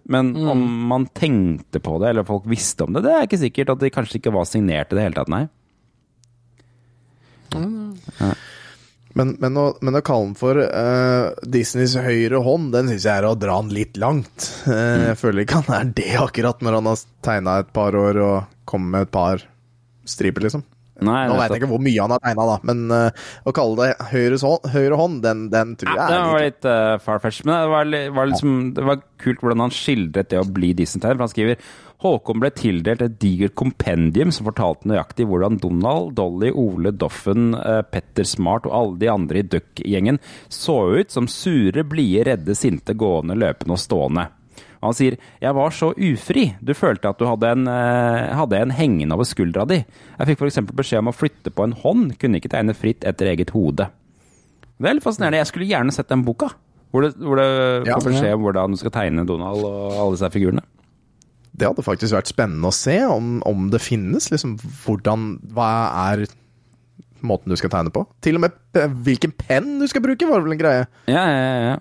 [0.09, 3.71] Men om man tenkte på det, eller folk visste om det, det er ikke sikkert.
[3.77, 5.45] At de kanskje ikke var signert i det hele tatt, nei.
[9.13, 13.13] Men, men, å, men å kalle den for uh, Disneys høyre hånd, den syns jeg
[13.21, 14.47] er å dra den litt langt.
[14.65, 18.21] Eh, Jeg føler ikke han er det akkurat når han har tegna et par år
[18.25, 19.45] og kommet med et par
[20.09, 20.65] striper, liksom.
[21.07, 23.79] Nei, Nå veit jeg ikke hvor mye han har tegna, da, men uh, å kalle
[23.87, 26.97] det høyre, hånd, høyre hånd, den, den tror Ja, jeg det er var litt uh,
[27.05, 30.73] far-fetched, men det var, var liksom, det var kult hvordan han skildret det å bli
[30.79, 31.19] Disney-tegner.
[31.19, 31.73] For han skriver
[32.03, 37.85] Håkon ble tildelt et digert kompendium som fortalte nøyaktig hvordan Donald, Dolly, Ole, Doffen, uh,
[37.87, 40.19] Petter Smart og alle de andre i Duck-gjengen
[40.51, 44.27] så ut som sure, blide, redde, sinte, gående, løpende og stående.
[44.83, 46.57] Han sier 'Jeg var så ufri.
[46.63, 49.85] Du følte at du hadde en, eh, hadde en hengende over skuldra di.
[50.19, 50.59] Jeg fikk f.eks.
[50.75, 52.19] beskjed om å flytte på en hånd.
[52.19, 53.89] Kunne ikke tegne fritt etter eget hode.
[54.81, 55.39] Det er litt fascinerende.
[55.39, 56.51] Jeg skulle gjerne sett den boka.
[56.93, 57.95] Hvor det, hvor det Ja.
[57.95, 60.63] får beskjed om hvordan du skal tegne Donald og alle disse figurene.
[61.57, 64.31] Det hadde faktisk vært spennende å se om, om det finnes.
[64.31, 66.27] Liksom, hvordan, hva er
[67.23, 68.07] måten du skal tegne på?
[68.21, 68.53] Til og med
[69.05, 70.87] hvilken penn du skal bruke, var vel en greie?
[71.07, 71.77] Ja, ja, ja.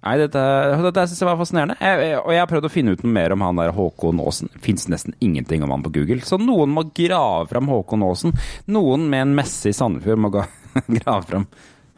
[0.00, 0.42] Nei, dette,
[0.80, 1.74] dette syns jeg var fascinerende.
[1.76, 4.22] Jeg, jeg, og jeg har prøvd å finne ut noe mer om han der Håkon
[4.24, 4.48] Aasen.
[4.64, 6.22] Fins nesten ingenting om han på Google.
[6.24, 8.32] Så noen må grave fram Håkon Aasen.
[8.72, 10.30] Noen med en messe i Sandefjord må
[11.02, 11.44] grave fram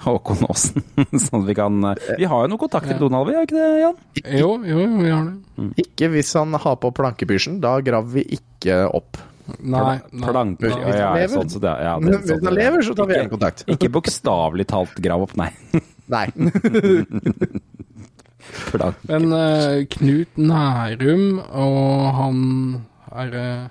[0.03, 0.83] Håkon Aasen.
[1.29, 1.79] sånn at vi kan
[2.19, 4.01] Vi har jo noen kontakter i Donald, vi har ikke det, Jan?
[4.41, 5.77] Jo, jo, jo, vi har det.
[5.87, 7.61] Ikke hvis han har på plankepysjen.
[7.63, 9.23] Da graver vi ikke opp.
[9.63, 9.79] Nei,
[10.11, 10.27] nei.
[10.27, 10.75] Planker.
[10.75, 11.37] Hvis Ja, ja, lever.
[11.39, 13.63] sånn, så det, ja, det, Men sånn, hvis han lever, så tar vi en kontakt.
[13.71, 15.53] Ikke bokstavelig talt grav opp, nei.
[16.11, 16.27] Nei.
[18.73, 19.03] Plank.
[19.09, 22.41] Men uh, Knut Nærum og han
[23.13, 23.69] er uh,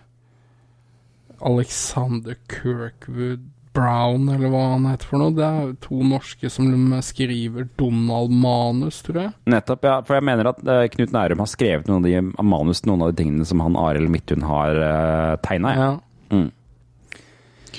[1.42, 5.32] Alexander Kirkwood Brown, eller hva han heter for noe.
[5.36, 9.34] Det er to norske som skriver Donald-manus, tror jeg.
[9.54, 9.94] Nettopp, ja.
[10.08, 13.06] For jeg mener at uh, Knut Nærum har skrevet noen av de manus til noen
[13.06, 15.74] av de tingene som han Arild Midthun har uh, tegna.
[15.78, 15.92] Ja.
[16.36, 16.50] Mm.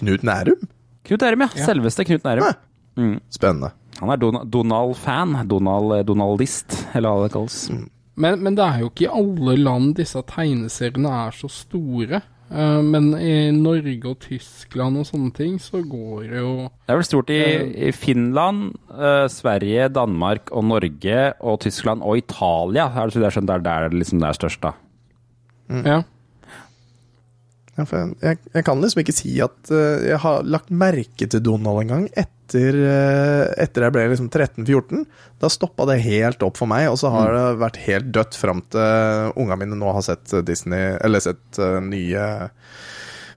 [0.00, 0.66] Knut Nærum?
[1.10, 1.66] Knut Nærum, ja.
[1.68, 2.60] Selveste Knut Nærum.
[2.96, 3.16] Mm.
[3.32, 3.74] Spennende.
[4.02, 5.36] Han er Don Donald-fan.
[5.48, 7.58] Donald, Donaldist, eller hva det kalles.
[8.18, 12.20] Men, men det er jo ikke i alle land disse tegneseriene er så store.
[12.52, 16.98] Eh, men i Norge og Tyskland og sånne ting, så går det jo Det er
[16.98, 17.42] vel stort i,
[17.88, 22.90] i Finland, uh, Sverige, Danmark og Norge og Tyskland og Italia.
[22.90, 24.74] Er det så jeg skjønner, det er der det liksom det er størst, da.
[25.72, 26.02] Ja.
[27.78, 31.80] Ja, jeg, jeg, kan liksom ikke si at uh, jeg har lagt merke til Donald
[31.80, 35.06] en gang etter, uh, etter jeg ble liksom 13-14.
[35.40, 38.60] Da stoppa det helt opp for meg, og så har det vært helt dødt fram
[38.74, 42.26] til unga mine nå har sett Disney Eller sett uh, nye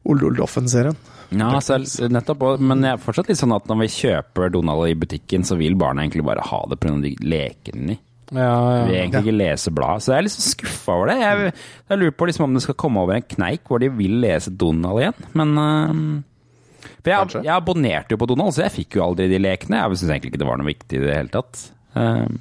[0.06, 1.00] Ole Oldoffen-serien.
[1.36, 2.44] Ja, selv, nettopp.
[2.62, 5.80] Men jeg er fortsatt litt sånn at når vi kjøper Donald i butikken, så vil
[5.80, 7.00] barna egentlig bare ha det pga.
[7.02, 7.98] de lekene
[8.34, 10.02] Ja, Vi vil egentlig ikke lese blad.
[10.02, 11.18] Så jeg er litt sånn skuffa over det.
[11.22, 11.52] Jeg,
[11.92, 14.54] jeg lurer på liksom om det skal komme over en kneik hvor de vil lese
[14.54, 15.28] Donald igjen.
[15.38, 15.92] Men uh,
[17.04, 19.84] For jeg, jeg abonnerte jo på Donald, så jeg fikk jo aldri de lekene.
[19.84, 21.68] Jeg syns egentlig ikke det var noe viktig i det hele tatt.
[21.96, 22.40] Ehm,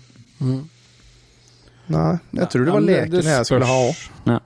[1.93, 4.03] Nei, jeg tror det var ja, lekene jeg skulle ha òg.
[4.33, 4.41] ja.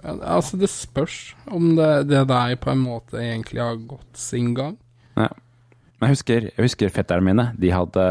[0.00, 4.54] Ja, altså, det spørs om det, det der på en måte egentlig har gått sin
[4.56, 4.78] gang.
[5.18, 5.26] Ja.
[6.00, 7.46] Men Jeg husker, jeg husker fetterne mine.
[7.60, 8.04] De, hadde,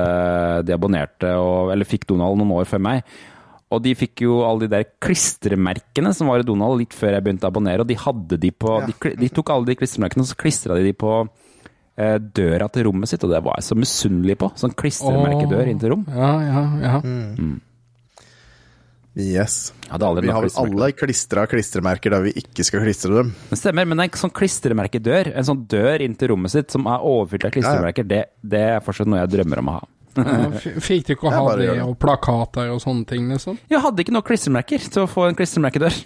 [0.68, 3.14] de abonnerte, og, eller fikk Donald noen år før meg.
[3.70, 7.26] Og de fikk jo alle de der klistremerkene som var i Donald litt før jeg
[7.26, 7.86] begynte å abonnere.
[7.86, 10.88] Og de hadde de på de, de tok alle de klistremerkene og så klistra de
[10.88, 14.50] de på eh, døra til rommet sitt, og det var jeg så misunnelig på.
[14.58, 16.06] Sånn klistremerkedør inn til rom.
[16.10, 17.02] Ja, ja, ja.
[17.06, 17.58] Mm.
[19.20, 19.74] Yes.
[19.90, 23.32] Hadde aldri Vi har vel alle klistra klistremerker der vi ikke skal klistre dem.
[23.50, 27.04] Det stemmer, men en sånn klistremerkedør, en sånn dør inn til rommet sitt som er
[27.06, 29.84] overfylt av klistremerker, det, det er fortsatt noe jeg drømmer om å ha.
[30.20, 30.38] Ja,
[30.84, 31.84] Fikk du ikke å ha det, det.
[31.86, 33.60] og plakater og sånne ting, liksom?
[33.72, 36.00] Jeg hadde ikke noe klistremerker til å få en klistremerkedør.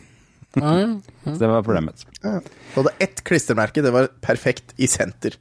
[0.59, 0.89] Ja, ja.
[1.25, 2.03] Så det var problemet.
[2.21, 2.37] Ja.
[2.43, 5.39] Du hadde ett klistremerke, det var perfekt i senter.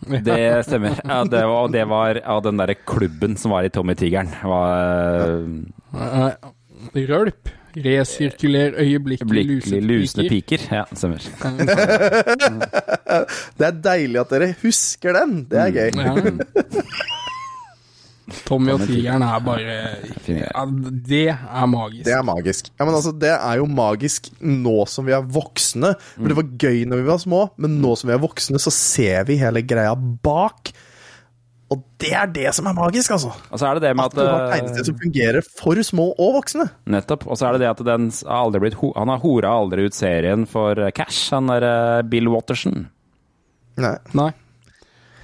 [0.00, 0.96] Det stemmer.
[1.04, 4.30] Ja, det var, og det var av den derre klubben som var i Tommy Tigeren.
[4.42, 5.44] Var,
[5.90, 6.50] Eh,
[6.94, 7.48] Rølp.
[7.76, 10.58] Resirkuler øyeblikkelig Blikkelig lusende piker.
[10.72, 11.18] Ja, stemmer.
[13.58, 15.46] Det er deilig at dere husker den.
[15.50, 15.90] Det er gøy.
[15.94, 16.14] Ja.
[18.46, 19.76] Tommy og tigeren er bare
[20.26, 20.64] ja,
[21.10, 22.04] Det er magisk.
[22.06, 22.70] Det er magisk.
[22.78, 25.94] Ja, men altså, det er jo magisk nå som vi er voksne.
[26.16, 28.70] For det var gøy når vi var små, men nå som vi er voksne, så
[28.74, 30.72] ser vi hele greia bak.
[31.70, 33.30] Og det er det som er magisk, altså.
[33.30, 36.32] Og så er det det med At du har tegnested som fungerer for små og
[36.40, 36.66] voksne.
[36.90, 37.28] Nettopp.
[37.30, 39.86] Og så er det det at den har aldri blitt ho Han har hora aldri
[39.86, 42.88] ut serien for eh, cash, han der eh, Bill Watterson.
[43.80, 43.94] Nei.
[44.18, 44.32] Nei.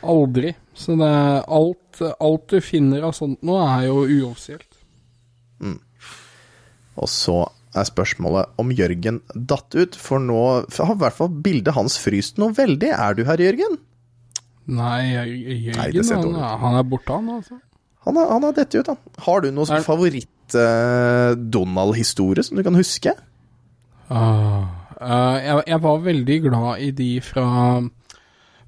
[0.07, 0.55] Aldri.
[0.77, 4.71] Så det er alt, alt du finner av sånt nå, er jo uoffisielt.
[6.97, 7.41] Og så
[7.77, 12.41] er spørsmålet om Jørgen datt ut, for nå har i hvert fall bildet hans fryst
[12.41, 12.93] noe veldig.
[12.95, 13.77] Er du her, Jørgen?
[14.67, 17.55] Nei, Jør- Nei, Jørgen, han, han er borte, han, altså.
[18.07, 18.99] Han har, han har dette ut, han.
[19.27, 23.13] Har du noen Er- favoritt-Donald-historie som du kan huske?
[24.11, 24.63] Uh,
[25.01, 27.47] uh, jeg, jeg var veldig glad i de fra,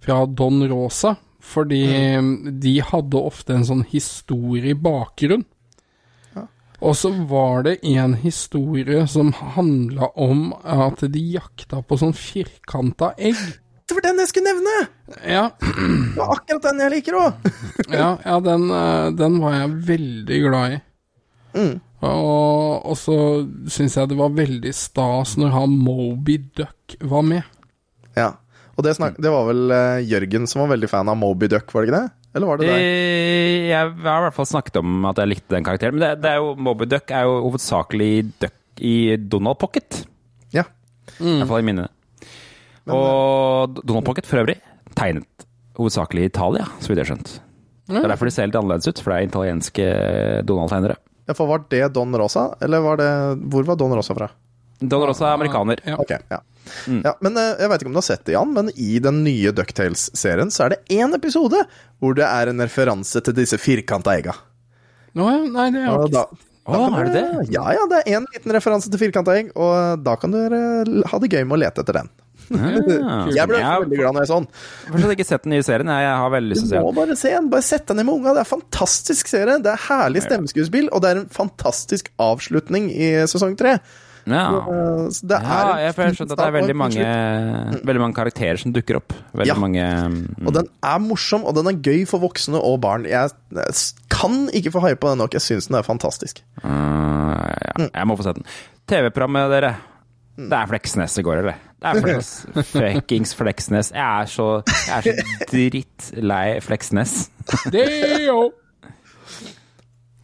[0.02, 1.14] fra Don Rosa,
[1.48, 1.84] fordi
[2.60, 5.44] de hadde ofte en sånn historie i bakgrunn.
[6.78, 13.08] Og så var det en historie som handla om at de jakta på sånn firkanta
[13.18, 13.34] egg.
[13.88, 14.72] Det var den jeg skulle nevne!
[15.24, 17.46] Ja, Det var akkurat den jeg liker òg!
[18.00, 20.80] ja, ja den, eh, den var jeg veldig glad i.
[22.04, 23.14] Og, og så
[23.72, 27.42] syns jeg det var veldig stas når han Moby Duck var med.
[28.18, 28.34] Ja.
[28.78, 31.72] Og det, snak, det var vel eh, Jørgen som var veldig fan av Moby Duck,
[31.74, 32.12] var det ikke det?
[32.36, 32.84] Eller var det deg?
[32.84, 35.96] Eh, Jeg har i hvert fall snakket om at jeg likte den karakteren.
[35.96, 38.12] Men det, det er jo, Moby Duck er jo hovedsakelig
[38.44, 40.04] duck i Donald Pocket.
[40.54, 40.68] Ja.
[41.18, 41.66] I hvert fall i
[42.88, 43.12] minnene.
[43.12, 44.58] Og Donald Pocket for øvrig
[44.98, 45.46] tegnet
[45.78, 47.36] hovedsakelig i Italia, så vidt jeg har skjønt.
[47.88, 49.86] Det er derfor de ser litt annerledes ut, for det er italienske
[50.48, 50.98] Donald-tegnere.
[51.28, 53.08] Ja, for var det Don Rosa, eller var det
[53.52, 54.30] Hvor var Don Rosa fra?
[54.80, 55.80] Don Rosa er amerikaner.
[55.84, 55.96] Ja.
[56.00, 56.38] Ok, ja.
[57.04, 59.22] ja men eh, Jeg vet ikke om du har sett det, Jan, men i den
[59.26, 61.64] nye Ducktales-serien så er det én episode
[61.98, 64.36] hvor det er en referanse til disse firkanta egga.
[65.18, 66.24] Nå, nei, det er jo ikke da,
[66.68, 67.44] da Å, er det det?
[67.56, 70.62] Ja, ja, det er en liten referanse til firkanta egg, og da kan dere
[71.08, 72.12] ha det gøy med å lete etter den.
[73.38, 74.48] Jeg ble jeg veldig glad når jeg så den.
[74.94, 75.92] fortsatt ikke sett den nye serien.
[75.92, 77.48] Jeg har veldig lyst Du til å se må bare se den.
[77.52, 78.34] Bare sett deg ned med unga.
[78.34, 79.58] Det er en fantastisk serie.
[79.64, 83.78] Det er herlig stemmeskuespill, og det er en fantastisk avslutning i sesong tre.
[84.28, 84.42] Ja.
[84.60, 87.04] Eh, så Det er ja, jeg har skjønt at det er veldig mange,
[87.88, 89.14] veldig mange karakterer som dukker opp.
[89.32, 89.56] Veldig Ja.
[89.56, 93.06] mange mm, Og den er morsom, og den er gøy for voksne og barn.
[93.08, 93.74] Jeg jeg
[94.12, 95.32] kan ikke få hype den nok.
[95.32, 96.42] Jeg syns den er fantastisk.
[96.64, 98.44] Uh, ja, jeg må få sett den.
[98.88, 99.72] TV-programmet, dere.
[100.38, 101.56] Det er Fleksnes i går, eller?
[101.78, 102.30] Det er Fleksnes.
[102.72, 103.90] Fuckings Fleksnes.
[103.94, 107.12] Jeg er så, jeg er så drittlei Fleksnes.
[107.72, 107.84] det.
[108.26, 108.52] Jo.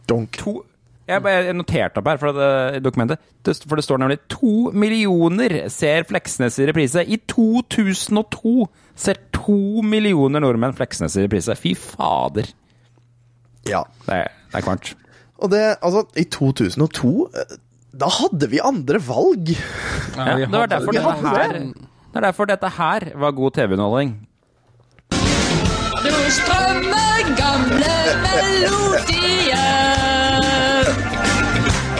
[0.09, 0.37] Donk.
[0.37, 0.65] To,
[1.07, 4.17] Jeg, bare- jeg noterte opp her for det, i dokumentet, Det- for det står nemlig
[4.29, 7.05] to millioner ser Fleksnes i reprise.
[7.05, 11.55] I 2002 ser to millioner nordmenn Fleksnes i reprise.
[11.55, 12.49] Fy fader.
[13.69, 13.83] Ja.
[14.07, 14.95] Det er, det er kvart.
[15.37, 17.55] Og det, altså, i 2002 eh,
[17.95, 19.49] Da hadde vi andre valg.
[20.15, 21.61] Ja, det var derfor vi dette hadde her det.
[22.11, 24.09] Det er derfor dette her var god TV-underholdning.
[26.05, 27.95] Nå strømmer gamle
[28.25, 29.63] melodier.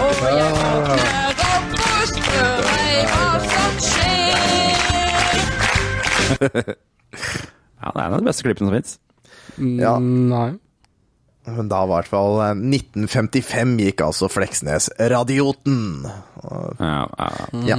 [0.03, 0.99] Og jeg våkner
[1.45, 4.35] opp og spør meg hva som skjer.
[7.85, 8.91] Ja, det er en av de beste klippene som fins.
[9.77, 9.93] Ja.
[10.01, 10.47] Nei.
[11.45, 15.81] Men da var i hvert fall eh, 1955 gikk altså Fleksnes-radioten.
[16.79, 17.31] Ja, ja.
[17.69, 17.77] Ja.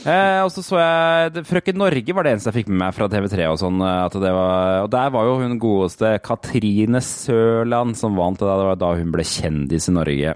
[0.00, 2.94] Eh, og så så jeg det- Frøken Norge var det eneste jeg fikk med meg
[2.96, 3.50] fra TV3.
[3.52, 8.38] Og sånn eh, det var, og der var jo hun godeste Katrine Sørland som vant.
[8.40, 10.34] Det var da hun ble kjendis i Norge.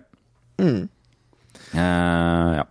[0.61, 0.89] Mm.
[1.75, 2.65] Eh, ja.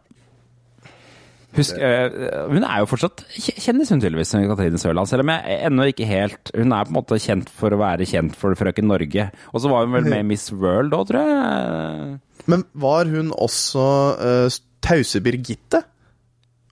[1.53, 2.15] Husk, øh,
[2.49, 5.07] hun er jo fortsatt kj- kjendis, hun tydeligvis, hun Katrine Sørland.
[5.11, 8.07] Selv om jeg ennå ikke helt Hun er på en måte kjent for å være
[8.09, 9.27] kjent for Frøken Norge.
[9.53, 12.19] Og så var hun vel med i Miss World òg, tror jeg.
[12.49, 13.85] Men var hun også
[14.17, 15.83] uh, Tause Birgitte?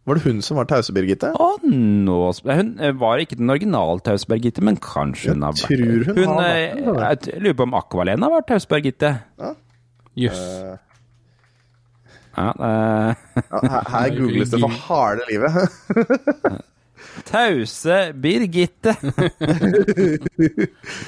[0.09, 1.29] Var det hun som var Tause Birgitte?
[1.37, 6.07] Å, nå Hun var ikke den originale Tause Birgitte, men kanskje hun har vært tror
[6.09, 7.35] hun har vært det.
[7.35, 9.13] Jeg lurer på om Aqualene har vært Taus Birgitte.
[10.17, 10.41] Jøss.
[10.41, 10.79] Eh,
[12.41, 15.51] Ja, eh, ja, her, her googles det for harde livet.
[17.27, 18.95] Tause Birgitte.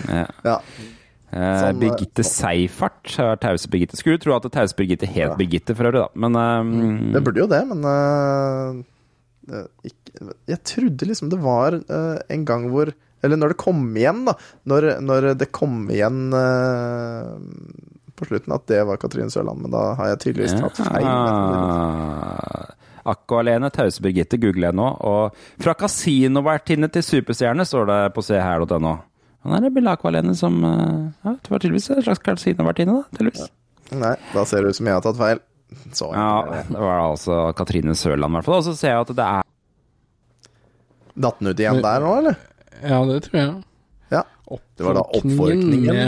[0.09, 0.27] ja.
[0.43, 0.57] ja.
[1.33, 3.97] Eh, Sånn, eh, Birgitte Seifert har vært Tause Birgitte.
[3.99, 6.09] Skulle tro at Tause Birgitte het Birgitte for øvrig, da.
[6.25, 6.73] Men um...
[7.15, 8.83] Det burde jo det, men uh,
[9.49, 12.93] det, ikke, Jeg trodde liksom det var uh, en gang hvor
[13.23, 14.37] Eller når det kom igjen, da.
[14.69, 17.29] Når, når det kom igjen eh,
[18.19, 21.07] på slutten at det var Katrine Sørland, men da har jeg tydeligvis tatt feil.
[21.07, 22.73] Ah.
[23.13, 24.85] Aqualene, Tause Birgitte, googler jeg nå.
[25.03, 28.93] Og fra kasinovertinne til superstjerne står det på seher.no.
[29.43, 33.01] Han er det bilde av Aqualene som eh, ja, Det var tydeligvis en slags kasinovertinne,
[33.01, 33.17] da.
[33.17, 33.49] Tydeligvis.
[33.99, 35.41] Nei, da ser det ut som jeg har tatt feil.
[35.97, 38.61] Så Ja, det var altså Katrine Sørland, i hvert fall.
[38.61, 39.49] Og så ser jeg at det er
[41.13, 42.39] Datt den ut igjen der nå, eller?
[42.81, 43.51] Ja, det tror jeg.
[44.09, 44.23] Ja.
[44.49, 45.99] Det var da oppforkningen.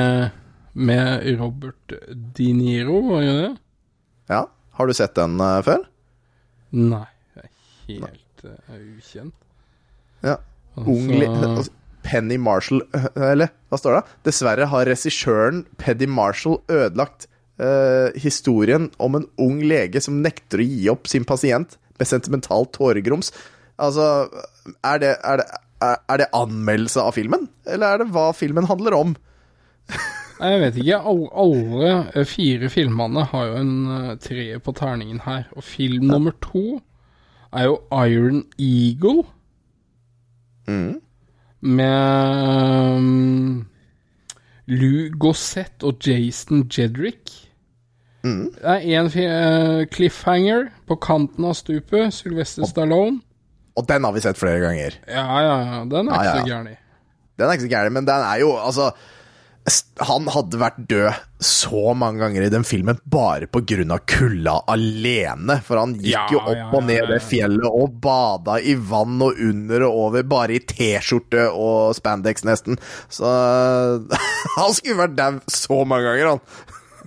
[0.75, 1.93] Med, Robert
[2.35, 3.51] De Niro, var jo det?
[4.31, 4.41] Ja.
[4.75, 5.85] Har du sett den uh, før?
[6.75, 7.51] Nei, det er
[7.87, 9.35] helt uh, ukjent.
[10.25, 10.35] Ja.
[10.75, 11.71] Altså- Ung altså,
[12.03, 12.81] Penny Marshall
[13.15, 14.15] Eller hva står det?
[14.27, 17.29] Dessverre har regissøren Penny Marshall ødelagt
[17.63, 22.73] uh, historien om en ung lege som nekter å gi opp sin pasient med sentimentalt
[22.75, 23.31] tåregrums.
[23.79, 24.27] Altså,
[24.83, 25.47] er det, er, det,
[25.95, 27.47] er det anmeldelse av filmen?
[27.63, 29.15] Eller er det hva filmen handler om?
[30.39, 30.97] Nei, Jeg vet ikke.
[31.11, 35.45] Alle, alle eh, fire filmene har jo en uh, treer på terningen her.
[35.55, 36.81] Og film nummer to
[37.55, 39.23] er jo Iron Eagle.
[41.65, 43.65] Med um,
[44.67, 47.31] Lou Gossett og Jason Jedrick.
[48.25, 52.13] Det er én uh, cliffhanger på kanten av stupet.
[52.13, 53.21] Sylvester Stallone.
[53.77, 54.95] Og den har vi sett flere ganger.
[55.07, 55.83] Ja, ja, ja.
[55.91, 56.45] Den er Ja, ikke ja, så ja.
[56.55, 56.77] gæren.
[57.35, 58.91] Den er ikke så gæren, men den er jo Altså
[60.05, 65.55] Han hadde vært død så mange ganger i den filmen bare av kulda alene.
[65.65, 67.07] For han gikk Ja, jo opp ja, og ja, ned ja.
[67.09, 72.45] det fjellet og bada i vann og under og over, bare i T-skjorte og spandex,
[72.45, 72.77] nesten.
[73.09, 73.25] Så
[74.59, 76.43] han skulle vært dau så mange ganger, han.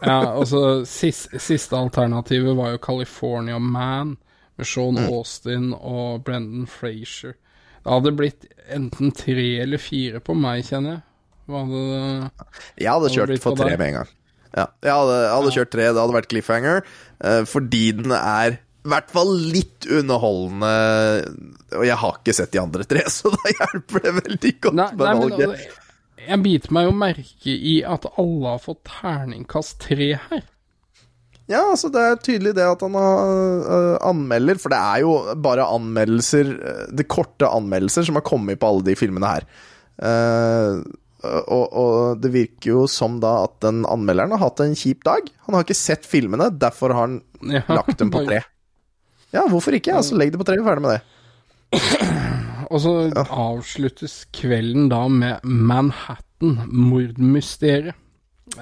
[0.03, 4.17] Ja, altså siste, Siste alternativet var jo California Man
[4.59, 5.09] med Sean Mm.
[5.15, 7.37] Austin og Brendan Frazier.
[7.85, 11.03] Det hadde blitt enten tre eller fire på meg, kjenner jeg.
[11.49, 14.15] Hadde det Jeg hadde kjørt for tre med en gang.
[14.57, 16.81] Ja, jeg hadde, jeg hadde kjørt tre, det hadde vært cliffhanger,
[17.21, 20.71] uh, fordi den er i hvert fall litt underholdende.
[21.77, 24.89] Og jeg har ikke sett de andre tre, så da hjelper det veldig godt Nei,
[24.95, 25.53] med men valget.
[25.53, 25.85] altså,
[26.29, 30.47] jeg biter meg jo merke i at alle har fått terningkast tre her.
[31.49, 33.29] Ja, altså det er tydelig det at han har,
[33.65, 38.61] uh, anmelder, for det er jo bare anmeldelser, øh, det korte anmeldelser som har kommet
[38.61, 39.47] på alle de filmene her.
[39.99, 40.83] Eh,
[41.25, 45.23] og, og det virker jo som da at den anmelderen har hatt en kjip dag.
[45.49, 48.41] Han har ikke sett filmene, derfor har han Ja, lagt dem på tre.
[49.35, 49.95] Ja, hvorfor ikke?
[49.99, 51.03] Altså, legg det på tre, ferdig med det.
[52.73, 52.93] Og så
[53.33, 57.95] avsluttes kvelden da med Manhattan-mordmysteriet.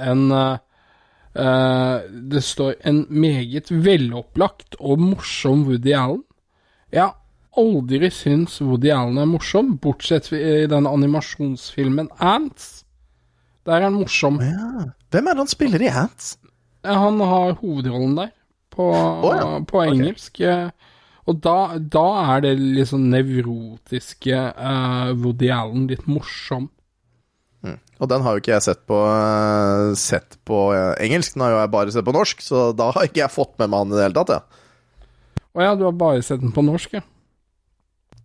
[0.03, 0.57] En uh,
[1.39, 6.23] uh, Det står en meget velopplagt og morsom Woody Allen.
[6.95, 7.15] Har
[7.59, 12.85] aldri syntes Woody Allen er morsom, bortsett fra i den animasjonsfilmen Ants.
[13.67, 14.39] Der er han morsom.
[14.39, 16.37] Hvem er det han spiller i Ants?
[16.87, 18.31] Han har hovedrollen der,
[18.71, 18.91] på,
[19.67, 20.39] på engelsk.
[20.39, 20.71] Okay.
[21.27, 22.07] Og da, da
[22.37, 26.71] er det sånn nevrotiske uh, Woody Allen litt morsom.
[27.97, 31.55] Og den har jo ikke jeg sett på, uh, sett på uh, engelsk, den har
[31.55, 33.95] jo jeg bare sett på norsk, så da har ikke jeg fått med meg han
[33.95, 35.45] i det hele tatt, ja.
[35.57, 37.03] Å ja, du har bare sett den på norsk, ja?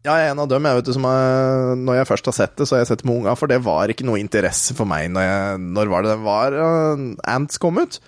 [0.01, 2.33] Ja, jeg er en av dem, jeg vet du, som er, når jeg først har
[2.33, 4.73] sett det, så har jeg sett det med unga, for det var ikke noe interesse
[4.77, 6.57] for meg når jeg Når var det var?
[6.57, 7.99] Uh, Ants kom ut?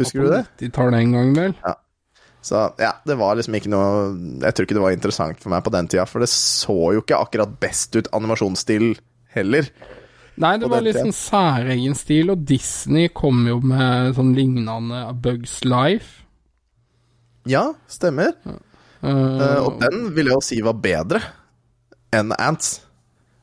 [0.00, 0.42] Husker du det?
[0.58, 1.54] De tar det en gang, vel?
[1.62, 1.76] Ja.
[2.44, 3.92] Så ja, det var liksom ikke noe
[4.42, 7.04] Jeg tror ikke det var interessant for meg på den tida, for det så jo
[7.04, 8.90] ikke akkurat best ut animasjonsstil
[9.34, 9.70] heller.
[10.42, 15.60] Nei, det var litt sånn særegen stil, og Disney kom jo med sånn lignende Bugs
[15.66, 16.24] Life.
[17.46, 18.34] Ja, stemmer.
[18.48, 18.58] Eh,
[19.04, 21.20] Eh, og den vil jeg jo si var bedre
[22.14, 22.78] enn Ants.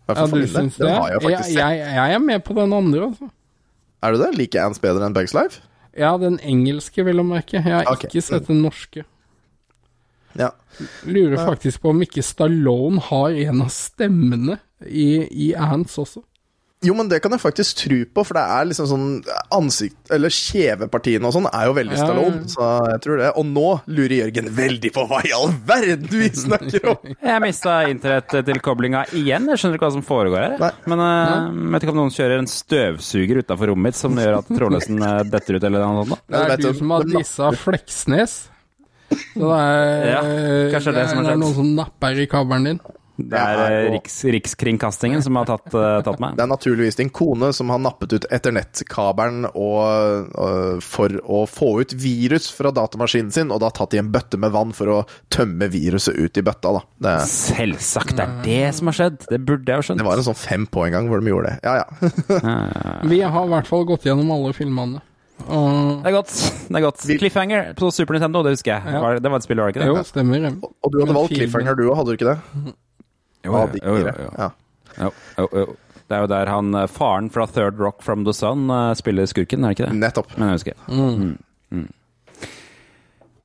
[0.10, 0.90] Ja, du syns det?
[0.90, 3.30] Jeg Jeg, jeg, jeg er med på den andre, altså.
[4.02, 4.32] Er du det?
[4.40, 5.62] Liker Ants bedre enn Bugs Life?
[5.98, 7.60] Ja, den engelske, vil jeg merke.
[7.60, 8.10] Jeg har okay.
[8.10, 9.06] ikke sett den norske.
[10.40, 10.50] Ja.
[11.04, 14.58] Lurer faktisk på om ikke Stallone har en av stemmene
[14.88, 16.24] i, i Ants også.
[16.82, 19.10] Jo, men det kan jeg faktisk tro på, for det er liksom sånn
[19.54, 22.08] ansikt Eller kjevepartiene og sånn er jo veldig Ja.
[22.08, 23.28] Stallone, så jeg tror det.
[23.38, 27.12] Og nå lurer Jørgen veldig på hva i all verden vi snakker om!
[27.32, 29.46] Jeg mista internettilkoblinga igjen.
[29.52, 30.56] Jeg skjønner ikke hva som foregår her.
[30.64, 30.72] Nei.
[30.90, 34.50] Men uh, vet ikke om noen kjører en støvsuger utafor rommet mitt som gjør at
[34.50, 36.26] trådløsen eh, detter ut, eller noe sånt.
[36.26, 36.42] da.
[36.48, 38.36] Det er du som har dissa Fleksnes.
[39.12, 40.20] Så det er, Ja,
[40.74, 42.82] kanskje det er, det er noen som napper i kabelen din.
[43.30, 46.36] Det er eh, Riks, Rikskringkastingen som har tatt, eh, tatt meg.
[46.40, 51.74] Det er naturligvis din kone som har nappet ut etternettkabelen og, og, for å få
[51.84, 54.98] ut virus fra datamaskinen sin, og da tatt i en bøtte med vann for å
[55.34, 56.74] tømme viruset ut i bøtta.
[56.80, 56.84] da.
[57.08, 59.22] Det, Selvsagt, det er det som har skjedd.
[59.30, 60.02] Det burde jeg jo skjønt.
[60.02, 61.60] det var en sånn fem på en gang hvor de gjorde det.
[61.72, 63.00] Ja, ja.
[63.08, 65.02] Vi har i hvert fall gått gjennom alle filmene.
[65.50, 66.34] Og Det er godt.
[66.68, 67.06] det er godt.
[67.22, 68.94] Cliffhanger på Super Nintendo, det husker jeg.
[68.94, 69.14] Ja.
[69.20, 69.90] Det var et spill, var det ikke det?
[69.90, 70.48] Jo, stemmer.
[70.70, 72.74] Og du hadde valgt cliffhanger, du òg, hadde du ikke det?
[73.46, 74.14] Jo, Av de jo, fire.
[74.26, 74.34] jo.
[74.38, 74.50] Ja.
[75.02, 75.66] Jo, jo, jo.
[76.12, 79.26] Det er jo der han eh, faren fra Third Rock from the Sun eh, spiller
[79.32, 80.00] skurken, er det ikke det?
[80.02, 80.34] Nettopp.
[80.38, 80.76] Men jeg husker.
[80.92, 81.38] Mm.
[81.72, 81.88] Mm.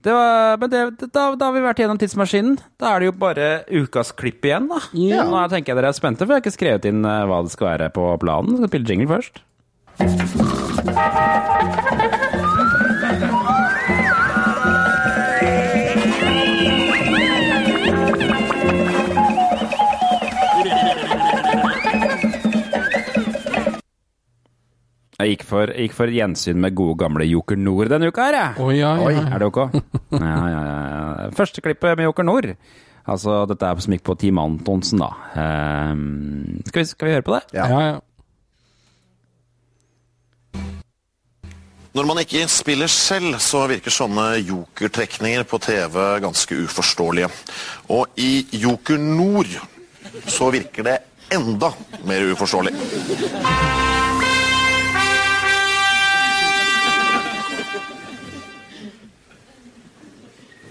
[0.07, 2.59] Det var, men det, da, da har vi vært gjennom tidsmaskinen.
[2.79, 4.79] Da er det jo bare ukas klipp igjen, da.
[4.95, 5.25] Ja.
[5.27, 7.55] Nå tenker jeg dere er spente, for jeg har ikke skrevet inn eh, hva det
[7.57, 8.55] skal være på planen.
[8.55, 9.43] Jeg skal spille jingle først.
[25.17, 28.37] Jeg gikk for, jeg gikk for gjensyn med gode gamle Joker Nord denne uka her,
[28.37, 28.65] jeg.
[28.67, 29.07] Oi, ja, ja.
[29.07, 29.61] Oi, er det ok?
[30.13, 31.31] Ja, ja, ja, ja.
[31.37, 32.51] Første klippet med Joker Nord.
[33.07, 35.09] Altså, dette er som gikk på Team Antonsen, da.
[35.33, 37.43] Um, skal, vi, skal vi høre på det?
[37.57, 37.97] Ja, ja.
[41.97, 47.33] Når man ikke spiller selv, så virker sånne jokertrekninger på TV ganske uforståelige.
[47.89, 49.57] Og i Joker Nord
[50.29, 50.99] så virker det
[51.33, 51.73] enda
[52.05, 52.77] mer uforståelig.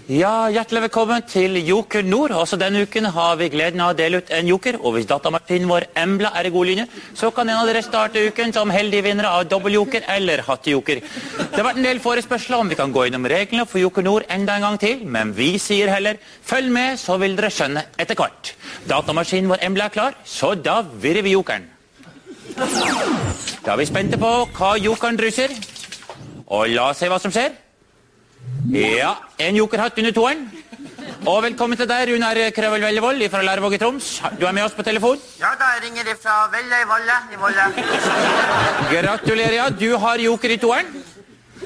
[0.06, 2.30] Ja, Hjertelig velkommen til Joker Nord.
[2.30, 4.76] Også denne uken har vi gleden av å dele ut en joker.
[4.78, 6.84] Og hvis datamaskinen vår Embla er i god linje,
[7.18, 11.02] så kan en av dere starte uken som heldige vinnere av dobbeltjoker eller hattejoker.
[11.02, 14.30] Det har vært en del forespørsler om vi kan gå innom reglene for Joker Nord
[14.30, 18.22] enda en gang til, men vi sier heller følg med, så vil dere skjønne etter
[18.22, 18.54] hvert.
[18.86, 21.66] Datamaskinen vår Embla er klar, så da virrer vi jokeren.
[22.54, 25.50] Da er vi spente på hva jokeren drysser.
[26.46, 27.65] Og la oss se hva som skjer.
[28.72, 30.46] Ja, en jokerhatt under toeren.
[31.26, 34.08] Og velkommen til deg, Runar Krøvel Vellevold fra Lærvåg i Troms.
[34.40, 35.18] Du er med oss på telefon.
[35.40, 37.66] Ja, da jeg ringer fra Velle i Valle i Volle.
[38.92, 39.68] Gratulerer, ja.
[39.70, 40.90] Du har joker i toeren.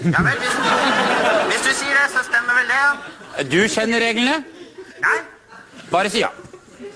[0.01, 0.57] Ja vel, hvis,
[1.51, 3.45] hvis du sier det, så stemmer vel det, ja.
[3.53, 4.39] Du kjenner reglene.
[5.05, 5.19] Nei?
[5.91, 6.31] Bare si ja.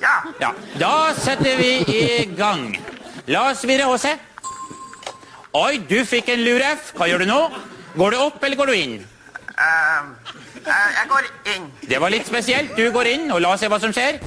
[0.00, 0.14] Ja.
[0.40, 2.70] Ja, Da setter vi i gang.
[3.28, 4.14] La oss virre og se.
[5.54, 6.92] Oi, du fikk en lur-F.
[6.96, 7.40] Hva gjør du nå?
[7.96, 8.96] Går du opp, eller går du inn?
[9.64, 10.16] Ehm,
[10.66, 11.70] eh, jeg går inn.
[11.88, 12.76] Det var litt spesielt.
[12.76, 14.20] Du går inn, og la oss se hva som skjer.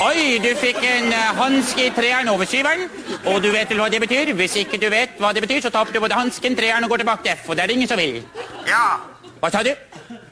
[0.00, 2.86] Oi, du fikk en uh, hanske i treeren over syveren.
[3.28, 4.32] Og du vet vel hva det betyr?
[4.38, 7.02] Hvis ikke du vet hva det betyr, så taper du både hansken, treeren og går
[7.04, 7.50] tilbake til F.
[7.50, 8.22] Og det er det ingen som vil.
[8.68, 8.84] Ja.
[9.42, 9.74] Hva sa du?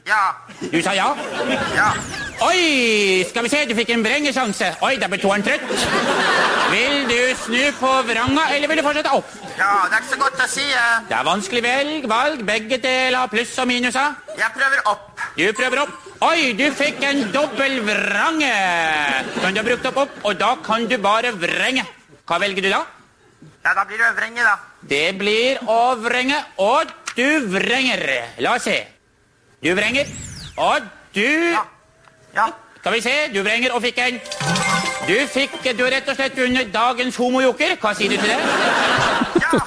[0.09, 0.23] Ja.
[0.71, 1.11] Du sa ja?
[1.77, 1.89] Ja.
[2.41, 4.69] Oi, skal vi se, du fikk en vrengesjanse.
[4.87, 5.63] Oi, da ble toeren trøtt.
[6.71, 9.31] Vil du snu på vranga, eller vil du fortsette opp?
[9.59, 10.63] Ja, det er ikke så godt å si.
[10.71, 11.01] eh.
[11.09, 14.15] Det er vanskelig velg, valg, begge deler, pluss og minuser.
[14.39, 15.09] Jeg prøver opp.
[15.35, 15.97] Du prøver opp.
[16.29, 18.53] Oi, du fikk en dobbel vrange.
[19.43, 21.83] Men du har brukt opp opp, og da kan du bare vrenge.
[22.29, 22.85] Hva velger du da?
[23.65, 24.55] Ja, da blir det vrenge, da.
[24.93, 26.87] Det blir å vrenge, og
[27.17, 28.05] du vrenger.
[28.39, 28.77] La oss se.
[29.63, 30.05] Du vrenger,
[30.57, 30.75] og
[31.15, 31.63] du ja.
[32.35, 32.45] ja.
[32.79, 34.19] Skal vi se, du vrenger og fikk en.
[35.09, 37.73] Du fikk Du rett og slett vunnet dagens homojoker.
[37.81, 38.37] Hva sier du til det?
[39.43, 39.59] Ja,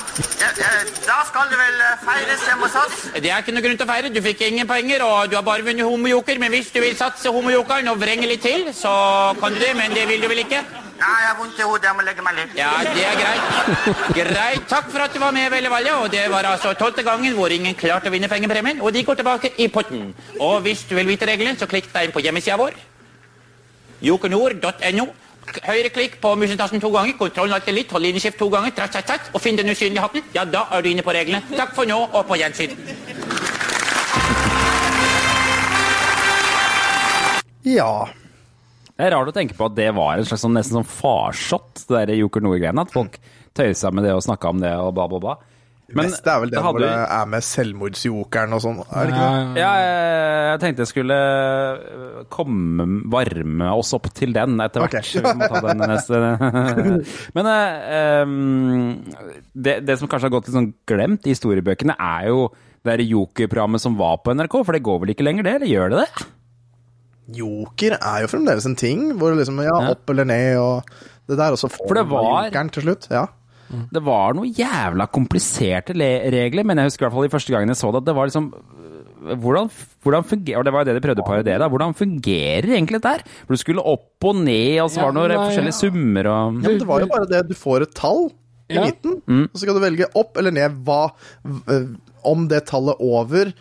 [1.05, 3.03] Da skal det vel eh, feires hjemme hos oss?
[3.19, 4.13] Det er ikke noe grunn til å feire.
[4.15, 6.41] Du fikk ingen penger, og du har bare vunnet homojoker.
[6.41, 8.95] Men hvis du vil satse homojokeren og vrenge litt til, så
[9.43, 9.75] kan du det.
[9.77, 10.65] Men det vil du vel ikke?
[11.03, 11.87] Ja, jeg har vondt i hodet.
[11.89, 12.53] Jeg må legge meg litt.
[12.55, 13.43] Ja, det er greit.
[14.15, 14.69] Greit.
[14.71, 15.97] Takk for at du var med, Velle Valle.
[15.99, 18.79] Og det var altså tolvte gangen hvor ingen klarte å vinne pengepremien.
[18.85, 20.13] Og de går tilbake i potten.
[20.39, 22.79] Og hvis du vil vite reglene, så klikk deg inn på hjemmesida vår.
[24.07, 25.09] jokenord.no.
[25.67, 29.31] Høyreklikk på musetassen to ganger, kontrollen alltid litt, hold linjeskift to ganger, tratt, tratt, tratt,
[29.35, 30.23] og finn den usynlige hatten.
[30.37, 31.43] Ja, da er du inne på reglene.
[31.51, 32.79] Takk for nå, og på gjensyn.
[37.67, 37.93] Ja.
[39.03, 41.81] Det er rart å tenke på at det var en slags sånn, nesten sånn farsott,
[41.89, 42.85] det der Joker Nord-greiene.
[42.87, 43.17] At folk
[43.51, 45.33] tøysa med det og snakka om det og bla, bla, bla.
[45.91, 49.09] Men det er vel det den hadde hvor det er med selvmordsjokeren og sånn, er
[49.11, 49.59] det ikke det?
[49.59, 49.97] Ja, jeg,
[50.47, 54.95] jeg tenkte jeg skulle øh, komme varme oss opp til den etter hvert.
[55.03, 55.25] Okay.
[55.27, 56.21] Vi må ta den neste.
[57.37, 58.37] Men ehm,
[59.51, 62.47] det, det som kanskje har gått litt sånn glemt i historiebøkene, er jo
[62.87, 65.93] det Joker-programmet som var på NRK, for det går vel ikke lenger det, eller gjør
[65.93, 66.31] det det?
[67.31, 70.83] Joker er jo fremdeles en ting, hvor liksom, ja, opp eller ned og
[71.29, 73.07] det der, og så får For det var- jokeren til slutt.
[73.11, 73.27] Ja.
[73.93, 77.53] Det var noen jævla kompliserte le- regler, men jeg husker i hvert fall de første
[77.55, 79.71] gangene jeg så det, at det var liksom øh, hvordan,
[80.03, 81.69] hvordan fungerer, og det var jo det de prøvde å parodiere, da.
[81.73, 83.23] Hvordan fungerer egentlig dette her?
[83.47, 86.27] For du skulle opp og ned, og så Ja, var det noen nei, forskjellige summer
[86.27, 87.49] og Ja, men det var jo bare det.
[87.49, 88.31] Du får et tall
[88.69, 88.85] i Ja.
[88.85, 89.45] midten, Mm.
[89.45, 91.13] og så skal du velge opp eller ned hva
[92.25, 93.53] Om det tallet over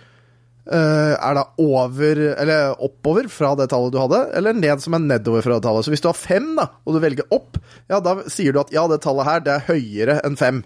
[0.70, 5.42] er da over Eller oppover fra det tallet du hadde, eller ned som er nedover
[5.42, 5.88] fra det tallet.
[5.88, 7.58] Så hvis du har fem, da, og du velger opp,
[7.90, 10.62] ja, da sier du at ja, det tallet her, det er høyere enn fem.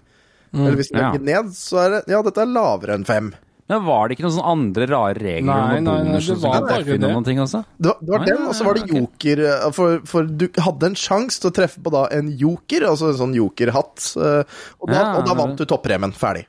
[0.52, 0.60] Mm.
[0.66, 1.10] Eller hvis du Ja.
[1.10, 3.32] velger ned, så er det ja, dette er lavere enn fem.
[3.66, 6.84] Men var det ikke noen sånne andre rare regler Nei, nei, nei, det var bare
[6.86, 7.24] det.
[7.26, 7.64] ting også?
[7.82, 8.92] Det var, det var nei, den, og så var det ok.
[8.94, 12.86] joker eh, for, for du hadde en sjanse til å treffe på da en joker,
[12.86, 14.44] altså en sånn jokerhatt, eh,
[14.78, 16.14] og, da, Ja, og da vant du toppremien.
[16.14, 16.44] Ferdig.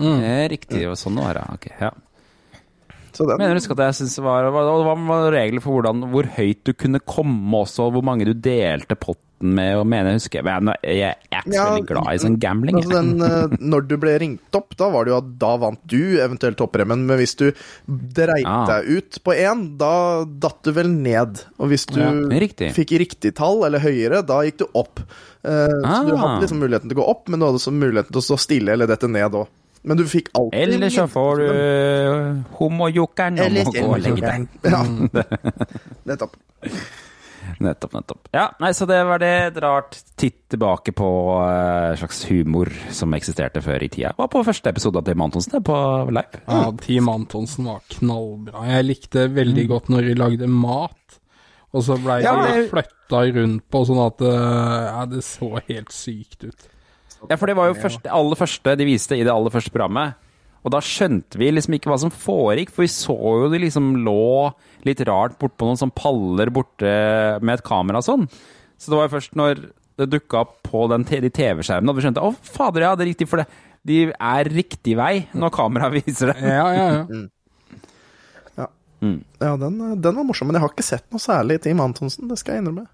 [0.00, 0.24] Mm.
[0.54, 1.44] Riktig, sånn var det.
[1.58, 1.90] Ok, ja.
[3.12, 6.00] Den, Mener du husker at jeg synes det var, var, det var regler for hvordan,
[6.12, 10.12] hvor høyt du kunne komme også, og hvor mange du delte potten med, og mener
[10.12, 12.76] jeg husker Men jeg er ikke så Ja, veldig glad i sånn gambling.
[12.78, 15.80] Altså den, eh, når du ble ringt opp, da var det jo at da vant
[15.90, 17.02] du eventuelt toppremmen.
[17.08, 17.48] men hvis du
[17.88, 18.60] dreit ja.
[18.70, 21.42] deg ut på én, da datt du vel ned.
[21.58, 22.70] Og hvis du Ja, riktig.
[22.76, 25.00] fikk riktig tall, eller høyere, da gikk du opp.
[25.42, 26.22] Eh, Så du Ah.
[26.22, 28.38] hadde liksom muligheten til å gå opp, men du hadde også muligheten til å stå
[28.38, 29.48] stille eller dette ned òg.
[29.82, 34.22] Men du fikk alltid Eller så får du uh, homojokeren om å gå og legge
[34.22, 34.46] deg.
[34.62, 34.82] Ja.
[36.08, 36.36] Nettopp.
[37.62, 38.28] Nettopp, nettopp.
[38.34, 41.08] Ja, nei, så det var det et rart titt tilbake på
[41.42, 44.12] uh, slags humor som eksisterte før i tida.
[44.14, 45.78] Det Var på første episode av Tim Antonsen det, på
[46.10, 46.42] live.
[46.46, 48.66] Ja, Team Antonsen var knallbra.
[48.70, 50.98] Jeg likte veldig godt når de lagde mat.
[51.72, 55.94] Og så blei Ja, de flytta rundt på sånn at uh, ja, det så helt
[55.94, 56.68] sykt ut.
[57.30, 60.18] Ja, for det var jo første, aller første de viste i det aller første programmet.
[60.62, 63.92] Og da skjønte vi liksom ikke hva som foregikk, for vi så jo de liksom
[64.06, 64.50] lå
[64.86, 66.92] litt rart bortpå noen sånn paller borte
[67.42, 68.28] med et kamera og sånn.
[68.78, 69.66] Så det var jo først når
[69.98, 73.12] det dukka opp på den, de TV-skjermene at vi skjønte å fader, ja, det er
[73.12, 73.48] riktig, for det.
[73.86, 76.38] De er riktig vei når kameraet viser det.
[76.46, 77.22] Ja, ja, ja.
[79.02, 79.24] Mm.
[79.42, 82.28] Ja, den, den var morsom, men jeg har ikke sett noe særlig i Team Antonsen,
[82.30, 82.84] det skal jeg innrømme.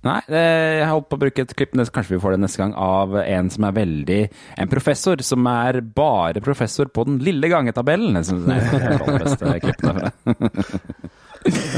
[0.00, 3.18] Nei, jeg holdt på å bruke et klipp, kanskje vi får det neste gang, av
[3.20, 4.20] en som er veldig
[4.62, 8.16] En professor som er bare professor på den lille gangetabellen.
[8.16, 10.08] Jeg synes det er aller beste klippet derfra.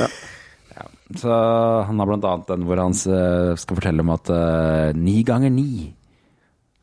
[0.77, 0.87] ja.
[1.19, 1.41] Så
[1.89, 5.93] han har blant annet den hvor han skal fortelle om at eh, ni ganger ni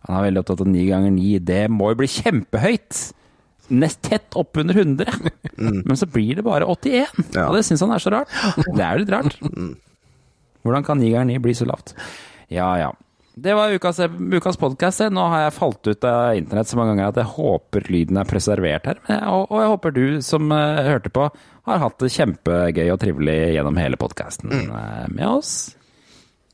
[0.06, 1.34] Han er veldig opptatt av ni ganger ni.
[1.40, 3.00] Det må jo bli kjempehøyt!
[3.70, 5.12] Nest tett oppunder 100.
[5.60, 7.20] Men så blir det bare 81.
[7.46, 8.32] Og det syns han er så rart.
[8.66, 9.36] Det er jo litt rart.
[10.66, 11.94] Hvordan kan nigeren i bli så lavt?
[12.52, 12.90] Ja, ja.
[13.40, 14.00] Det var ukas,
[14.36, 15.00] ukas podkast.
[15.16, 18.28] Nå har jeg falt ut av internett så mange ganger at jeg håper lyden er
[18.28, 18.98] preservert her.
[19.08, 21.28] Men jeg, og, og jeg håper du som uh, hørte på,
[21.70, 24.52] har hatt det kjempegøy og trivelig gjennom hele podkasten
[25.14, 25.54] med oss.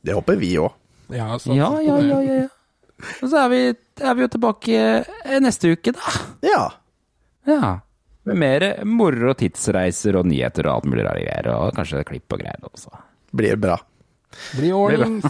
[0.05, 0.75] Det håper vi òg.
[1.15, 2.51] Ja, så- Ja, ja, ja, ja, ja.
[3.23, 3.63] Og så er vi,
[4.05, 6.13] er vi jo tilbake eh, neste uke, da.
[6.45, 6.61] Ja.
[7.49, 7.73] Ja.
[8.29, 11.49] Med mer moro og tidsreiser og nyheter og alt mulig rare greier.
[11.57, 12.93] Og kanskje klipp og greier også.
[13.35, 13.75] Blir bra.
[14.57, 15.25] Blir ordnings.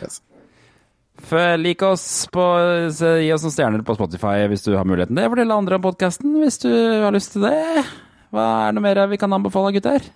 [1.60, 2.44] Lik oss på
[2.90, 5.28] Gi oss noen stjerner på Spotify hvis du har muligheten til det.
[5.34, 6.70] Fortell andre om podkasten hvis du
[7.04, 7.84] har lyst til det.
[8.32, 10.06] Hva er det noe mer vi kan anbefale, gutter?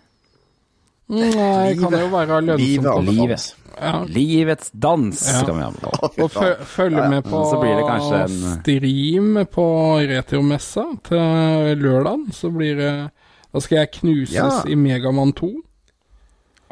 [1.12, 3.10] Nei, kan det jo være lønnsomt.
[3.10, 4.04] Livet Ja.
[4.06, 5.42] Livets dans Ja.
[5.44, 5.98] kan vi anbefale.
[6.16, 6.24] med.
[6.24, 9.66] Og fø- følge med på Så blir en stream på
[10.08, 12.32] retromessa til lørdag.
[12.32, 13.10] Så blir det
[13.52, 14.62] Da skal jeg knuses Ja.
[14.66, 15.52] i Megaman 2.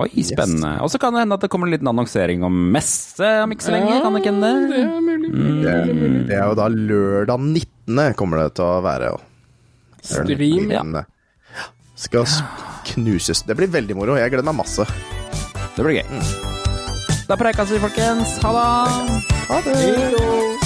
[0.03, 0.73] Oi, spennende.
[0.83, 3.67] Og så kan det hende at det kommer en liten annonsering om messe om ikke
[3.67, 3.93] så lenge.
[3.95, 4.53] Ja, kan det ikke hende?
[4.73, 5.33] det er mulig.
[5.63, 5.75] Det,
[6.31, 8.17] det er jo da lørdag 19.
[8.19, 9.13] kommer det til å være.
[10.03, 10.83] Stream, ja.
[12.03, 12.27] Skal
[12.93, 13.45] knuses.
[13.47, 14.19] Det blir veldig moro.
[14.19, 14.89] Jeg gleder meg masse.
[15.77, 16.51] Det blir gøy.
[17.29, 18.37] Da preikas vi, folkens.
[18.43, 19.23] Ha det!
[19.47, 20.62] Ha det!